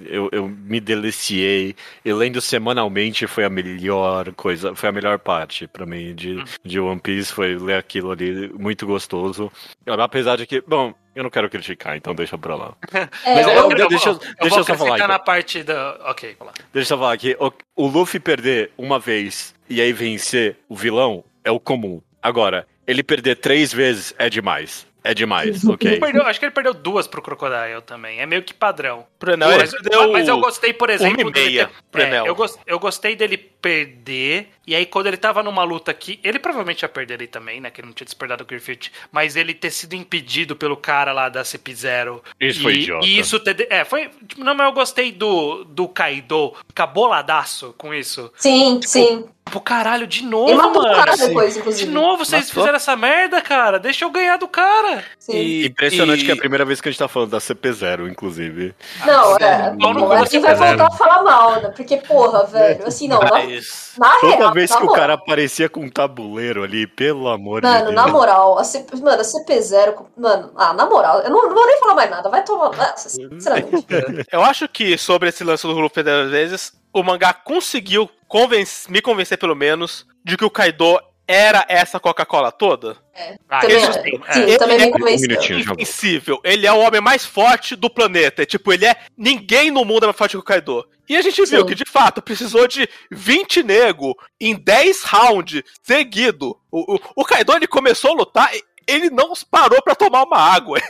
[0.06, 5.68] eu, eu me deliciei, e lendo semanalmente foi a melhor coisa, foi a melhor parte
[5.68, 6.44] pra mim de, hum.
[6.64, 9.52] de One Piece, foi ler aquilo ali, muito gostoso,
[9.86, 12.74] apesar de que, bom, eu não quero criticar, então deixa pra lá.
[13.24, 15.08] É, Mas eu, eu, eu, deixa, eu, deixa eu só falar.
[15.08, 15.98] na parte da.
[16.10, 16.66] Ok, vamos lá.
[16.72, 17.36] Deixa eu falar aqui.
[17.40, 22.00] O, o Luffy perder uma vez e aí vencer o vilão é o comum.
[22.22, 24.86] Agora, ele perder três vezes é demais.
[25.02, 26.00] É demais, ok.
[26.00, 28.20] Perdeu, acho que ele perdeu duas pro Crocodile também.
[28.20, 29.06] É meio que padrão.
[29.18, 31.22] Pro Enel, mas, deu mas eu gostei, por exemplo.
[31.22, 34.48] Uma e meia ter, pro é, eu, gost, eu gostei dele perder.
[34.66, 37.70] E aí, quando ele tava numa luta aqui, ele provavelmente ia perder ali também, né?
[37.70, 38.90] Que ele não tinha despertado o Griffith.
[39.10, 42.20] Mas ele ter sido impedido pelo cara lá da CP0.
[42.40, 43.06] Isso e, foi idiota.
[43.06, 44.10] E isso ter, É, foi.
[44.26, 46.54] Tipo, não, mas eu gostei do, do Kaido.
[46.74, 48.32] Caboladaço com isso.
[48.36, 49.24] Sim, tipo, sim.
[49.48, 50.92] Tipo, caralho, de novo, Ele matou mano.
[50.92, 51.86] O cara depois, inclusive.
[51.86, 52.62] De novo, vocês matou?
[52.62, 53.78] fizeram essa merda, cara.
[53.78, 55.02] Deixa eu ganhar do cara.
[55.26, 56.24] E, Impressionante e...
[56.26, 58.74] que é a primeira vez que a gente tá falando da CP0, inclusive.
[59.06, 59.74] Não, é.
[59.78, 61.72] Não, não, a gente vai voltar a falar mal, né?
[61.74, 62.86] Porque, porra, velho.
[62.86, 63.20] Assim, não.
[63.20, 63.94] Mas...
[63.96, 64.92] Na, na Toda real, vez que moral.
[64.92, 67.94] o cara aparecia com um tabuleiro ali, pelo amor mano, de Deus.
[67.94, 70.04] Mano, na moral, a CP, mano, a CP0.
[70.16, 72.28] Mano, ah, na moral, eu não, não vou nem falar mais nada.
[72.28, 72.96] Vai tomar.
[72.98, 73.86] Sinceramente.
[74.30, 79.00] eu acho que sobre esse lance do Luffy das vezes, o mangá conseguiu convencer, me
[79.00, 82.96] convencer, pelo menos, de que o Kaido era essa Coca-Cola toda?
[83.14, 83.36] É.
[83.48, 85.40] Ah, também, isso, sim, sim é, também me convenceu.
[85.40, 86.40] É invencível.
[86.44, 88.46] Ele é o homem mais forte do planeta.
[88.46, 88.96] Tipo, ele é.
[89.16, 90.86] Ninguém no mundo é mais forte que o Kaido.
[91.09, 91.66] E a gente viu sim.
[91.66, 96.59] que, de fato, precisou de 20 nego em 10 rounds seguido.
[96.70, 98.50] O, o, o Kaido ele começou a lutar,
[98.86, 100.80] ele não parou para tomar uma água.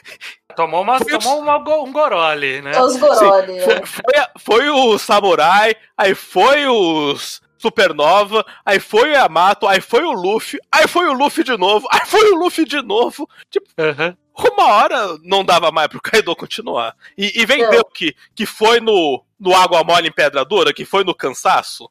[0.58, 2.72] Tomou, uma, tomou uma, um gorole, né?
[2.80, 3.60] Os gorole.
[3.60, 10.02] Foi, foi, foi, o samurai, aí foi os Supernova, aí foi o Yamato, aí foi
[10.02, 13.28] o Luffy, aí foi o Luffy de novo, aí foi o Luffy de novo.
[13.48, 14.16] Tipo, uhum.
[14.52, 16.92] uma hora não dava mais pro Kaido continuar.
[17.16, 21.04] E, e vendeu que, que foi no, no Água Mole em Pedra Dura, que foi
[21.04, 21.88] no cansaço.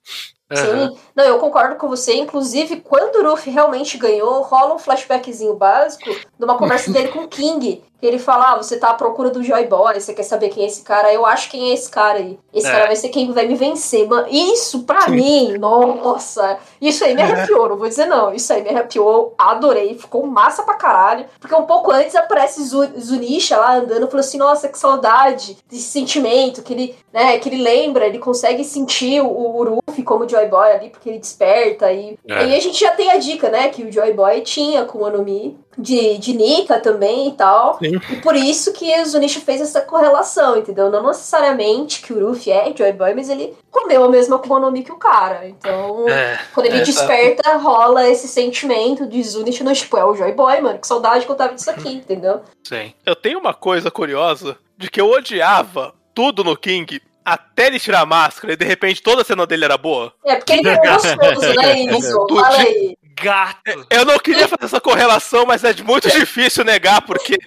[0.53, 2.15] Sim, não, eu concordo com você.
[2.15, 7.19] Inclusive, quando o Ruff realmente ganhou, rola um flashbackzinho básico de uma conversa dele com
[7.19, 7.84] o King.
[7.99, 10.64] Que ele fala, ah, você tá à procura do Joy Boy, você quer saber quem
[10.64, 11.11] é esse cara?
[11.11, 12.40] Eu acho quem é esse cara aí.
[12.53, 12.72] Esse é.
[12.72, 14.07] cara vai ser quem vai me vencer.
[14.07, 15.11] Mano, isso, pra Sim.
[15.14, 16.60] mim, nossa.
[16.80, 18.32] Isso aí me arrepiou, não vou dizer não.
[18.32, 21.26] Isso aí me arrepiou, adorei, ficou massa pra caralho.
[21.40, 26.61] Porque um pouco antes aparece Zunisha lá andando, falou assim, nossa, que saudade desse sentimento
[26.61, 30.36] que ele, né, que ele lembra, ele consegue sentir o, o Ruffy como o Joy
[30.45, 31.91] Boy ali, porque ele desperta.
[31.91, 32.34] E é.
[32.35, 35.05] aí a gente já tem a dica, né, que o Joy Boy tinha com o
[35.05, 37.77] Anomi de, de Nika também e tal.
[37.77, 37.99] Sim.
[38.11, 40.89] E por isso que o Zunisha fez essa correlação, entendeu?
[40.89, 44.91] Não necessariamente que o Ruffy é Joy Boy, mas ele comeu a mesma Akuma que
[44.91, 45.47] o cara.
[45.47, 47.57] Então, é, quando ele é, desperta, tá.
[47.57, 51.31] rola esse sentimento de Zunisha no tipo, é o Joy Boy, mano, que saudade que
[51.31, 52.41] eu tava disso aqui, entendeu?
[52.64, 52.93] Sim.
[53.05, 57.99] Eu tenho uma coisa curiosa de que eu odiava tudo no King até ele tirar
[57.99, 60.14] a máscara e de repente toda a cena dele era boa.
[60.26, 61.80] É, porque ele é gostoso, né?
[61.82, 63.86] Isso, fala aí gato.
[63.90, 67.38] Eu não queria fazer essa correlação, mas é muito difícil negar, porque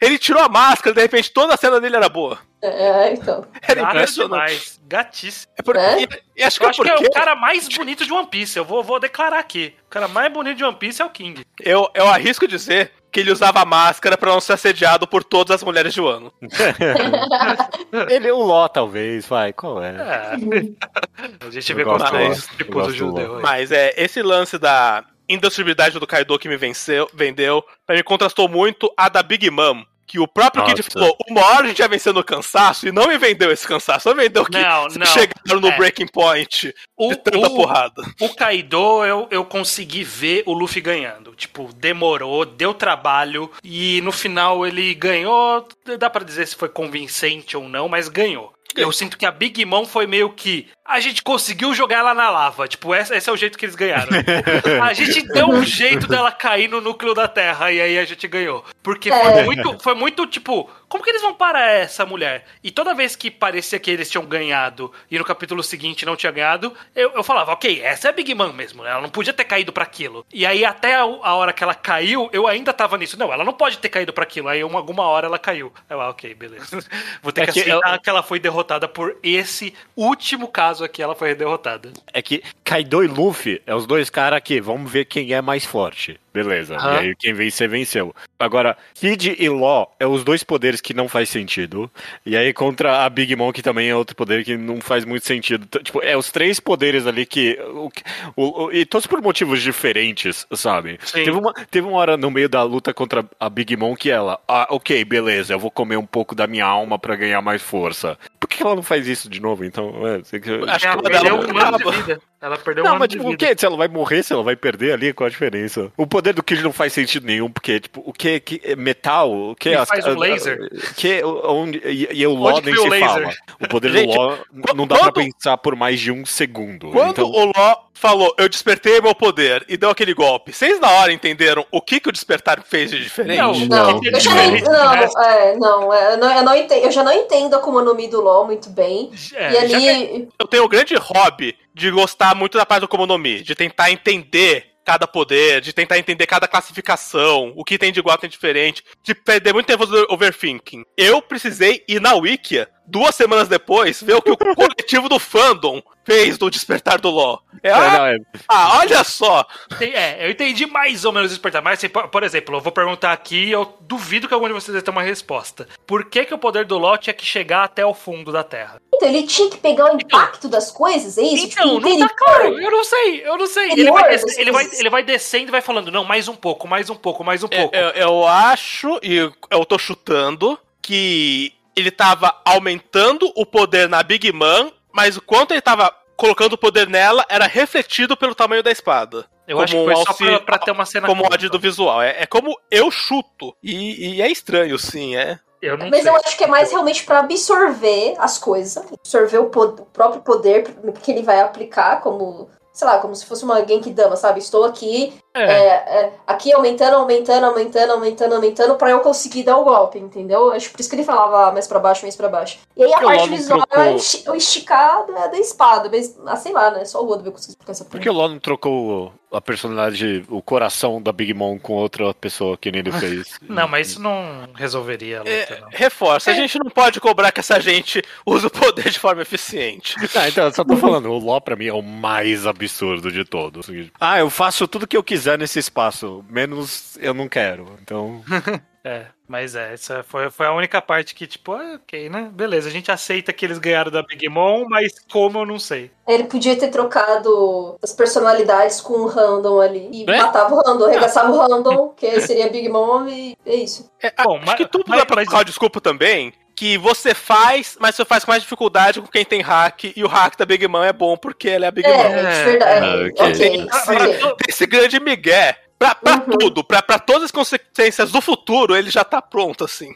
[0.00, 2.38] ele tirou a máscara, de repente toda a cena dele era boa.
[2.62, 3.46] É, então.
[3.60, 4.80] Era impressionante.
[4.86, 5.52] Gatíssimo.
[5.58, 5.76] É por...
[5.76, 6.02] é?
[6.02, 6.94] E, e acho, que, é acho porque...
[6.94, 8.56] que é o cara mais bonito de One Piece.
[8.56, 9.74] Eu vou, vou declarar aqui.
[9.86, 11.44] O cara mais bonito de One Piece é o King.
[11.60, 15.64] Eu, eu arrisco dizer que ele usava máscara para não ser assediado por todas as
[15.64, 16.30] mulheres de Wano.
[18.10, 19.94] ele é o Ló, talvez, vai, qual é?
[19.96, 21.46] é.
[21.46, 23.40] A gente vê como é tipo do judeu.
[23.40, 28.50] Mas é, esse lance da industrialidade do Kaido que me venceu, vendeu, pra mim contrastou
[28.50, 30.74] muito a da Big Mom que o próprio Nossa.
[30.76, 33.66] Kid falou, uma hora a gente já venceu no cansaço e não me vendeu esse
[33.66, 35.06] cansaço, não vendeu que não, não.
[35.06, 35.76] chegaram no é.
[35.76, 38.02] breaking point o, de tanta o, porrada.
[38.20, 41.34] O Kaido, eu, eu consegui ver o Luffy ganhando.
[41.34, 45.66] Tipo, demorou, deu trabalho e no final ele ganhou.
[45.98, 48.55] Dá para dizer se foi convincente ou não, mas ganhou.
[48.76, 50.68] Eu sinto que a Big Mom foi meio que.
[50.84, 52.68] A gente conseguiu jogar ela na lava.
[52.68, 54.10] Tipo, esse, é o jeito que eles ganharam.
[54.82, 58.28] a gente deu um jeito dela cair no núcleo da Terra e aí a gente
[58.28, 58.64] ganhou.
[58.82, 59.44] Porque foi é.
[59.44, 60.70] muito, foi muito tipo.
[60.88, 62.46] Como que eles vão parar essa mulher?
[62.62, 66.30] E toda vez que parecia que eles tinham ganhado e no capítulo seguinte não tinha
[66.30, 68.90] ganhado, eu, eu falava, ok, essa é a Big Mom mesmo, né?
[68.90, 70.24] Ela não podia ter caído para aquilo.
[70.32, 73.18] E aí, até a, a, hora que ela caiu, eu ainda tava nisso.
[73.18, 74.46] Não, ela não pode ter caído para aquilo.
[74.46, 75.72] Aí, uma, alguma hora ela caiu.
[75.90, 76.78] Eu, ah, ok, beleza.
[77.20, 77.98] Vou ter é que, que aceitar ela...
[77.98, 81.92] que ela foi derrotada por esse último caso aqui, ela foi derrotada.
[82.12, 85.64] É que Kaido e Luffy é os dois caras aqui, vamos ver quem é mais
[85.64, 86.18] forte.
[86.36, 86.76] Beleza.
[86.76, 86.94] Uhum.
[86.94, 88.14] E aí quem vencer, venceu.
[88.38, 91.90] Agora, Kid e Law é os dois poderes que não faz sentido.
[92.26, 95.26] E aí contra a Big Mom, que também é outro poder que não faz muito
[95.26, 95.66] sentido.
[95.82, 97.58] Tipo, é os três poderes ali que.
[97.72, 97.90] O,
[98.36, 100.98] o, o, e todos por motivos diferentes, sabe?
[101.10, 104.38] Teve uma, teve uma hora no meio da luta contra a Big Mom que ela.
[104.46, 108.18] Ah, ok, beleza, eu vou comer um pouco da minha alma para ganhar mais força.
[108.38, 110.06] Por que ela não faz isso de novo, então?
[110.06, 112.20] É, Acho que ela perdeu um ano de vida.
[112.40, 113.56] Ela perdeu não, um ano mas, tipo, o que?
[113.56, 115.90] Se ela vai morrer, se ela vai perder ali, qual a diferença?
[115.96, 119.32] O poder do Kid não faz sentido nenhum, porque, tipo, o que, que é metal,
[119.32, 120.58] o que Ele as, faz o laser.
[120.96, 123.08] Que, onde, e, e o Law nem se laser?
[123.08, 123.34] fala.
[123.60, 124.38] O poder Gente, do Law
[124.74, 126.90] não dá quando, pra pensar por mais de um segundo.
[126.90, 127.30] Quando então...
[127.30, 131.66] o Law falou, eu despertei meu poder e deu aquele golpe, vocês na hora entenderam
[131.70, 133.38] o que, que o despertar fez de diferente?
[133.38, 134.00] Não, não.
[134.04, 137.12] Eu já não, não, é, não, é, eu, não, eu, não entendo, eu já não
[137.12, 139.10] entendo a Akuma no Mi do LoL muito bem.
[139.34, 140.28] É, e ali...
[140.38, 143.54] Eu tenho um grande hobby de gostar muito da parte do Akuma no Mi, de
[143.54, 148.30] tentar entender cada poder, de tentar entender cada classificação, o que tem de igual, tem
[148.30, 150.84] diferente, de perder muito tempo no overthinking.
[150.96, 155.82] Eu precisei ir na Wikia duas semanas depois, ver o que o coletivo do fandom
[156.06, 157.42] fez do Despertar do Law.
[157.62, 158.18] É, ah, é.
[158.48, 159.44] ah, olha só!
[159.80, 162.70] É, eu entendi mais ou menos o Despertar, mas assim, por, por, exemplo, eu vou
[162.70, 165.66] perguntar aqui, eu duvido que algum de vocês tenha uma resposta.
[165.84, 168.80] Por que, que o poder do Law tinha que chegar até o fundo da Terra?
[168.94, 171.46] Então, ele tinha que pegar o impacto das coisas, é isso?
[171.46, 173.72] Então, tipo, não tá claro, eu não sei, eu não sei.
[173.72, 176.68] Ele vai, descendo, ele, vai, ele vai descendo e vai falando, não, mais um pouco,
[176.68, 177.74] mais um pouco, mais um pouco.
[177.74, 179.16] eu, eu acho, e
[179.50, 185.52] eu tô chutando, que ele tava aumentando o poder na Big Man, mas o quanto
[185.52, 189.26] ele tava colocando o poder nela era refletido pelo tamanho da espada.
[189.46, 192.00] Eu acho que foi um só pra, pra, ter uma cena como ódio do visual.
[192.02, 193.54] É, é, como eu chuto.
[193.62, 195.38] E, e, é estranho, sim, é.
[195.60, 196.10] Eu Mas sei.
[196.10, 200.64] eu acho que é mais realmente para absorver as coisas, absorver o, o, próprio poder
[201.02, 204.38] que ele vai aplicar, como sei lá, como se fosse uma Genkidama, sabe?
[204.38, 205.40] Estou aqui, é.
[205.40, 210.52] É, é, aqui aumentando, aumentando, aumentando, aumentando, aumentando, pra eu conseguir dar o golpe, entendeu?
[210.52, 212.58] Acho por isso que ele falava mais pra baixo, mais pra baixo.
[212.76, 213.82] E aí a parte visual trocou...
[213.82, 216.84] é o esticar da, da espada, mas, ah, sei lá, né?
[216.84, 220.24] Só o Odo vai conseguir explicar essa Por que o Lon não trocou a personalidade,
[220.28, 223.38] o coração da Big Mom com outra pessoa que nem ele fez.
[223.42, 226.36] não, mas isso não resolveria a luta, é, Reforça, a é.
[226.36, 229.94] gente não pode cobrar que essa gente use o poder de forma eficiente.
[230.16, 233.68] Ah, então, só tô falando, o Law pra mim é o mais absurdo de todos.
[234.00, 238.24] Ah, eu faço tudo que eu quiser nesse espaço, menos eu não quero, então...
[238.86, 242.30] É, mas é, essa foi, foi a única parte que, tipo, ah, ok, né?
[242.32, 245.90] Beleza, a gente aceita que eles ganharam da Big Mom, mas como eu não sei.
[246.06, 249.88] Ele podia ter trocado as personalidades com o Random ali.
[249.90, 250.16] E é?
[250.16, 253.90] matava o Random, arregaçava o Random, que seria Big Mom, e é isso.
[254.00, 255.44] É, Bom, acho mas, que tudo mas, dá pra mas...
[255.44, 259.82] desculpa também, que você faz, mas você faz com mais dificuldade com quem tem hack,
[259.96, 262.04] e o hack da Big Mom é bom porque ela é a Big é, Mom.
[262.04, 262.86] É, verdade.
[262.86, 263.32] Ah, okay.
[263.32, 263.66] Okay.
[263.66, 266.38] Esse, esse grande migué Pra, pra uhum.
[266.38, 269.94] tudo, pra, pra todas as consequências do futuro, ele já tá pronto, assim.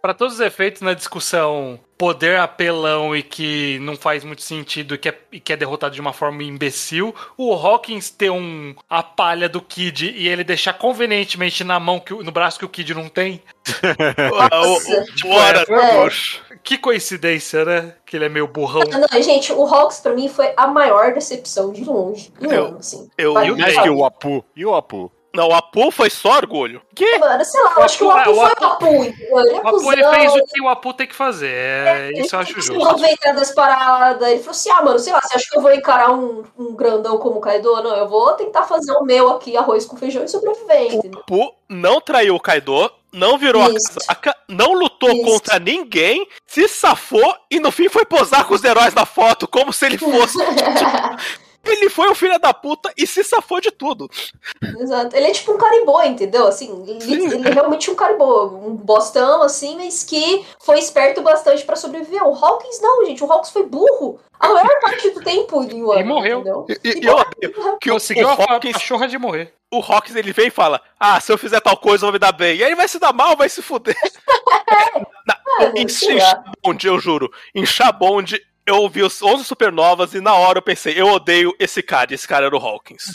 [0.00, 4.98] Para todos os efeitos na discussão poder apelão e que não faz muito sentido e
[4.98, 9.02] que, é, e que é derrotado de uma forma imbecil, o Hawkins ter um, a
[9.02, 12.94] palha do Kid e ele deixar convenientemente na mão, que, no braço que o Kid
[12.94, 13.42] não tem.
[14.50, 15.04] Nossa.
[15.14, 16.56] tipo, é, é.
[16.62, 17.94] Que coincidência, né?
[18.06, 18.80] Que ele é meio burrão.
[18.90, 22.32] Não, não, gente, o Hawks pra mim foi a maior decepção de longe.
[22.40, 23.10] eu, assim.
[23.18, 24.42] Eu, eu, eu, e o Apu?
[24.56, 25.12] E o Apu?
[25.32, 26.82] Não, o Apu foi só orgulho.
[26.94, 27.18] Que?
[27.18, 28.86] Mano, sei lá, eu acho que o Apu, o Apu foi o Apu.
[28.86, 31.50] Ele, é o Apu ele fez o que o Apu tem que fazer.
[31.50, 32.72] É, é isso eu acho justo.
[32.72, 34.28] Ele aproveitando das paradas.
[34.28, 36.74] Ele falou assim: ah, mano, sei lá, você acha que eu vou encarar um, um
[36.74, 37.70] grandão como o Kaido?
[37.82, 40.94] Não, eu vou tentar fazer o meu aqui, arroz com feijão e sobreviver.
[40.94, 43.98] O Apu não traiu o Kaido, não virou Isso.
[44.08, 45.22] a casaca, não lutou Isso.
[45.22, 49.72] contra ninguém, se safou e no fim foi posar com os heróis na foto como
[49.72, 50.38] se ele fosse.
[51.64, 54.08] Ele foi o filho da puta e se safou de tudo.
[54.78, 55.14] Exato.
[55.14, 56.46] Ele é tipo um caribou, entendeu?
[56.46, 58.46] Assim, ele, ele é realmente um caribou.
[58.66, 62.26] Um bostão, assim, mas que foi esperto bastante para sobreviver.
[62.26, 63.22] O Hawkins não, gente.
[63.22, 64.18] O Hawkins foi burro.
[64.38, 66.00] A maior parte do tempo em um ano.
[66.00, 66.66] E morreu.
[66.68, 69.52] E, e, e eu, eu, que conseguiu o Hawkins, a cachorra de morrer.
[69.70, 72.18] O Hawkins ele vem e fala: Ah, se eu fizer tal coisa, eu vou me
[72.18, 72.56] dar bem.
[72.56, 73.96] E aí vai se dar mal, vai se fuder.
[75.26, 77.30] Na, ah, em, em Chabonde, eu juro.
[77.54, 81.82] Em Chabonde, eu ouvi os 11 supernovas e na hora eu pensei, eu odeio esse
[81.82, 83.12] cara, esse cara era o Hawkins.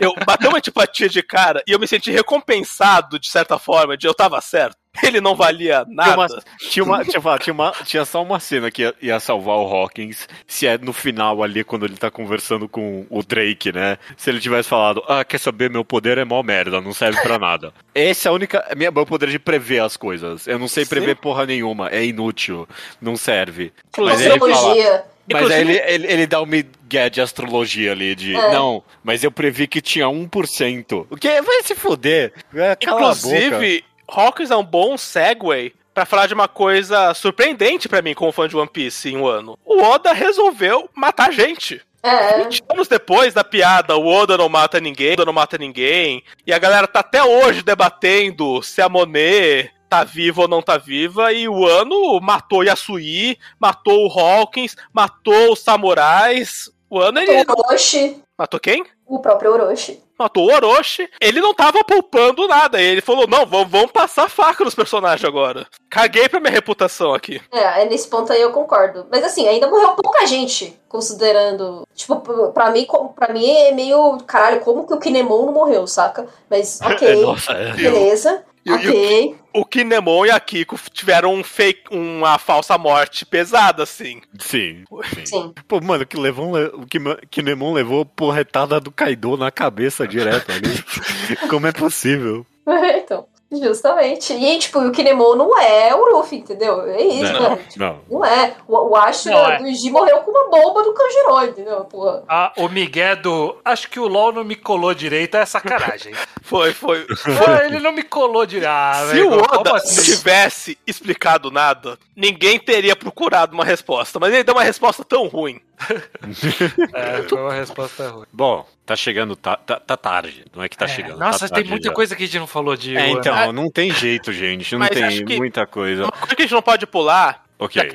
[0.00, 4.06] eu bateu uma antipatia de cara e eu me senti recompensado, de certa forma, de
[4.06, 4.76] eu tava certo.
[5.02, 6.42] Ele não valia nada.
[6.58, 9.66] Tinha, uma, tinha, uma, tinha, uma, tinha, só uma cena que ia, ia, salvar o
[9.66, 13.98] Hawkins, se é no final ali, quando ele tá conversando com o Drake, né?
[14.16, 17.38] Se ele tivesse falado, ah, quer saber, meu poder é mó merda, não serve para
[17.38, 17.72] nada.
[17.94, 18.64] Essa é a única.
[18.76, 20.46] Minha, meu poder de prever as coisas.
[20.46, 21.22] Eu não sei prever Sim.
[21.22, 22.68] porra nenhuma, é inútil,
[23.00, 23.72] não serve.
[23.96, 28.34] Mas ele fala, mas aí ele, ele, ele, dá um migué de astrologia ali, de.
[28.34, 28.52] É.
[28.52, 31.06] Não, mas eu previ que tinha 1%.
[31.10, 31.42] O que?
[31.42, 32.32] Vai se foder.
[32.54, 38.14] É, Inclusive, Hawkins é um bom segue para falar de uma coisa surpreendente para mim
[38.14, 39.58] como fã de One Piece em um ano.
[39.64, 41.82] O Oda resolveu matar gente.
[42.02, 42.44] É.
[42.44, 46.22] 20 anos depois da piada, o Oda não mata ninguém, o Oda não mata ninguém,
[46.46, 50.78] e a galera tá até hoje debatendo se a Monet tá viva ou não tá
[50.78, 56.70] viva, e o Ano matou Yasui, matou o Hawkins, matou os samurais.
[56.88, 57.38] O Ano ele.
[57.38, 58.22] Matou Orochi.
[58.38, 58.84] Matou quem?
[59.04, 62.80] O próprio Orochi matou o Orochi, ele não tava poupando nada.
[62.80, 65.66] Ele falou: não, vamos, vamos passar faca nos personagens agora.
[65.88, 67.40] Caguei pra minha reputação aqui.
[67.52, 69.06] É, nesse ponto aí eu concordo.
[69.10, 71.86] Mas assim, ainda morreu pouca gente, considerando.
[71.94, 72.16] Tipo,
[72.52, 74.18] pra mim, pra mim é meio.
[74.26, 76.26] Caralho, como que o Kinemon não morreu, saca?
[76.50, 77.22] Mas ok.
[77.22, 77.72] Nossa, é.
[77.72, 78.44] beleza.
[78.68, 79.36] E, okay.
[79.54, 84.20] o, o Kinemon e a Kiko tiveram um fake, uma falsa morte pesada, assim.
[84.38, 84.84] Sim.
[85.14, 85.26] Sim.
[85.26, 85.54] sim.
[85.66, 86.86] Pô, mano, que levou, o
[87.30, 90.68] Kinemon levou porretada do Kaido na cabeça direto ali.
[91.48, 92.44] Como é possível?
[92.66, 93.26] então.
[93.50, 94.34] Justamente.
[94.34, 96.82] E, tipo, o Kinemon não é o Ruffy, entendeu?
[96.82, 97.58] É isso, não, né?
[97.76, 98.00] Não.
[98.10, 98.54] Não é.
[98.66, 99.58] O, o Ashura é.
[99.58, 101.84] do Iji morreu com uma bomba do Kanjiro, entendeu?
[101.86, 102.24] Porra.
[102.28, 103.56] Ah, o Miguel do.
[103.64, 106.12] Acho que o LOL não me colou direito é sacanagem.
[106.42, 107.06] foi, foi.
[107.16, 107.66] foi.
[107.66, 108.70] Ele não me colou direito.
[108.70, 110.02] Ah, Se véio, o Oda assim?
[110.02, 114.18] tivesse explicado nada, ninguém teria procurado uma resposta.
[114.20, 115.58] Mas ele deu uma resposta tão ruim.
[116.94, 118.26] é, foi uma resposta ruim.
[118.32, 120.44] Bom, tá chegando, tá, tá, tá tarde.
[120.54, 121.18] Não é que tá é, chegando.
[121.18, 121.94] Nossa, tá tem muita já.
[121.94, 122.96] coisa que a gente não falou de.
[122.96, 124.76] É, então, ah, não tem jeito, gente.
[124.76, 126.04] Não tem muita coisa.
[126.04, 127.44] Uma coisa que a gente não pode pular.
[127.58, 127.92] Ok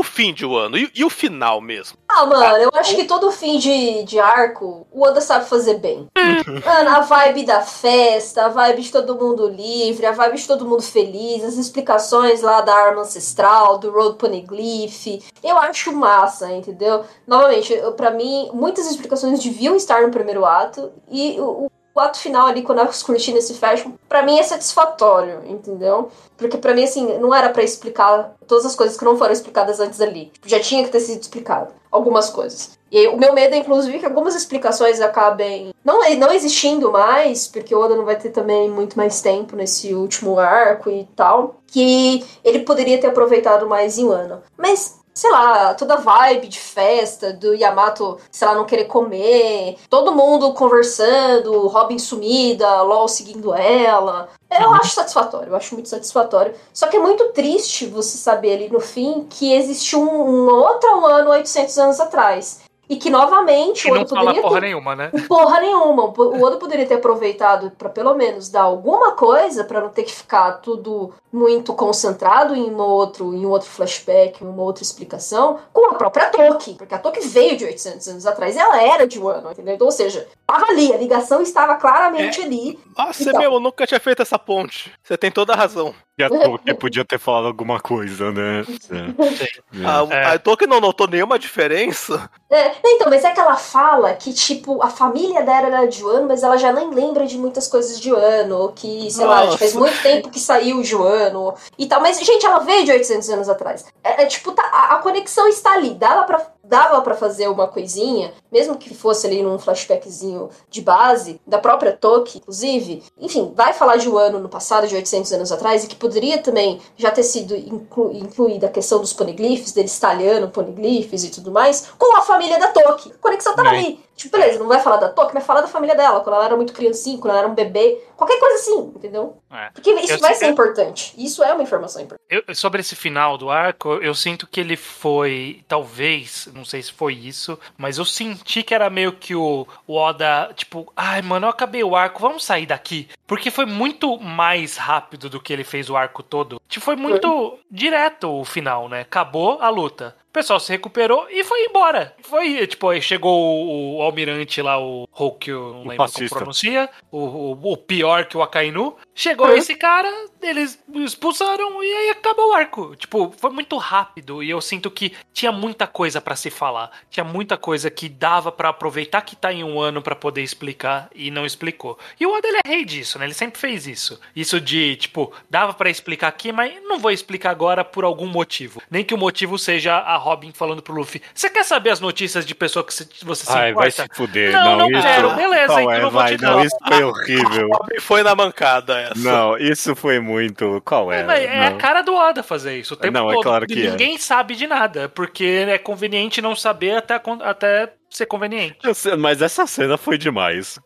[0.00, 1.98] o fim de Wano e, e, o final mesmo.
[2.08, 6.08] Ah, mano, eu acho que todo fim de, de arco o Oda sabe fazer bem.
[6.16, 6.60] Hum.
[6.64, 10.66] mano, a vibe da festa, a vibe de todo mundo livre, a vibe de todo
[10.66, 15.22] mundo feliz, as explicações lá da arma ancestral, do Road Poneglyph.
[15.44, 17.04] Eu acho massa, entendeu?
[17.26, 22.46] Novamente, para mim, muitas explicações deviam estar no primeiro ato e o, o ato final
[22.46, 26.10] ali, quando as cortinas se fecham, para mim é satisfatório, entendeu?
[26.36, 29.80] Porque para mim, assim, não era para explicar todas as coisas que não foram explicadas
[29.80, 30.32] antes ali.
[30.46, 32.78] Já tinha que ter sido explicado algumas coisas.
[32.90, 37.46] E aí, o meu medo é, inclusive, que algumas explicações acabem não, não existindo mais,
[37.46, 41.56] porque o Oda não vai ter também muito mais tempo nesse último arco e tal,
[41.66, 44.42] que ele poderia ter aproveitado mais em um ano.
[44.56, 49.76] Mas sei lá, toda a vibe de festa do Yamato, sei lá, não querer comer,
[49.88, 54.28] todo mundo conversando, Robin sumida, LOL seguindo ela.
[54.50, 54.74] Eu uhum.
[54.74, 56.54] acho satisfatório, eu acho muito satisfatório.
[56.72, 61.06] Só que é muito triste você saber ali no fim que existiu um, um outro
[61.06, 62.60] ano 800 anos atrás.
[62.90, 64.42] E que novamente e o Oda poderia.
[64.42, 64.66] porra ter...
[64.66, 65.12] nenhuma, né?
[65.28, 66.06] Porra nenhuma.
[66.06, 70.12] O Oda poderia ter aproveitado para pelo menos dar alguma coisa para não ter que
[70.12, 75.60] ficar tudo muito concentrado em um outro, em um outro flashback, em uma outra explicação,
[75.72, 76.74] com a própria Toki.
[76.74, 79.76] Porque a Toki veio de 800 anos atrás, ela era de Wano, entendeu?
[79.76, 82.44] Então, ou seja, tava ali, a ligação estava claramente é.
[82.44, 82.76] ali.
[82.98, 84.92] Nossa, então, meu, eu nunca tinha feito essa ponte.
[85.00, 85.94] Você tem toda a razão.
[86.20, 88.62] E a Tolkien podia ter falado alguma coisa, né?
[88.90, 89.86] É.
[89.86, 90.34] A, é.
[90.34, 92.30] a Tolkien não notou nenhuma diferença.
[92.50, 96.28] É, então, mas é que ela fala que, tipo, a família dela era de Wano,
[96.28, 99.50] mas ela já nem lembra de muitas coisas de Wano, que, sei Nossa.
[99.50, 102.02] lá, faz muito tempo que saiu de Wano e tal.
[102.02, 103.86] Mas, gente, ela veio de 800 anos atrás.
[104.04, 105.94] É, é tipo, tá, a, a, conexão está ali.
[105.94, 111.40] Dava pra dava para fazer uma coisinha, mesmo que fosse ali num flashbackzinho de base,
[111.44, 113.02] da própria Toki, inclusive.
[113.18, 116.38] Enfim, vai falar de um ano no passado, de 800 anos atrás, e que poderia
[116.38, 121.50] também já ter sido inclu incluída a questão dos poneglyphs, deles talhando poneglyphs e tudo
[121.50, 123.10] mais, com a família da Toki.
[123.10, 124.00] A conexão tava ali.
[124.20, 126.54] Tipo, beleza, não vai falar da Toki, mas falar da família dela, quando ela era
[126.54, 128.04] muito criancinha, quando ela era um bebê.
[128.18, 129.38] Qualquer coisa assim, entendeu?
[129.50, 129.70] É.
[129.70, 131.14] Porque isso eu vai ser importante.
[131.16, 132.26] Isso é uma informação importante.
[132.28, 136.92] Eu, sobre esse final do arco, eu sinto que ele foi, talvez, não sei se
[136.92, 141.46] foi isso, mas eu senti que era meio que o, o Oda, tipo, ai, mano,
[141.46, 143.08] eu acabei o arco, vamos sair daqui.
[143.26, 146.60] Porque foi muito mais rápido do que ele fez o arco todo.
[146.68, 147.58] Tipo, foi muito foi.
[147.70, 149.00] direto o final, né?
[149.00, 150.14] Acabou a luta.
[150.30, 152.14] O pessoal se recuperou e foi embora.
[152.22, 156.88] Foi, tipo, aí chegou o, o almirante lá, o Hulk, eu não lembro como pronuncia,
[157.10, 158.96] o, o, o, pior que o Akainu.
[159.12, 159.58] Chegou é.
[159.58, 160.08] esse cara,
[160.40, 162.94] eles expulsaram e aí acabou o arco.
[162.94, 166.92] Tipo, foi muito rápido e eu sinto que tinha muita coisa para se falar.
[167.10, 171.10] Tinha muita coisa que dava para aproveitar que tá em um ano para poder explicar
[171.12, 171.98] e não explicou.
[172.20, 173.24] E o Oda, ele é rei disso, né?
[173.24, 174.20] Ele sempre fez isso.
[174.34, 178.80] Isso de, tipo, dava para explicar aqui, mas não vou explicar agora por algum motivo.
[178.88, 182.46] Nem que o motivo seja a Robin falando pro Luffy: Você quer saber as notícias
[182.46, 183.96] de pessoa que você se Ai, importa?
[183.96, 184.52] vai se fuder.
[184.52, 185.02] Não, não, não isso...
[185.02, 185.34] quero.
[185.34, 186.00] Beleza, então é?
[186.00, 187.68] não vou vai, te Não, isso foi horrível.
[187.72, 189.18] Robin foi na mancada essa.
[189.18, 190.80] Não, isso foi muito.
[190.84, 191.20] Qual é?
[191.20, 193.40] É, é a cara do Oda fazer isso o tempo não, é todo.
[193.40, 194.18] É claro que Ninguém é.
[194.18, 198.78] sabe de nada, porque é conveniente não saber até, até ser conveniente.
[198.94, 200.78] Sei, mas essa cena foi demais.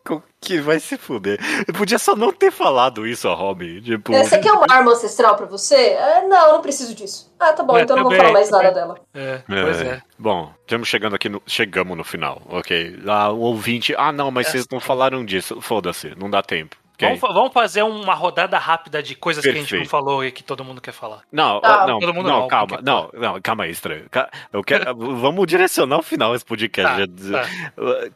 [0.45, 1.39] Que vai se fuder.
[1.67, 3.81] Eu podia só não ter falado isso a Robin.
[3.81, 4.13] Tipo...
[4.13, 5.75] É, você quer uma arma ancestral pra você?
[5.75, 7.33] É, não, não preciso disso.
[7.39, 8.99] Ah, tá bom, é, então não vou falar mais nada dela.
[9.13, 10.01] É, pois é.
[10.17, 11.41] Bom, estamos chegando aqui no.
[11.45, 12.99] Chegamos no final, ok.
[13.03, 13.93] Lá o ouvinte.
[13.97, 15.59] Ah, não, mas vocês não falaram disso.
[15.61, 16.77] Foda-se, não dá tempo.
[16.95, 17.15] Okay.
[17.17, 19.67] Vamos, vamos, fazer uma rodada rápida de coisas Perfeito.
[19.67, 21.21] que a gente não falou e que todo mundo quer falar.
[21.31, 24.05] Não, ah, não, não, não, calma, não, não, calma aí, estranho.
[24.51, 27.07] Eu quero, vamos direcionar o final desse podcast.
[27.07, 27.49] Tá, tá.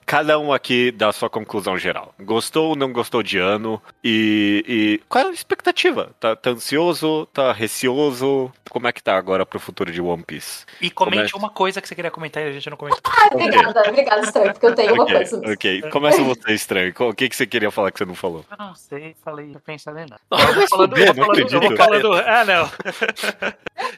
[0.05, 2.13] Cada um aqui dá a sua conclusão geral.
[2.21, 3.81] Gostou ou não gostou de ano?
[4.03, 6.11] E, e qual é a expectativa?
[6.19, 7.25] Tá, tá, ansioso?
[7.33, 8.51] Tá receoso?
[8.69, 10.65] Como é que tá agora pro futuro de One Piece?
[10.79, 13.01] E comente uma coisa que você queria comentar e a gente não comentou.
[13.03, 15.51] Ah, obrigada, obrigada, estranho, porque eu tenho okay, uma coisa.
[15.51, 16.93] Ok, começa você, estranho.
[16.97, 18.45] O que, que você queria falar que você não falou?
[18.68, 20.21] Eu não sei, falei, pensando em nada.
[20.29, 22.69] Eu vou falar do, eu vou falar do, eu vou falar do, ah, não.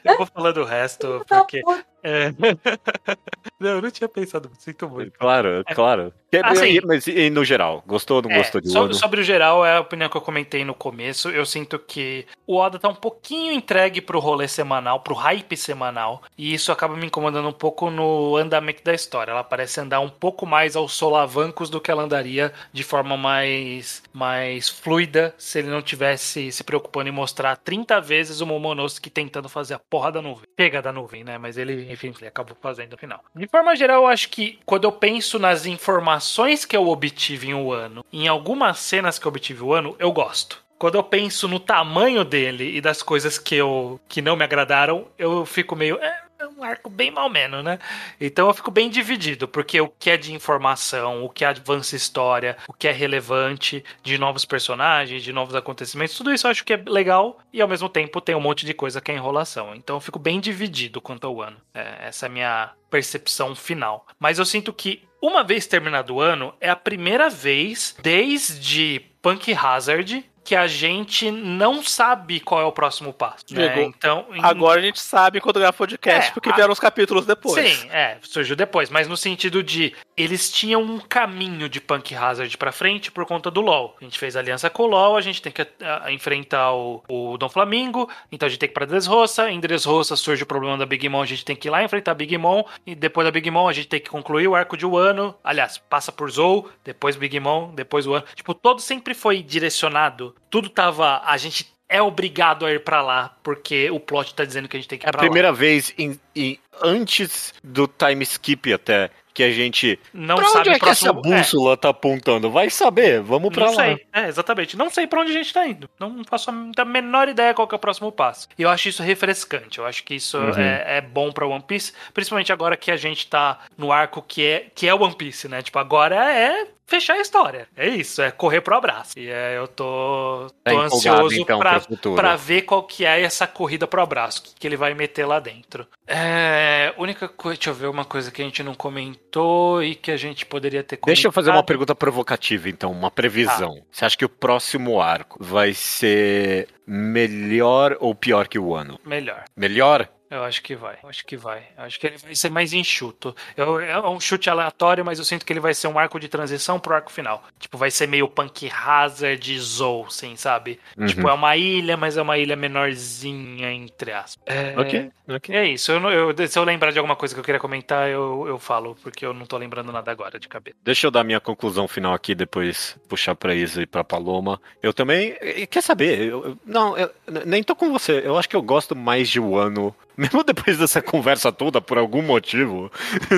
[0.02, 1.62] eu vou falar do resto, porque
[2.02, 2.30] é.
[3.60, 5.18] não, eu não tinha pensado, sinto muito.
[5.18, 5.74] Claro, é.
[5.74, 6.12] claro.
[6.44, 9.66] Assim, mas e, no geral, gostou ou não é, gostou de sobre, sobre o geral,
[9.66, 11.28] é a opinião que eu comentei no começo.
[11.28, 16.22] Eu sinto que o Oda tá um pouquinho entregue pro rolê semanal, pro hype semanal.
[16.38, 19.30] E isso acaba me incomodando um pouco no andamento da história.
[19.30, 24.02] Ela parece andar um pouco mais aos solavancos do que ela andaria de forma mais,
[24.12, 29.50] mais fluida se ele não tivesse se preocupando em mostrar 30 vezes o Momonosuke tentando
[29.50, 30.48] fazer a porra da nuvem.
[30.56, 31.36] Pega da nuvem, né?
[31.36, 33.22] Mas ele enfim, ele acabou fazendo no final.
[33.34, 37.54] De forma geral, eu acho que quando eu penso nas informações que eu obtive em
[37.54, 41.46] um ano, em algumas cenas que eu obtive o ano, eu gosto quando eu penso
[41.46, 45.94] no tamanho dele e das coisas que eu que não me agradaram, eu fico meio.
[46.02, 47.78] É, é um arco bem mal menos, né?
[48.20, 52.56] Então eu fico bem dividido, porque o que é de informação, o que avança história,
[52.66, 56.72] o que é relevante de novos personagens, de novos acontecimentos, tudo isso eu acho que
[56.72, 59.74] é legal e ao mesmo tempo tem um monte de coisa que é enrolação.
[59.74, 61.56] Então eu fico bem dividido quanto ao ano.
[61.72, 64.06] É, essa é a minha percepção final.
[64.18, 69.54] Mas eu sinto que uma vez terminado o ano, é a primeira vez desde Punk
[69.54, 73.44] Hazard que a gente não sabe qual é o próximo passo.
[73.50, 73.82] Né?
[73.82, 76.54] Então, agora a gente sabe quando gravar podcast, é, porque a...
[76.54, 77.78] vieram os capítulos depois.
[77.78, 82.56] Sim, é, surgiu depois, mas no sentido de eles tinham um caminho de Punk Hazard
[82.58, 83.96] para frente por conta do LoL.
[84.00, 87.02] A gente fez aliança com o LoL, a gente tem que a, a, enfrentar o,
[87.08, 90.46] o Dom Flamingo, então a gente tem que ir para Dressrosa, em Dressrosa surge o
[90.46, 92.94] problema da Big Mom, a gente tem que ir lá enfrentar a Big Mom, e
[92.94, 96.10] depois da Big Mom a gente tem que concluir o arco de Wano, aliás, passa
[96.10, 98.24] por Zou, depois Big Mom, depois Wano.
[98.34, 101.22] Tipo, todo sempre foi direcionado tudo tava.
[101.24, 104.80] A gente é obrigado a ir para lá, porque o plot tá dizendo que a
[104.80, 105.24] gente tem que ir é pra lá.
[105.24, 110.36] É a primeira vez em, em, antes do time skip até que a gente não
[110.36, 111.76] pra sabe onde é que essa bússola é.
[111.76, 112.50] tá apontando.
[112.50, 113.74] Vai saber, vamos para lá.
[113.74, 114.06] Sei.
[114.12, 114.76] É, exatamente.
[114.76, 115.88] Não sei para onde a gente tá indo.
[115.98, 118.48] Não faço a menor ideia qual é o próximo passo.
[118.58, 119.78] E eu acho isso refrescante.
[119.78, 120.58] Eu acho que isso uhum.
[120.58, 124.44] é, é, bom para One Piece, principalmente agora que a gente tá no arco que
[124.44, 125.62] é que é One Piece, né?
[125.62, 127.66] Tipo, agora é fechar a história.
[127.74, 129.18] É isso, é correr pro abraço.
[129.18, 131.80] E é, eu tô, tô tá ansioso então, pra,
[132.14, 135.24] pra ver qual que é essa corrida pro abraço, o que, que ele vai meter
[135.24, 135.86] lá dentro.
[136.06, 140.10] É, única coisa, deixa eu ver uma coisa que a gente não comentou e que
[140.10, 141.14] a gente poderia ter comentado.
[141.14, 143.76] Deixa eu fazer uma pergunta provocativa, então, uma previsão.
[143.78, 143.84] Ah.
[143.90, 149.00] Você acha que o próximo arco vai ser melhor ou pior que o ano?
[149.04, 149.44] Melhor.
[149.56, 150.08] Melhor?
[150.32, 150.96] Eu acho que vai.
[151.02, 151.62] Eu acho que vai.
[151.76, 153.36] Eu acho que ele vai ser mais enxuto.
[153.54, 156.26] Eu, é um chute aleatório, mas eu sinto que ele vai ser um arco de
[156.26, 157.44] transição pro arco final.
[157.58, 160.80] Tipo, vai ser meio Punk Hazard Zou, assim, sabe?
[160.96, 161.06] Uhum.
[161.06, 164.42] Tipo, é uma ilha, mas é uma ilha menorzinha, entre aspas.
[164.46, 165.54] É, ok, ok.
[165.54, 165.92] É isso.
[165.92, 168.96] Eu, eu, se eu lembrar de alguma coisa que eu queria comentar, eu, eu falo,
[169.02, 170.78] porque eu não tô lembrando nada agora de cabeça.
[170.82, 174.58] Deixa eu dar minha conclusão final aqui, depois puxar pra Isa e pra Paloma.
[174.82, 175.36] Eu também.
[175.70, 176.20] Quer saber?
[176.20, 177.10] Eu, não, eu,
[177.44, 178.22] nem tô com você.
[178.24, 182.22] Eu acho que eu gosto mais de Wano mesmo depois dessa conversa toda, por algum
[182.22, 182.90] motivo,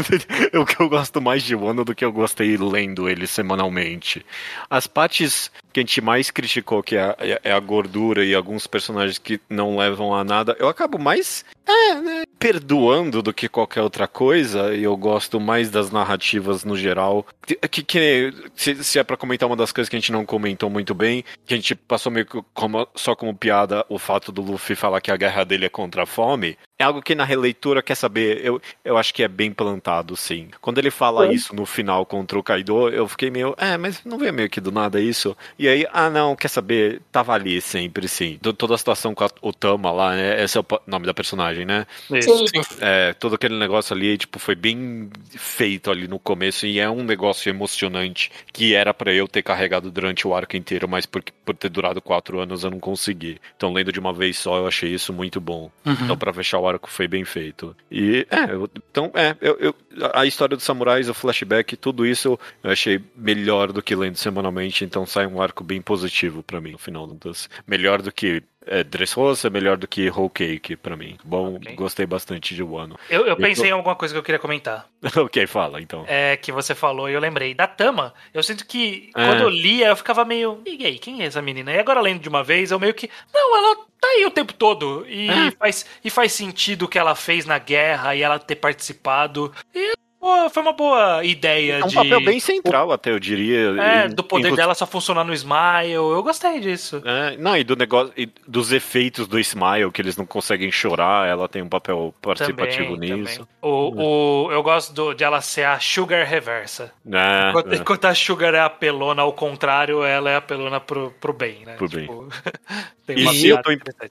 [0.55, 4.25] o que eu gosto mais de Wano do que eu gostei lendo ele semanalmente.
[4.69, 8.65] As partes que a gente mais criticou, que é a, é a gordura e alguns
[8.65, 13.83] personagens que não levam a nada, eu acabo mais é, né, perdoando do que qualquer
[13.83, 17.27] outra coisa, e eu gosto mais das narrativas no geral.
[17.45, 20.71] Que, que se, se é para comentar uma das coisas que a gente não comentou
[20.71, 24.43] muito bem, que a gente passou meio que como, só como piada o fato do
[24.43, 26.57] Luffy falar que a guerra dele é contra a fome.
[26.85, 30.49] É algo que na releitura, quer saber, eu, eu acho que é bem plantado, sim.
[30.61, 34.19] Quando ele fala isso no final contra o Kaido, eu fiquei meio, é, mas não
[34.19, 35.35] veio meio que do nada isso.
[35.59, 38.39] E aí, ah, não, quer saber, tava ali sempre, sim.
[38.59, 40.45] Toda a situação com a, o Tama lá, né?
[40.45, 41.87] Esse é o nome da personagem, né?
[42.13, 42.45] Isso.
[42.83, 47.03] É, todo aquele negócio ali, tipo, foi bem feito ali no começo e é um
[47.03, 51.57] negócio emocionante que era para eu ter carregado durante o arco inteiro, mas por, por
[51.57, 53.39] ter durado quatro anos eu não consegui.
[53.57, 55.71] Então, lendo de uma vez só, eu achei isso muito bom.
[55.87, 55.97] Uhum.
[56.03, 57.77] Então, pra fechar o arco foi bem feito.
[57.91, 59.75] E, é, eu, então, é, eu, eu,
[60.13, 64.85] a história dos samurais, o flashback, tudo isso eu achei melhor do que lendo semanalmente,
[64.85, 67.49] então sai um arco bem positivo para mim, no final das.
[67.67, 71.17] Melhor do que é, Dressrosa é melhor do que Whole Cake pra mim.
[71.25, 71.75] Bom, okay.
[71.75, 72.99] gostei bastante de Wano.
[73.09, 73.69] Eu, eu pensei tô...
[73.71, 74.87] em alguma coisa que eu queria comentar.
[75.17, 76.05] ok, fala então.
[76.07, 77.55] É que você falou e eu lembrei.
[77.55, 79.27] Da Tama, eu sinto que é.
[79.27, 80.61] quando eu lia, eu ficava meio.
[80.67, 81.73] E aí, quem é essa menina?
[81.73, 83.11] E agora lendo de uma vez, eu meio que.
[83.33, 85.05] Não, ela tá aí o tempo todo.
[85.09, 85.51] E, é.
[85.53, 89.53] faz, e faz sentido o que ela fez na guerra e ela ter participado.
[89.75, 89.95] E
[90.25, 91.95] Pô, foi uma boa ideia é um de.
[91.97, 93.79] papel bem central, até, eu diria.
[93.79, 95.93] É, do poder dela só funcionar no Smile.
[95.93, 97.03] Eu gostei disso.
[97.05, 98.11] É, não, e do negócio.
[98.17, 102.95] E dos efeitos do Smile, que eles não conseguem chorar, ela tem um papel participativo
[102.95, 103.41] também, nisso.
[103.41, 103.49] Também.
[103.61, 106.91] O, o, eu gosto do, de ela ser a Sugar reversa.
[107.07, 107.77] É, enquanto, é.
[107.77, 111.75] enquanto, a Sugar é apelona ao contrário, ela é apelona pro, pro bem, né?
[111.75, 112.85] Pro tipo, bem.
[113.09, 113.71] e, se eu tô,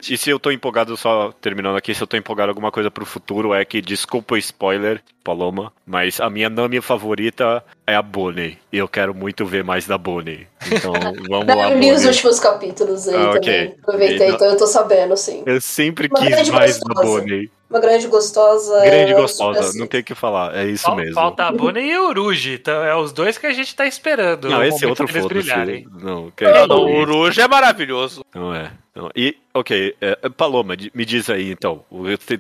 [0.10, 3.06] e se eu tô empolgado, só terminando aqui, se eu tô empolgado alguma coisa pro
[3.06, 8.58] futuro, é que, desculpa o spoiler, Paloma, mas a minha Nami favorita é a Bonnie.
[8.72, 10.48] E eu quero muito ver mais da Bonnie.
[10.72, 10.94] Então,
[11.30, 11.72] vamos lá.
[11.72, 13.38] Eu li os últimos capítulos aí ah, também.
[13.40, 13.76] Okay.
[13.82, 15.44] Aproveitei, então eu tô sabendo, sim.
[15.46, 16.94] Eu sempre Uma quis mais gostosa.
[16.94, 17.52] da Bonnie.
[17.74, 18.86] Uma grande gostosa.
[18.86, 19.80] Grande gostosa, assim.
[19.80, 21.16] não tem o que falar, é isso mesmo.
[21.16, 24.48] Falta a Bonnie e o Uruji, então é os dois que a gente tá esperando.
[24.48, 25.88] Não, esse é outro foda-se.
[25.92, 28.24] Não, não, não, o Uruji é maravilhoso.
[28.32, 28.72] Não é.
[28.94, 29.10] Não.
[29.16, 31.84] E, ok, é, Paloma, me diz aí então,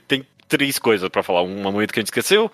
[0.07, 1.41] tem três coisas para falar.
[1.41, 2.51] Um momento que a gente esqueceu,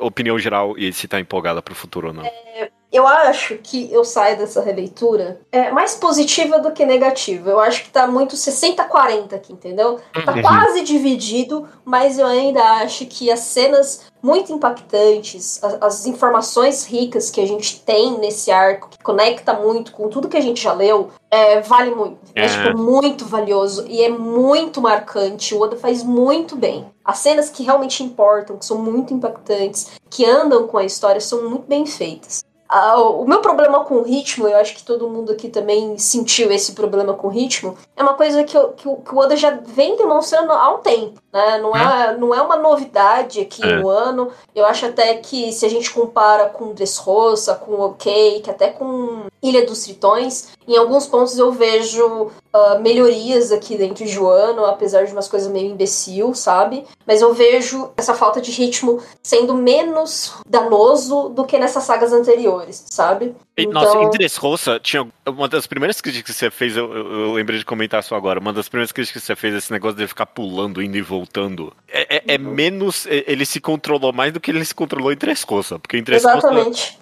[0.00, 2.24] opinião geral e se tá empolgada pro futuro ou não.
[2.24, 7.50] É, eu acho que eu saio dessa releitura é, mais positiva do que negativa.
[7.50, 10.00] Eu acho que tá muito 60-40 aqui, entendeu?
[10.24, 10.42] Tá uhum.
[10.42, 17.30] quase dividido, mas eu ainda acho que as cenas muito impactantes, as, as, informações ricas
[17.30, 20.72] que a gente tem nesse arco, que conecta muito com tudo que a gente já
[20.72, 22.18] leu, é, vale muito.
[22.34, 22.46] É.
[22.46, 25.54] é tipo, muito valioso e é muito marcante.
[25.54, 26.86] O Oda faz muito bem.
[27.04, 31.48] As cenas que realmente importam, que são muito impactantes, que andam com a história, são
[31.48, 32.44] muito bem feitas.
[32.68, 36.52] Ah, o meu problema com o ritmo, eu acho que todo mundo aqui também sentiu
[36.52, 39.36] esse problema com o ritmo, é uma coisa que, eu, que, o, que o Oda
[39.36, 41.18] já vem demonstrando há um tempo.
[41.32, 41.58] Né?
[41.58, 43.76] Não, é, não é uma novidade aqui é.
[43.76, 44.30] no ano.
[44.54, 49.24] Eu acho até que se a gente compara com Dressrosa, com OK, que até com
[49.42, 55.04] Ilha dos Tritões, em alguns pontos eu vejo uh, melhorias aqui dentro de Wano, apesar
[55.04, 56.84] de umas coisas meio imbecil, sabe?
[57.06, 62.84] Mas eu vejo essa falta de ritmo sendo menos danoso do que nessas sagas anteriores,
[62.90, 63.34] sabe?
[63.58, 63.82] Então...
[63.82, 67.64] Nossa, em Dressrosa, tinha uma das primeiras críticas que você fez, eu, eu, lembrei de
[67.64, 70.80] comentar isso agora, uma das primeiras críticas que você fez, esse negócio de ficar pulando,
[70.80, 72.50] indo e voltando, é, é, é uhum.
[72.50, 76.02] menos, é, ele se controlou mais do que ele se controlou em Dressrosa, porque em
[76.02, 76.48] Dressrosa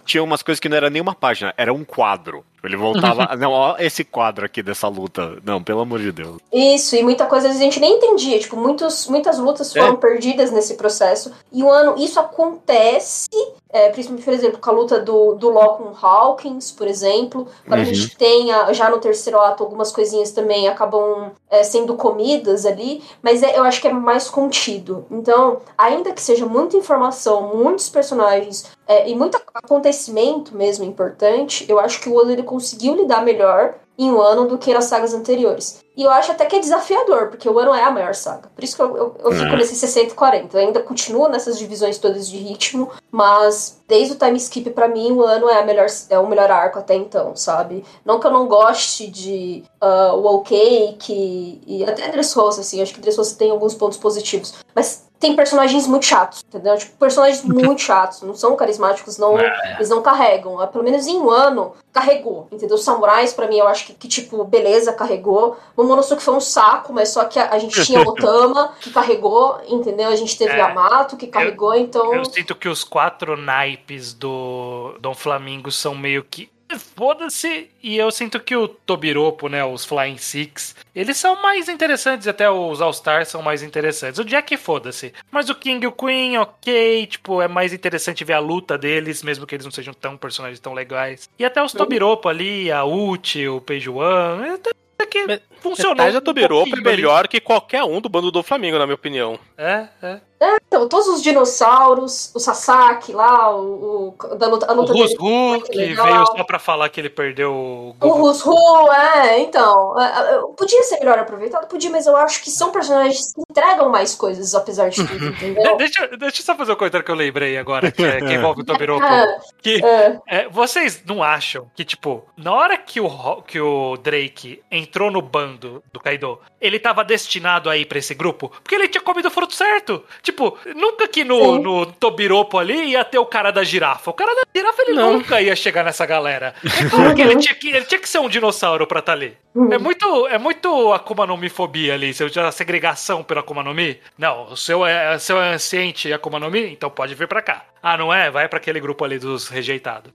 [0.04, 2.44] tinha umas coisas que não era nem uma página, era um quadro.
[2.66, 5.38] Ele voltava, não, ó, esse quadro aqui dessa luta.
[5.44, 6.38] Não, pelo amor de Deus.
[6.52, 8.38] Isso, e muita coisa a gente nem entendia.
[8.38, 9.96] Tipo, muitos, muitas lutas foram é.
[9.96, 11.32] perdidas nesse processo.
[11.52, 13.28] E o ano, isso acontece,
[13.76, 17.46] é, principalmente, por exemplo, com a luta do, do Law com Hawkins, por exemplo.
[17.68, 17.90] Quando uhum.
[17.90, 22.64] a gente tem, a, já no terceiro ato, algumas coisinhas também acabam é, sendo comidas
[22.64, 23.02] ali.
[23.20, 25.04] Mas é, eu acho que é mais contido.
[25.10, 31.78] Então, ainda que seja muita informação, muitos personagens, é, e muito acontecimento mesmo importante, eu
[31.78, 35.14] acho que o Oda ele conseguiu lidar melhor em um ano do que nas sagas
[35.14, 35.81] anteriores.
[35.97, 38.51] E eu acho até que é desafiador, porque o ano é a maior saga.
[38.55, 39.56] Por isso que eu, eu, eu fico é.
[39.56, 40.56] nesse 60 e 40.
[40.56, 45.12] Eu ainda continuo nessas divisões todas de ritmo, mas desde o time skip para mim,
[45.12, 47.82] o ano é, a melhor, é o melhor arco até então, sabe?
[48.05, 52.93] Não que eu não goste de uh, o OK, que, e até Dressrosa, assim, acho
[52.93, 54.52] que Dressrosa tem alguns pontos positivos.
[54.74, 56.76] Mas tem personagens muito chatos, entendeu?
[56.76, 59.74] Tipo, personagens muito chatos, não são carismáticos, não, é.
[59.76, 60.56] eles não carregam.
[60.68, 62.76] Pelo menos em um ano, carregou, entendeu?
[62.76, 65.56] Samurais, para mim, eu acho que, que, tipo, beleza, carregou.
[65.76, 70.09] Momonosuke foi um saco, mas só que a, a gente tinha Otama, que carregou, entendeu?
[70.09, 70.59] A gente teve é.
[70.59, 72.14] Yamato, que carregou, eu, então...
[72.14, 76.51] Eu sinto que os quatro naipes do Dom Flamingo são meio que
[76.97, 82.26] Foda-se, e eu sinto que o Tobiropo, né, os Flying Six, eles são mais interessantes,
[82.26, 84.18] até os All-Stars são mais interessantes.
[84.18, 85.12] O Jack, foda-se.
[85.30, 89.22] Mas o King e o Queen, ok, tipo, é mais interessante ver a luta deles,
[89.22, 91.28] mesmo que eles não sejam tão personagens tão legais.
[91.38, 94.70] E até os Tobiropo ali, a Uchi, o Peijuan, até
[95.06, 95.40] que
[95.70, 95.97] funcionou.
[95.97, 97.28] Metade um Tobiropo é melhor ali.
[97.28, 99.38] que qualquer um do bando do Flamengo, na minha opinião.
[99.56, 100.20] É, é.
[100.38, 104.97] É, então, todos os dinossauros, o Sasaki lá, o, o da luta, a luta o
[104.97, 108.55] Rusru, que veio só pra falar que ele perdeu o O Rusru,
[108.93, 109.98] é, então.
[109.98, 113.88] É, é, podia ser melhor aproveitado, podia, mas eu acho que são personagens que entregam
[113.88, 115.76] mais coisas, apesar de tudo, entendeu?
[115.78, 118.60] deixa, deixa eu só fazer um comentário que eu lembrei agora, que, é, que envolve
[118.60, 119.06] o Tobiropo.
[119.06, 119.80] É, que
[120.28, 120.48] é.
[120.51, 125.55] vocês não acham que, tipo, na hora que o, que o Drake entrou no bando
[125.56, 128.48] do Kaido, ele tava destinado a ir pra esse grupo?
[128.48, 130.02] Porque ele tinha comido o fruto certo.
[130.22, 134.10] Tipo, nunca que no, no Tobiropo ali ia ter o cara da girafa.
[134.10, 135.14] O cara da girafa, ele não.
[135.14, 136.54] nunca ia chegar nessa galera.
[136.64, 139.16] É claro que ele tinha que, ele tinha que ser um dinossauro pra estar tá
[139.16, 139.36] ali.
[139.72, 143.98] É muito, é muito Akuma no Mi fobia ali, a segregação pela Akuma no Mi.
[144.18, 147.40] Não, o seu é, o seu é anciente Akuma no Mi, então pode vir pra
[147.40, 147.64] cá.
[147.82, 148.30] Ah, não é?
[148.30, 150.12] Vai para aquele grupo ali dos rejeitados.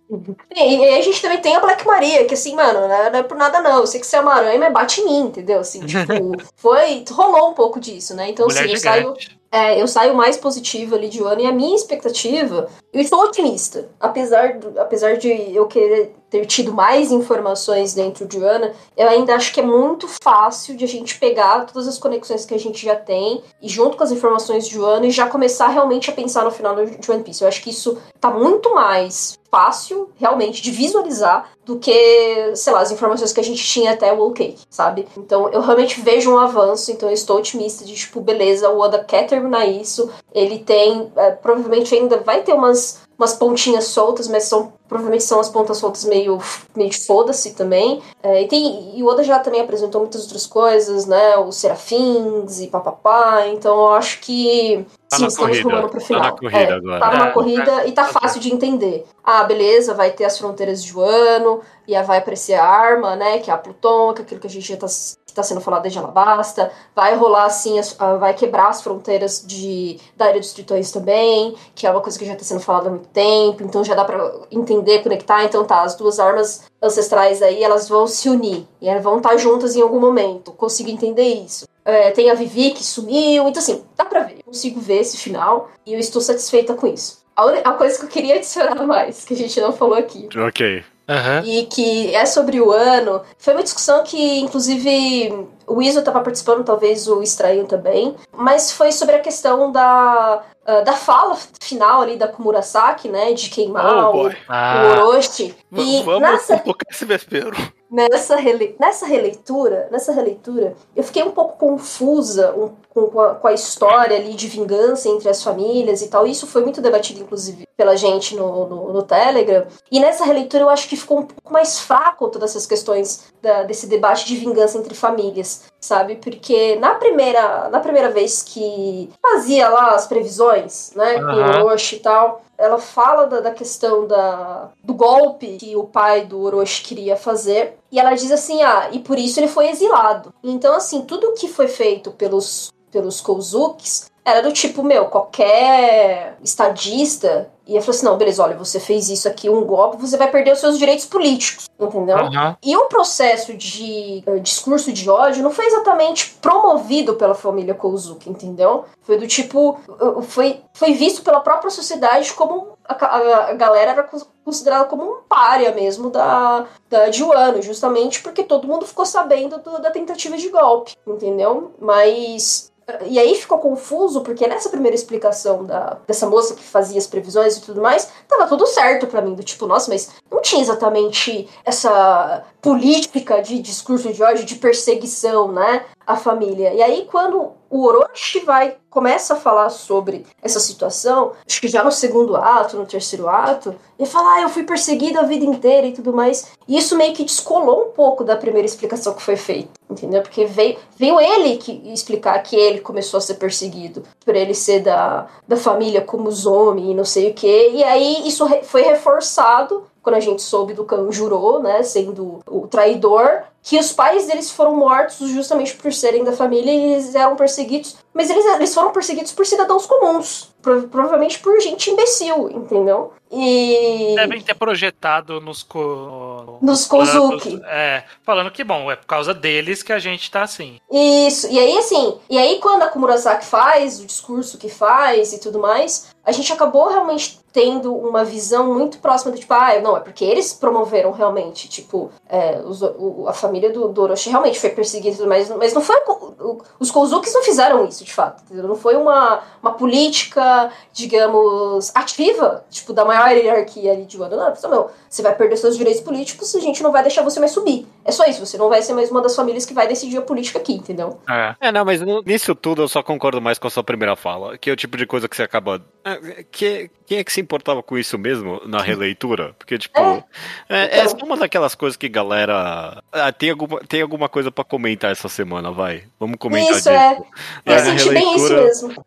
[0.53, 3.19] E, e, a gente também tem a Black Maria, que assim, mano, não é, não
[3.19, 3.80] é por nada não.
[3.80, 5.59] Eu sei que você é uma aranha, mas bate em mim, entendeu?
[5.59, 7.03] Assim, tipo, foi.
[7.09, 8.30] rolou um pouco disso, né?
[8.30, 9.13] Então, Mulher assim, eu saio.
[9.53, 13.89] É, eu saio mais positivo ali de ano e a minha expectativa, eu estou otimista.
[13.99, 19.36] Apesar, do, apesar de eu querer ter tido mais informações dentro de Ana, eu ainda
[19.36, 22.84] acho que é muito fácil de a gente pegar todas as conexões que a gente
[22.84, 26.45] já tem e junto com as informações de Ana e já começar realmente a pensar
[26.45, 27.41] no final de One Piece.
[27.41, 32.80] Eu acho que isso tá muito mais fácil, realmente, de visualizar do que, sei lá,
[32.80, 35.06] as informações que a gente tinha até o OK, sabe?
[35.18, 39.03] Então eu realmente vejo um avanço, então eu estou otimista de, tipo, beleza, o Oda
[39.03, 44.45] quer terminar isso, ele tem, é, provavelmente ainda vai ter umas umas pontinhas soltas, mas
[44.45, 46.39] são provavelmente são as pontas soltas meio,
[46.76, 48.02] meio de foda-se também.
[48.22, 51.38] É, e, tem, e o Oda já também apresentou muitas outras coisas, né?
[51.38, 53.48] Os serafins e papapá.
[53.48, 55.69] Então eu acho que tá sim, estamos corrida.
[55.69, 56.22] rumando pro final.
[56.22, 56.99] Tá na corrida é, agora.
[56.99, 57.31] Tá numa é.
[57.31, 59.06] corrida e tá fácil de entender.
[59.23, 63.38] Ah, beleza, vai ter as fronteiras de Wano, e aí vai aparecer a arma, né?
[63.38, 64.88] Que é a Pluton, que é aquilo que a gente já tá
[65.32, 69.44] que está sendo falado desde Alabasta, vai rolar assim, as, uh, vai quebrar as fronteiras
[69.45, 72.88] de, da área dos tritões também, que é uma coisa que já está sendo falada
[72.88, 77.41] há muito tempo, então já dá para entender, conectar, então tá, as duas armas ancestrais
[77.41, 80.90] aí, elas vão se unir, e elas vão estar tá juntas em algum momento, consigo
[80.90, 81.66] entender isso.
[81.84, 85.70] É, tem a Vivi que sumiu, então assim, dá pra ver, consigo ver esse final,
[85.86, 87.22] e eu estou satisfeita com isso.
[87.64, 90.28] A coisa que eu queria adicionar mais, que a gente não falou aqui.
[90.38, 90.84] Ok.
[91.11, 91.45] Uhum.
[91.45, 93.21] E que é sobre o ano.
[93.38, 98.15] Foi uma discussão que, inclusive, o Iso estava participando, talvez o Estranho também.
[98.31, 103.33] Mas foi sobre a questão da, uh, da fala final ali da Kumurasaki, né?
[103.33, 104.83] De queimar oh, o, ah.
[105.03, 105.53] o Orochi.
[105.73, 106.57] E vamos nessa...
[106.59, 107.57] tocar esse vespeiro
[107.91, 108.75] nessa, rele...
[108.79, 114.18] nessa releitura, nessa releitura, eu fiquei um pouco confusa um, com, a, com, a, história
[114.18, 116.27] ali de vingança entre as famílias e tal.
[116.27, 119.65] Isso foi muito debatido, inclusive, pela gente no, no, no Telegram.
[119.89, 123.63] E nessa releitura eu acho que ficou um pouco mais fraco todas essas questões da,
[123.63, 126.15] desse debate de vingança entre famílias, sabe?
[126.18, 131.26] Porque na primeira, na primeira vez que fazia lá as previsões, né, uhum.
[131.26, 135.85] com o Orochi e tal, ela fala da, da questão da, do golpe que o
[135.85, 137.77] pai do Orochi queria fazer.
[137.91, 140.34] E ela diz assim: ah, e por isso ele foi exilado.
[140.43, 147.49] Então, assim, tudo que foi feito pelos, pelos Kouzukis era do tipo, meu, qualquer estadista
[147.68, 150.53] ia falar assim: não, beleza, olha, você fez isso aqui, um golpe, você vai perder
[150.53, 152.18] os seus direitos políticos, entendeu?
[152.18, 152.56] Uhum.
[152.61, 158.30] E o processo de uh, discurso de ódio não foi exatamente promovido pela família Kozuki,
[158.30, 158.85] entendeu?
[159.02, 163.91] Foi do tipo, uh, foi, foi visto pela própria sociedade como a, a, a galera
[163.91, 164.10] era
[164.43, 169.60] considerada como um párea mesmo da, da de Wano, justamente porque todo mundo ficou sabendo
[169.60, 171.73] do, da tentativa de golpe, entendeu?
[171.80, 172.70] Mas
[173.05, 177.57] E aí ficou confuso, porque nessa primeira explicação da, dessa moça que fazia as previsões
[177.57, 181.49] e tudo mais, tava tudo certo para mim, do tipo, nossa, mas não tinha exatamente
[181.65, 185.85] essa política de discurso de ódio, de perseguição, né?
[186.05, 186.73] A família.
[186.73, 191.81] E aí, quando o Orochi vai começa a falar sobre essa situação, acho que já
[191.81, 195.88] no segundo ato, no terceiro ato, ele fala, ah, eu fui perseguido a vida inteira
[195.88, 196.51] e tudo mais.
[196.67, 200.21] E isso meio que descolou um pouco da primeira explicação que foi feita, entendeu?
[200.21, 204.81] Porque veio, veio ele que explicar que ele começou a ser perseguido, por ele ser
[204.81, 207.69] da, da família como Zomi e não sei o que.
[207.69, 213.44] E aí isso foi reforçado quando a gente soube do Kanjuro, né, sendo o traidor,
[213.64, 217.95] que os pais deles foram mortos justamente por serem da família e eles eram perseguidos.
[218.14, 220.49] Mas eles, eles foram perseguidos por cidadãos comuns.
[220.90, 223.14] provavelmente por gente imbecil, entendeu?
[223.32, 224.14] E.
[224.15, 225.64] Devem ter projetado nos.
[225.64, 226.57] Co...
[226.61, 227.61] Nos Kozuki.
[227.65, 230.80] É, falando que, bom, é por causa deles que a gente tá assim.
[230.91, 231.48] Isso.
[231.49, 232.18] E aí, assim.
[232.30, 236.52] E aí, quando a Kumurasaki faz, o discurso que faz e tudo mais, a gente
[236.52, 241.11] acabou realmente tendo uma visão muito próxima do tipo, ah, não, é porque eles promoveram
[241.11, 245.73] realmente, tipo, é, os, o, a família do, do Orochi realmente foi perseguida, mas, mas
[245.73, 245.98] não foi.
[246.40, 248.41] O, os Kouzukis não fizeram isso, de fato.
[248.44, 248.68] Entendeu?
[248.68, 254.38] Não foi uma, uma política, digamos, ativa, tipo, da maior hierarquia ali de Wano.
[254.38, 257.52] Não, não, você vai perder seus direitos políticos, a gente não vai deixar você mais
[257.52, 257.86] subir.
[258.06, 260.22] É só isso, você não vai ser mais uma das famílias que vai decidir a
[260.22, 261.19] política aqui, entendeu?
[261.30, 264.57] É, é não, mas nisso tudo eu só concordo mais com a sua primeira fala,
[264.57, 265.82] que é o tipo de coisa que você acaba.
[266.03, 269.53] É, que, quem é que se importava com isso mesmo na releitura?
[269.59, 270.23] Porque, tipo, é,
[270.69, 271.27] é, é então.
[271.27, 273.03] uma daquelas coisas que galera.
[273.11, 276.05] Ah, tem, alguma, tem alguma coisa para comentar essa semana, vai.
[276.17, 276.89] Vamos comentar isso, disso.
[276.89, 277.21] É.
[277.65, 279.05] Eu senti bem isso mesmo.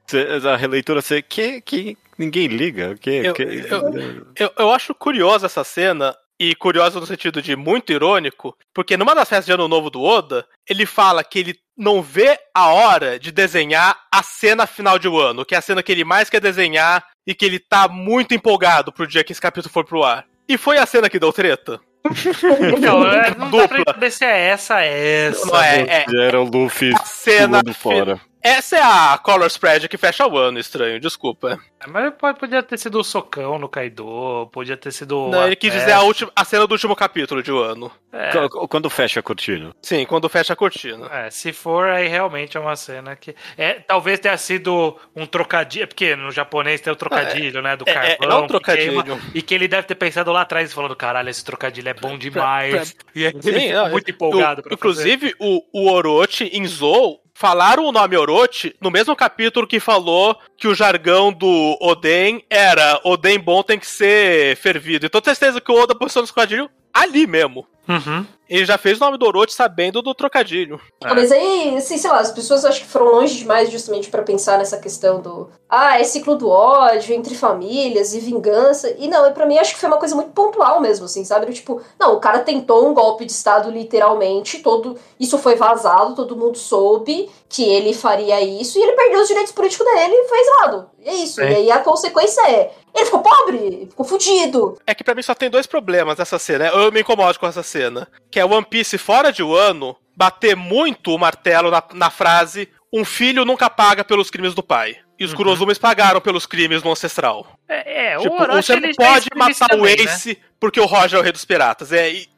[0.52, 1.22] A releitura, você.
[1.22, 2.94] Que, que, ninguém liga.
[3.01, 3.43] Que, eu, que...
[3.43, 6.14] Eu, eu, eu, acho curiosa essa cena.
[6.39, 10.02] E curiosa no sentido de muito irônico, porque numa das festas de ano novo do
[10.02, 15.09] Oda, ele fala que ele não vê a hora de desenhar a cena final de
[15.09, 17.89] um ano, que é a cena que ele mais quer desenhar e que ele tá
[17.89, 20.25] muito empolgado pro dia que esse capítulo for pro ar.
[20.49, 21.81] E foi a cena que deu treta.
[22.81, 25.47] não, é, não dá pra ver se é essa, essa.
[25.47, 28.21] Não é, é, Era o Luffy a cena fora.
[28.45, 31.59] Essa é a color spread que fecha o ano, estranho, desculpa.
[31.81, 35.31] É, mas podia ter sido o socão no Kaido, podia ter sido.
[35.31, 37.91] Não, ele quis dizer a, última, a cena do último capítulo de ano.
[38.12, 38.33] É.
[38.69, 39.75] Quando fecha a cortina.
[39.81, 41.09] Sim, quando fecha a cortina.
[41.11, 43.35] É, se for, aí realmente é uma cena que.
[43.57, 45.89] É, talvez tenha sido um trocadilho.
[45.89, 47.77] Porque no japonês tem o trocadilho, é, né?
[47.77, 48.05] Do carvão.
[48.05, 49.03] É, é um trocadilho.
[49.03, 51.95] Que queima, e que ele deve ter pensado lá atrás falando: caralho, esse trocadilho é
[51.95, 52.93] bom demais.
[52.93, 53.12] Pra, pra...
[53.15, 55.37] E aí Sim, ele ficou muito empolgado o, pra Inclusive, fazer.
[55.41, 60.69] o, o Orochi em Zou falaram o nome Orochi no mesmo capítulo que falou que
[60.69, 65.05] o jargão do Oden era Oden bom tem que ser fervido.
[65.05, 67.66] Então certeza que o Oda posicionou no esquadrilho ali mesmo.
[67.89, 68.25] Uhum.
[68.49, 70.79] Ele já fez o nome do Orochi sabendo do trocadilho.
[71.03, 71.15] É.
[71.15, 74.59] Mas aí, assim, sei lá, as pessoas acho que foram longe demais justamente para pensar
[74.59, 75.49] nessa questão do.
[75.69, 78.95] Ah, é ciclo do ódio entre famílias e vingança.
[78.99, 81.51] E não, para mim acho que foi uma coisa muito pontual mesmo, assim, sabe?
[81.53, 84.99] Tipo, não, o cara tentou um golpe de Estado literalmente, todo.
[85.19, 89.53] Isso foi vazado, todo mundo soube que ele faria isso e ele perdeu os direitos
[89.53, 90.91] políticos dele e foi exilado.
[91.01, 91.41] E é isso.
[91.41, 91.51] É.
[91.51, 92.73] E aí a consequência é.
[92.95, 94.79] Ele ficou pobre, ficou fudido.
[94.87, 96.69] É que para mim só tem dois problemas nessa cena.
[96.69, 98.07] Eu me incomodo com essa cena.
[98.31, 103.05] Que é One Piece fora de Wano bater muito o martelo na, na frase um
[103.05, 104.97] filho nunca paga pelos crimes do pai.
[105.19, 105.75] E os uhum.
[105.81, 107.47] Pagaram pelos crimes do ancestral.
[107.69, 110.03] É, é tipo, o Orochi, Você não pode matar também, o né?
[110.05, 110.37] Ace né?
[110.61, 111.93] porque o Roger é o rei dos piratas.
[111.93, 112.29] É, e,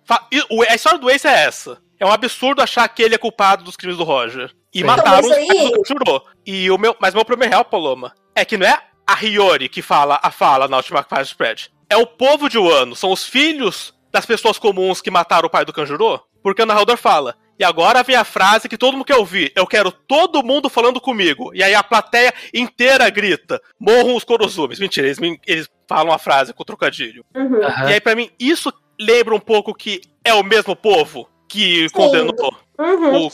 [0.68, 1.78] a história do Ace é essa.
[2.00, 4.50] É um absurdo achar que ele é culpado dos crimes do Roger.
[4.74, 4.84] E Sim.
[4.84, 5.72] mataram então, aí...
[5.78, 6.24] os jurou.
[6.44, 9.82] E o meu, mas meu problema real, Paloma, é que não é a Hiyori que
[9.82, 11.70] fala a fala na última fase spread.
[11.88, 15.64] É o povo de Wano, são os filhos das pessoas comuns que mataram o pai
[15.64, 16.20] do Kanjuro.
[16.42, 19.52] Porque o narrador fala, e agora vem a frase que todo mundo quer ouvir.
[19.54, 21.52] Eu quero todo mundo falando comigo.
[21.54, 24.78] E aí a plateia inteira grita: morram os Korozumes.
[24.78, 27.24] Mentira, eles, eles falam a frase com trocadilho.
[27.34, 27.62] Uhum.
[27.62, 31.94] E aí, para mim, isso lembra um pouco que é o mesmo povo que Sim.
[31.94, 32.54] condenou.
[32.78, 33.26] Uhum.
[33.26, 33.30] O.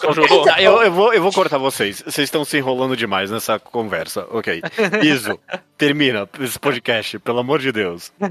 [0.51, 2.03] Ah, eu, eu, vou, eu vou cortar vocês.
[2.03, 4.27] Vocês estão se enrolando demais nessa conversa.
[4.31, 4.63] Ok.
[5.03, 5.39] Iso,
[5.77, 8.13] termina esse podcast, pelo amor de Deus.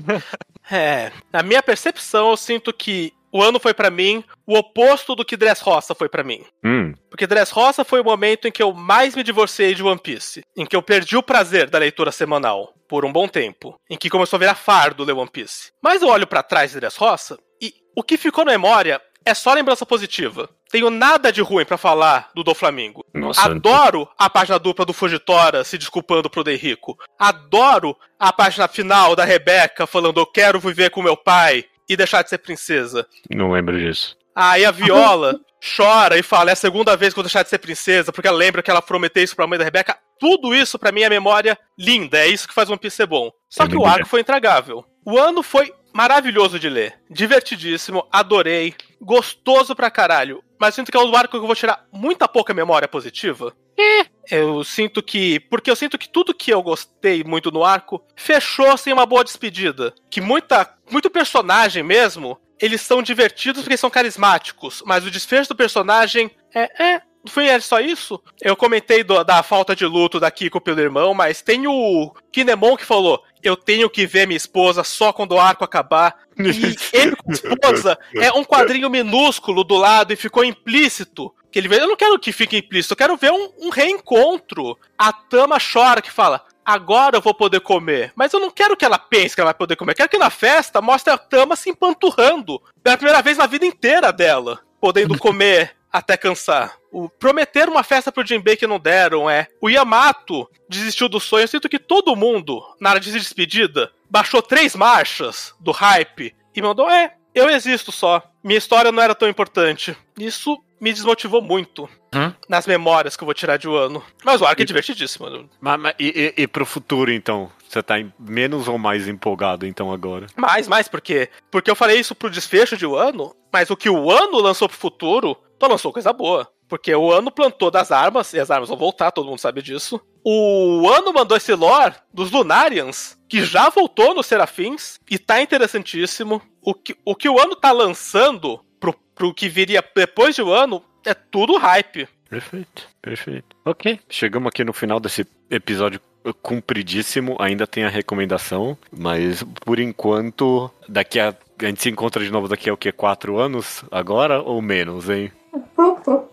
[0.74, 1.12] É.
[1.34, 5.36] Na minha percepção, eu sinto que o ano foi para mim o oposto do que
[5.36, 6.46] Dressrosa foi para mim.
[6.64, 6.94] Hum.
[7.10, 10.66] Porque Dressrosa foi o momento em que eu mais me divorciei de One Piece, em
[10.66, 14.38] que eu perdi o prazer da leitura semanal por um bom tempo, em que começou
[14.38, 15.72] a virar fardo ler One Piece.
[15.82, 19.54] Mas eu olho para trás de Dressrosa e o que ficou na memória é só
[19.54, 20.50] lembrança positiva.
[20.72, 23.06] Tenho nada de ruim para falar do Do Flamengo.
[23.14, 26.98] Nossa, Adoro a página dupla do Fugitora se desculpando pro Rico.
[27.20, 32.24] Adoro a página final da Rebeca falando eu quero viver com meu pai e deixar
[32.24, 33.06] de ser princesa.
[33.30, 34.18] Não lembro disso.
[34.34, 35.38] Ah, e a Viola
[35.76, 38.28] chora e fala, é a segunda vez que eu vou deixar de ser princesa, porque
[38.28, 39.98] ela lembra que ela prometeu isso pra mãe da Rebeca.
[40.20, 42.20] Tudo isso, para mim, é memória linda.
[42.20, 43.32] É isso que faz One Piece ser bom.
[43.50, 44.86] Só que o arco foi intragável.
[45.06, 47.00] O ano foi maravilhoso de ler.
[47.10, 48.74] Divertidíssimo, adorei.
[49.02, 50.44] Gostoso pra caralho.
[50.62, 53.52] Mas sinto que é um arco que eu vou tirar muita pouca memória positiva.
[53.76, 54.06] É.
[54.30, 55.40] Eu sinto que.
[55.40, 59.24] Porque eu sinto que tudo que eu gostei muito no arco fechou sem uma boa
[59.24, 59.92] despedida.
[60.08, 60.72] Que muita.
[60.92, 62.40] Muito personagem mesmo.
[62.60, 64.84] Eles são divertidos porque são carismáticos.
[64.86, 66.84] Mas o desfecho do personagem é.
[66.84, 68.22] é foi só isso?
[68.40, 72.78] Eu comentei do, da falta de luto da Kiko pelo irmão, mas tem o Kinemon
[72.78, 76.20] que falou: Eu tenho que ver minha esposa só quando o arco acabar.
[76.42, 81.32] E ele com a esposa é um quadrinho minúsculo do lado e ficou implícito.
[81.52, 84.78] Que ele Eu não quero que fique implícito, eu quero ver um, um reencontro.
[84.98, 88.12] A Tama chora que fala: agora eu vou poder comer.
[88.16, 89.92] Mas eu não quero que ela pense que ela vai poder comer.
[89.92, 92.62] Eu quero que na festa mostre a Tama se empanturrando.
[92.82, 94.60] Pela primeira vez na vida inteira dela.
[94.80, 96.81] Podendo comer até cansar.
[96.92, 99.48] O prometer uma festa pro Jinbei que não deram é.
[99.62, 101.44] O Yamato desistiu do sonho.
[101.44, 106.62] Eu sinto que todo mundo, na hora de despedida, baixou três marchas do hype e
[106.62, 108.22] mandou: É, eu existo só.
[108.44, 109.96] Minha história não era tão importante.
[110.20, 112.34] Isso me desmotivou muito hum?
[112.50, 114.04] nas memórias que eu vou tirar de um ano.
[114.26, 115.48] Mas o arco é divertidíssimo.
[115.62, 117.52] Mas, mas, e, e, e pro futuro, então?
[117.70, 120.26] Você tá menos ou mais empolgado, então, agora?
[120.36, 123.90] Mais, mais, porque Porque eu falei isso pro desfecho de um ano, mas o que
[123.90, 126.52] o ano lançou pro futuro só lançou coisa boa.
[126.72, 130.00] Porque o ano plantou das armas, e as armas vão voltar, todo mundo sabe disso.
[130.24, 136.42] O ano mandou esse lore dos Lunarians, que já voltou nos Serafins, e tá interessantíssimo.
[136.62, 140.50] O que o, que o ano tá lançando pro, pro que viria depois de um
[140.50, 142.08] ano é tudo hype.
[142.30, 143.54] Perfeito, perfeito.
[143.66, 146.00] Ok, chegamos aqui no final desse episódio
[146.42, 147.36] compridíssimo.
[147.38, 151.36] Ainda tem a recomendação, mas por enquanto, daqui a.
[151.60, 152.94] A gente se encontra de novo daqui a o quê?
[152.94, 155.32] Quatro anos agora ou menos, hein?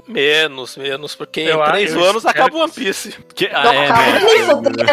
[0.09, 3.15] Menos, menos, porque eu, em três anos acaba o One Piece.
[3.35, 4.21] Que, ah, não, é, né?
[4.25, 4.87] nem fudendo,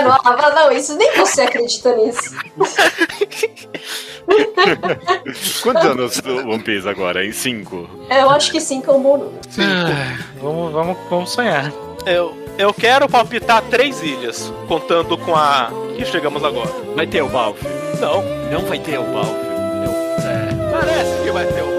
[0.55, 2.35] não, isso nem você acredita nisso.
[5.63, 7.25] Quantos anos o One Piece agora?
[7.25, 7.89] Em cinco?
[8.09, 9.39] Eu acho que cinco é um bom número.
[9.57, 11.71] Ah, vamos, vamos, vamos sonhar.
[12.05, 16.69] Eu, eu quero palpitar três ilhas, contando com a que chegamos agora.
[16.95, 17.61] Vai ter o Balf?
[17.99, 18.21] Não.
[18.51, 19.29] Não vai ter o Balf.
[19.29, 20.71] É.
[20.71, 21.74] Parece que vai ter o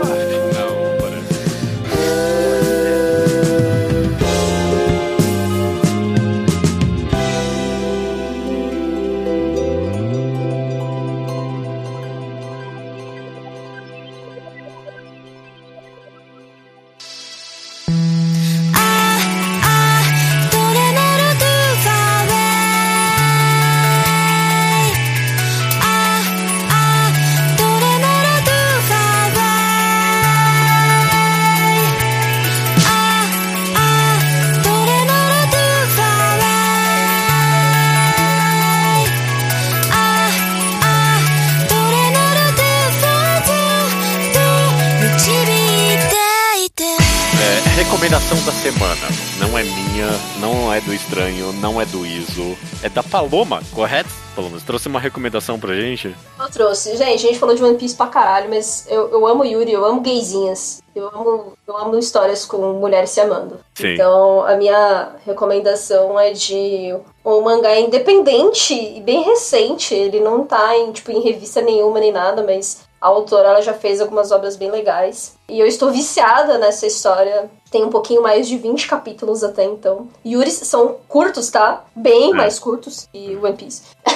[51.17, 52.59] estranho, não é do Iso.
[52.83, 54.11] É da Paloma, correto?
[54.35, 56.15] Paloma, você trouxe uma recomendação pra gente?
[56.39, 56.95] Eu trouxe.
[56.95, 59.83] Gente, a gente falou de One Piece pra caralho, mas eu, eu amo Yuri, eu
[59.83, 60.83] amo gayzinhas.
[60.95, 63.61] Eu amo, eu amo histórias com mulheres se amando.
[63.75, 63.95] Sim.
[63.95, 66.95] Então, a minha recomendação é de
[67.25, 69.95] um mangá independente e bem recente.
[69.95, 73.75] Ele não tá em, tipo, em revista nenhuma nem nada, mas a autora ela já
[73.75, 75.37] fez algumas obras bem legais.
[75.49, 77.51] E eu estou viciada nessa história.
[77.71, 80.09] Tem um pouquinho mais de 20 capítulos até então.
[80.25, 81.85] Yuri são curtos, tá?
[81.95, 82.35] Bem é.
[82.35, 83.83] mais curtos que One Piece.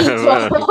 [0.00, 0.66] então...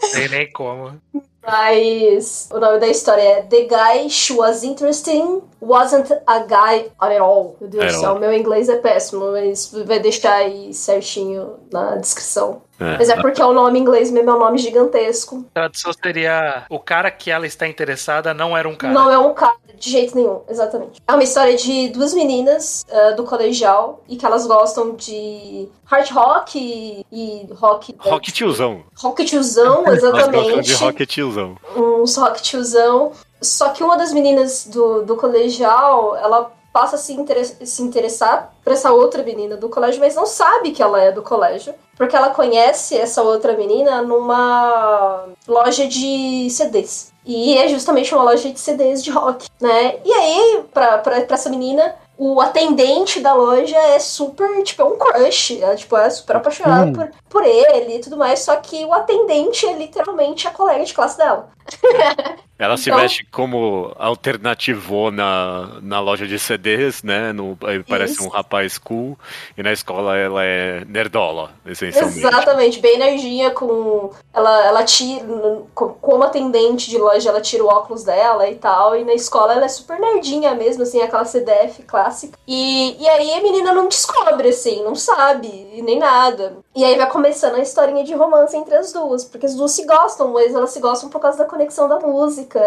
[0.10, 1.00] Sei nem como.
[1.46, 7.20] Mas o nome da história é The Guy She Was Interesting Wasn't a Guy at
[7.20, 7.56] All.
[7.60, 12.62] Meu Deus do céu, meu inglês é péssimo, mas vai deixar aí certinho na descrição.
[12.78, 12.98] É.
[12.98, 15.46] Mas é porque é o nome inglês mesmo, é um nome gigantesco.
[15.50, 18.92] A tradução seria: o cara que ela está interessada não era um cara.
[18.92, 21.00] Não é um cara, de jeito nenhum, exatamente.
[21.06, 26.10] É uma história de duas meninas uh, do colegial e que elas gostam de hard
[26.10, 27.94] rock e, e rock.
[27.98, 28.82] Rock tiozão.
[28.96, 30.34] Rock tiozão, exatamente.
[30.34, 31.56] Elas gostam de rock tiozão.
[31.76, 33.12] Uns rock tiozão.
[33.40, 37.16] Só que uma das meninas do, do colegial, ela passa a se,
[37.64, 41.22] se interessar por essa outra menina do colégio, mas não sabe que ela é do
[41.22, 41.74] colégio.
[41.96, 47.14] Porque ela conhece essa outra menina numa loja de CDs.
[47.24, 49.96] E é justamente uma loja de CDs de rock, né?
[50.04, 54.84] E aí, pra, pra, pra essa menina, o atendente da loja é super, tipo, é
[54.84, 55.58] um crush.
[55.58, 56.92] Ela, tipo, é super apaixonada hum.
[56.92, 60.92] por, por ele e tudo mais, só que o atendente é literalmente a colega de
[60.92, 61.48] classe dela.
[62.58, 62.76] Ela então...
[62.76, 67.32] se veste como alternativona na loja de CDs, né?
[67.32, 67.56] No,
[67.86, 68.24] parece Isso.
[68.24, 69.18] um rapaz cool.
[69.56, 72.18] E na escola ela é nerdola, essencialmente.
[72.18, 74.10] Exatamente, bem nerdinha com.
[74.32, 75.26] Ela, ela tira.
[75.74, 78.96] Como atendente de loja, ela tira o óculos dela e tal.
[78.96, 82.38] E na escola ela é super nerdinha mesmo, assim, aquela CDF clássica.
[82.46, 85.48] E, e aí a menina não descobre, assim, não sabe,
[85.82, 86.56] nem nada.
[86.76, 89.86] E aí vai começando a historinha de romance entre as duas, porque as duas se
[89.86, 92.60] gostam, mas elas se gostam por causa da conexão da música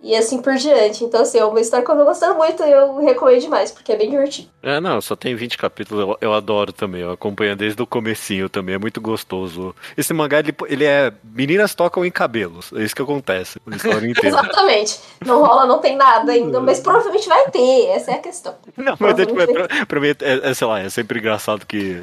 [0.00, 1.02] e, assim por diante.
[1.02, 3.90] Então, assim, é uma história que eu tô gostando muito e eu recomendo demais, porque
[3.90, 4.48] é bem divertido.
[4.62, 8.48] É, não, só tem 20 capítulos, eu, eu adoro também, eu acompanho desde o comecinho
[8.48, 9.74] também, é muito gostoso.
[9.96, 11.12] Esse mangá, ele, ele é...
[11.24, 14.28] Meninas tocam em cabelos, é isso que acontece, a história inteira.
[14.28, 15.00] Exatamente.
[15.24, 18.54] Não rola, não tem nada ainda, mas provavelmente vai ter, essa é a questão.
[18.76, 22.00] Não, mas tipo, é, pra, pra, mim, é, é, sei lá, é sempre engraçado que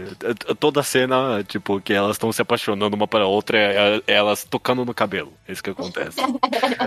[0.59, 4.43] toda cena, tipo, que elas estão se apaixonando uma para a outra, é, é elas
[4.43, 6.17] tocando no cabelo, é isso que acontece.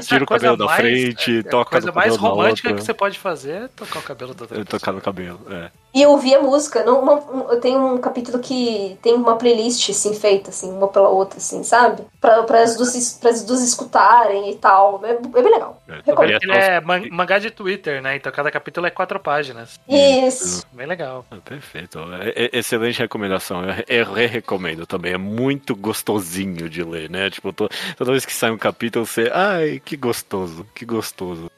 [0.03, 3.63] Tira o cabelo da frente, é, toca A coisa mais romântica que você pode fazer
[3.63, 5.71] é tocar o cabelo da outra é, Tocar no cabelo, é.
[5.97, 9.89] E eu ouvi a música, não, uma, eu tenho um capítulo que tem uma playlist,
[9.89, 12.03] assim, feita, assim, uma pela outra, assim, sabe?
[12.21, 15.01] Pra, pra, as, duas, pra as duas escutarem e tal.
[15.03, 15.83] É, é bem legal.
[15.89, 16.03] É,
[16.43, 18.15] Ele é mangá de Twitter, né?
[18.15, 19.81] Então cada capítulo é quatro páginas.
[19.89, 20.67] Isso.
[20.71, 21.25] Bem legal.
[21.31, 21.99] Ah, perfeito.
[22.21, 23.63] É, é, excelente recomendação.
[23.89, 25.15] Eu, eu recomendo também.
[25.15, 27.31] É muito gostosinho de ler, né?
[27.31, 29.31] Tipo, toda vez que sai um capítulo, você.
[29.33, 31.51] Ai, que gostoso, que gostoso.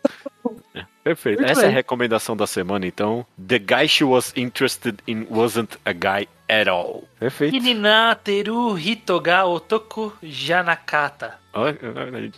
[0.77, 1.41] É, perfeito.
[1.41, 1.71] Muito Essa bem.
[1.71, 3.25] é a recomendação da semana, então.
[3.47, 7.05] The guy she was interested in wasn't a guy at all.
[7.19, 7.57] Perfeito.
[7.57, 11.39] Hininateru hitoga otoku janakata.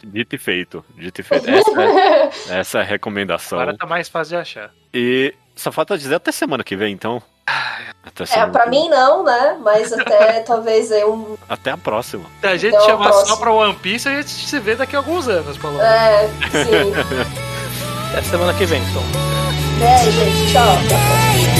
[0.04, 0.84] Dito e feito.
[0.96, 1.50] Dito e feito.
[1.50, 2.30] Essa, é,
[2.60, 3.58] essa é a recomendação.
[3.58, 4.70] Agora tá mais fácil de achar.
[4.94, 7.22] E só falta dizer até semana que vem, então.
[8.02, 9.58] Até é, pra mim não, né?
[9.60, 11.38] Mas até talvez eu.
[11.48, 12.24] Até a próxima.
[12.40, 15.28] Se a gente chamar só pra One Piece, a gente se vê daqui a alguns
[15.28, 15.86] anos, pelo menos.
[15.86, 16.28] É,
[16.64, 17.40] sim.
[18.12, 19.02] Até semana que vem, então.
[19.80, 21.59] É, gente, tchau.